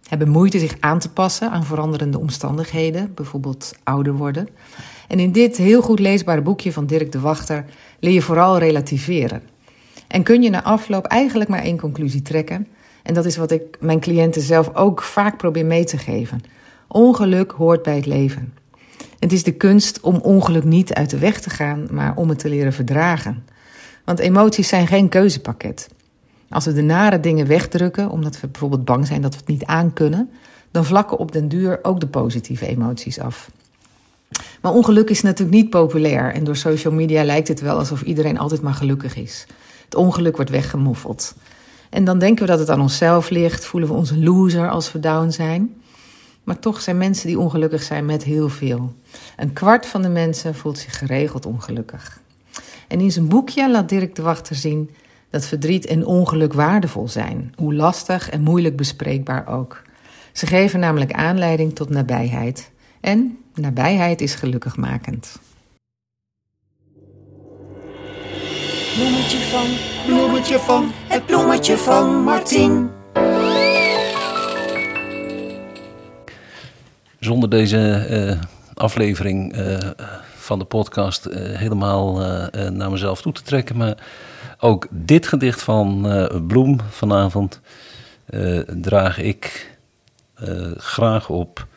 Hebben 0.07 0.29
moeite 0.29 0.59
zich 0.59 0.75
aan 0.79 0.99
te 0.99 1.09
passen 1.09 1.51
aan 1.51 1.65
veranderende 1.65 2.19
omstandigheden, 2.19 3.13
bijvoorbeeld 3.13 3.73
ouder 3.83 4.13
worden. 4.13 4.47
En 5.07 5.19
in 5.19 5.31
dit 5.31 5.57
heel 5.57 5.81
goed 5.81 5.99
leesbare 5.99 6.41
boekje 6.41 6.73
van 6.73 6.85
Dirk 6.85 7.11
de 7.11 7.19
Wachter 7.19 7.65
leer 7.99 8.13
je 8.13 8.21
vooral 8.21 8.57
relativeren. 8.57 9.41
En 10.07 10.23
kun 10.23 10.41
je 10.41 10.49
na 10.49 10.63
afloop 10.63 11.05
eigenlijk 11.05 11.49
maar 11.49 11.63
één 11.63 11.79
conclusie 11.79 12.21
trekken. 12.21 12.67
En 13.03 13.13
dat 13.13 13.25
is 13.25 13.37
wat 13.37 13.51
ik 13.51 13.77
mijn 13.79 13.99
cliënten 13.99 14.41
zelf 14.41 14.75
ook 14.75 15.01
vaak 15.01 15.37
probeer 15.37 15.65
mee 15.65 15.83
te 15.83 15.97
geven. 15.97 16.41
Ongeluk 16.87 17.51
hoort 17.51 17.83
bij 17.83 17.95
het 17.95 18.05
leven. 18.05 18.53
Het 19.19 19.31
is 19.31 19.43
de 19.43 19.51
kunst 19.51 19.99
om 19.99 20.15
ongeluk 20.15 20.63
niet 20.63 20.93
uit 20.93 21.09
de 21.09 21.17
weg 21.17 21.41
te 21.41 21.49
gaan, 21.49 21.87
maar 21.91 22.15
om 22.15 22.29
het 22.29 22.39
te 22.39 22.49
leren 22.49 22.73
verdragen. 22.73 23.43
Want 24.03 24.19
emoties 24.19 24.67
zijn 24.67 24.87
geen 24.87 25.09
keuzepakket. 25.09 25.89
Als 26.49 26.65
we 26.65 26.73
de 26.73 26.81
nare 26.81 27.19
dingen 27.19 27.47
wegdrukken, 27.47 28.09
omdat 28.09 28.39
we 28.39 28.47
bijvoorbeeld 28.47 28.85
bang 28.85 29.07
zijn 29.07 29.21
dat 29.21 29.31
we 29.33 29.39
het 29.39 29.47
niet 29.47 29.65
aankunnen, 29.65 30.29
dan 30.71 30.85
vlakken 30.85 31.17
op 31.17 31.31
den 31.31 31.47
duur 31.47 31.79
ook 31.81 31.99
de 31.99 32.07
positieve 32.07 32.67
emoties 32.67 33.19
af. 33.19 33.51
Maar 34.61 34.71
ongeluk 34.71 35.09
is 35.09 35.21
natuurlijk 35.21 35.57
niet 35.57 35.69
populair 35.69 36.33
en 36.33 36.43
door 36.43 36.55
social 36.55 36.93
media 36.93 37.23
lijkt 37.23 37.47
het 37.47 37.61
wel 37.61 37.77
alsof 37.77 38.01
iedereen 38.01 38.39
altijd 38.39 38.61
maar 38.61 38.73
gelukkig 38.73 39.15
is. 39.15 39.45
Het 39.85 39.95
ongeluk 39.95 40.35
wordt 40.35 40.51
weggemoffeld. 40.51 41.35
En 41.89 42.05
dan 42.05 42.19
denken 42.19 42.45
we 42.45 42.51
dat 42.51 42.59
het 42.59 42.69
aan 42.69 42.81
onszelf 42.81 43.29
ligt, 43.29 43.65
voelen 43.65 43.89
we 43.89 43.95
ons 43.95 44.09
een 44.09 44.23
loser 44.23 44.69
als 44.69 44.91
we 44.91 44.99
down 44.99 45.29
zijn. 45.29 45.81
Maar 46.47 46.59
toch 46.59 46.81
zijn 46.81 46.97
mensen 46.97 47.27
die 47.27 47.39
ongelukkig 47.39 47.83
zijn 47.83 48.05
met 48.05 48.23
heel 48.23 48.49
veel. 48.49 48.93
Een 49.37 49.53
kwart 49.53 49.85
van 49.85 50.01
de 50.01 50.09
mensen 50.09 50.55
voelt 50.55 50.77
zich 50.77 50.97
geregeld 50.97 51.45
ongelukkig. 51.45 52.21
En 52.87 52.99
in 52.99 53.11
zijn 53.11 53.27
boekje 53.27 53.71
laat 53.71 53.89
Dirk 53.89 54.15
de 54.15 54.21
Wachter 54.21 54.55
zien 54.55 54.89
dat 55.29 55.45
verdriet 55.45 55.85
en 55.85 56.05
ongeluk 56.05 56.53
waardevol 56.53 57.07
zijn, 57.07 57.53
hoe 57.55 57.73
lastig 57.73 58.29
en 58.29 58.41
moeilijk 58.41 58.75
bespreekbaar 58.75 59.47
ook. 59.47 59.81
Ze 60.33 60.45
geven 60.45 60.79
namelijk 60.79 61.11
aanleiding 61.11 61.75
tot 61.75 61.89
nabijheid. 61.89 62.71
En 62.99 63.37
nabijheid 63.53 64.21
is 64.21 64.35
gelukkigmakend. 64.35 65.39
Bloemetje 68.95 69.39
van, 69.39 69.67
bloemetje 70.05 70.59
van, 70.59 70.91
het 71.07 71.25
bloemetje 71.25 71.77
van 71.77 72.23
Martin. 72.23 72.96
Zonder 77.27 77.49
deze 77.49 77.91
eh, 77.91 78.41
aflevering 78.73 79.53
eh, 79.53 79.77
van 80.35 80.59
de 80.59 80.65
podcast 80.65 81.25
eh, 81.25 81.57
helemaal 81.57 82.19
naar 82.71 82.91
mezelf 82.91 83.21
toe 83.21 83.31
te 83.31 83.41
trekken. 83.41 83.77
Maar 83.77 83.97
ook 84.59 84.87
dit 84.89 85.27
gedicht 85.27 85.61
van 85.61 86.07
Bloem 86.47 86.79
vanavond 86.89 87.61
draag 88.67 89.19
ik 89.19 89.75
graag 90.77 91.29
op 91.29 91.67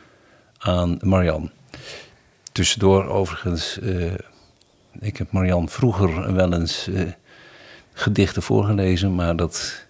aan 0.59 0.98
Marian. 1.01 1.51
Tussendoor 2.53 3.05
overigens, 3.05 3.78
ik 5.01 5.16
heb 5.16 5.32
Marian 5.32 5.68
vroeger 5.68 6.34
wel 6.34 6.53
eens 6.53 6.88
gedichten 7.92 8.42
voorgelezen, 8.42 9.14
maar 9.14 9.36
dat 9.36 9.86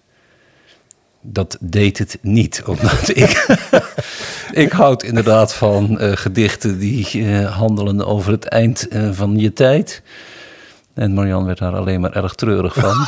dat 1.21 1.57
deed 1.59 1.97
het 1.97 2.17
niet. 2.21 2.61
Omdat 2.65 3.09
ik, 3.09 3.59
ik 4.51 4.71
houd 4.71 5.03
inderdaad 5.03 5.53
van 5.53 5.97
uh, 6.01 6.11
gedichten 6.15 6.79
die 6.79 7.07
uh, 7.13 7.57
handelen 7.57 8.05
over 8.05 8.31
het 8.31 8.45
eind 8.45 8.87
uh, 8.89 9.09
van 9.11 9.39
je 9.39 9.53
tijd. 9.53 10.01
En 10.93 11.13
Marian 11.13 11.45
werd 11.45 11.57
daar 11.57 11.75
alleen 11.75 12.01
maar 12.01 12.11
erg 12.11 12.35
treurig 12.35 12.73
van. 12.73 13.07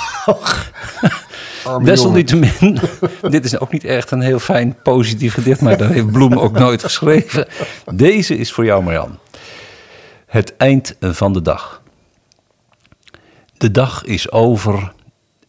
Desalniettemin, 1.86 2.80
dit 3.30 3.46
is 3.46 3.60
ook 3.60 3.72
niet 3.72 3.84
echt 3.84 4.12
een 4.12 4.22
heel 4.22 4.40
fijn 4.40 4.76
positief 4.84 5.34
gedicht, 5.34 5.62
maar 5.62 5.78
daar 5.78 5.90
heeft 5.90 6.12
Bloem 6.12 6.40
ook 6.40 6.60
nooit 6.60 6.84
geschreven. 6.84 7.48
Deze 7.94 8.38
is 8.38 8.52
voor 8.52 8.66
jou, 8.66 8.84
Marian. 8.84 9.20
Het 10.26 10.54
eind 10.58 10.96
van 11.00 11.34
de 11.34 11.42
dag. 11.42 11.82
De 13.58 13.72
dag 13.72 14.04
is 14.04 14.32
over 14.32 14.94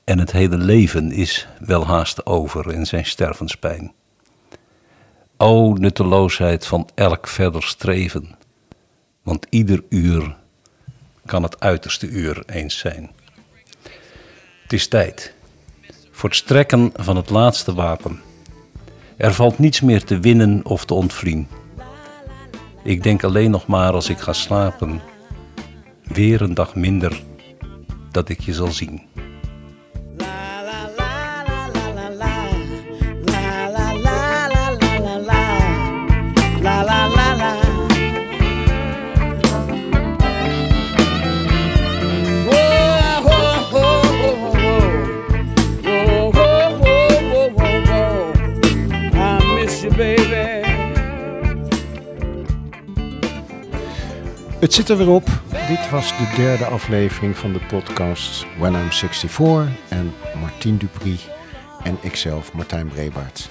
en 0.05 0.19
het 0.19 0.33
hele 0.33 0.57
leven 0.57 1.13
is 1.13 1.47
welhaast 1.59 2.27
over 2.27 2.73
in 2.73 2.87
zijn 2.87 3.07
stervenspijn. 3.07 3.93
O 5.37 5.73
nutteloosheid 5.73 6.67
van 6.67 6.89
elk 6.95 7.27
verder 7.27 7.63
streven, 7.63 8.37
want 9.23 9.47
ieder 9.51 9.83
uur 9.89 10.37
kan 11.25 11.43
het 11.43 11.61
uiterste 11.61 12.09
uur 12.09 12.43
eens 12.47 12.79
zijn. 12.79 13.11
Het 14.63 14.73
is 14.73 14.89
tijd 14.89 15.35
voor 16.11 16.29
het 16.29 16.39
strekken 16.39 16.93
van 16.95 17.17
het 17.17 17.31
laatste 17.31 17.75
wapen. 17.75 18.21
Er 19.17 19.33
valt 19.33 19.59
niets 19.59 19.81
meer 19.81 20.05
te 20.05 20.19
winnen 20.19 20.65
of 20.65 20.85
te 20.85 20.95
ontvlien. 20.95 21.49
Ik 22.83 23.03
denk 23.03 23.25
alleen 23.25 23.51
nog 23.51 23.67
maar 23.67 23.93
als 23.93 24.09
ik 24.09 24.19
ga 24.19 24.33
slapen, 24.33 25.01
weer 26.03 26.43
een 26.43 26.55
dag 26.55 26.75
minder 26.75 27.23
dat 28.11 28.29
ik 28.29 28.41
je 28.41 28.53
zal 28.53 28.71
zien. 28.71 29.03
Het 54.65 54.73
zit 54.73 54.89
er 54.89 54.97
weer 54.97 55.11
op. 55.11 55.27
Dit 55.69 55.91
was 55.91 56.09
de 56.09 56.33
derde 56.37 56.65
aflevering 56.65 57.37
van 57.37 57.53
de 57.53 57.61
podcast 57.69 58.47
When 58.59 58.75
I'm 58.75 58.91
64. 58.91 59.69
En 59.89 60.13
Martien 60.41 60.77
Dupri 60.77 61.19
en 61.83 61.99
ikzelf, 62.01 62.53
Martijn 62.53 62.89
Brebaert, 62.89 63.49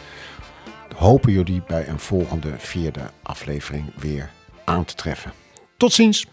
hopen 0.96 1.32
jullie 1.32 1.64
bij 1.68 1.88
een 1.88 2.00
volgende 2.00 2.54
vierde 2.58 3.02
aflevering 3.22 3.92
weer 3.96 4.32
aan 4.64 4.86
te 4.86 4.96
treffen. 4.96 5.32
Tot 5.78 5.94
ziens! 5.94 6.28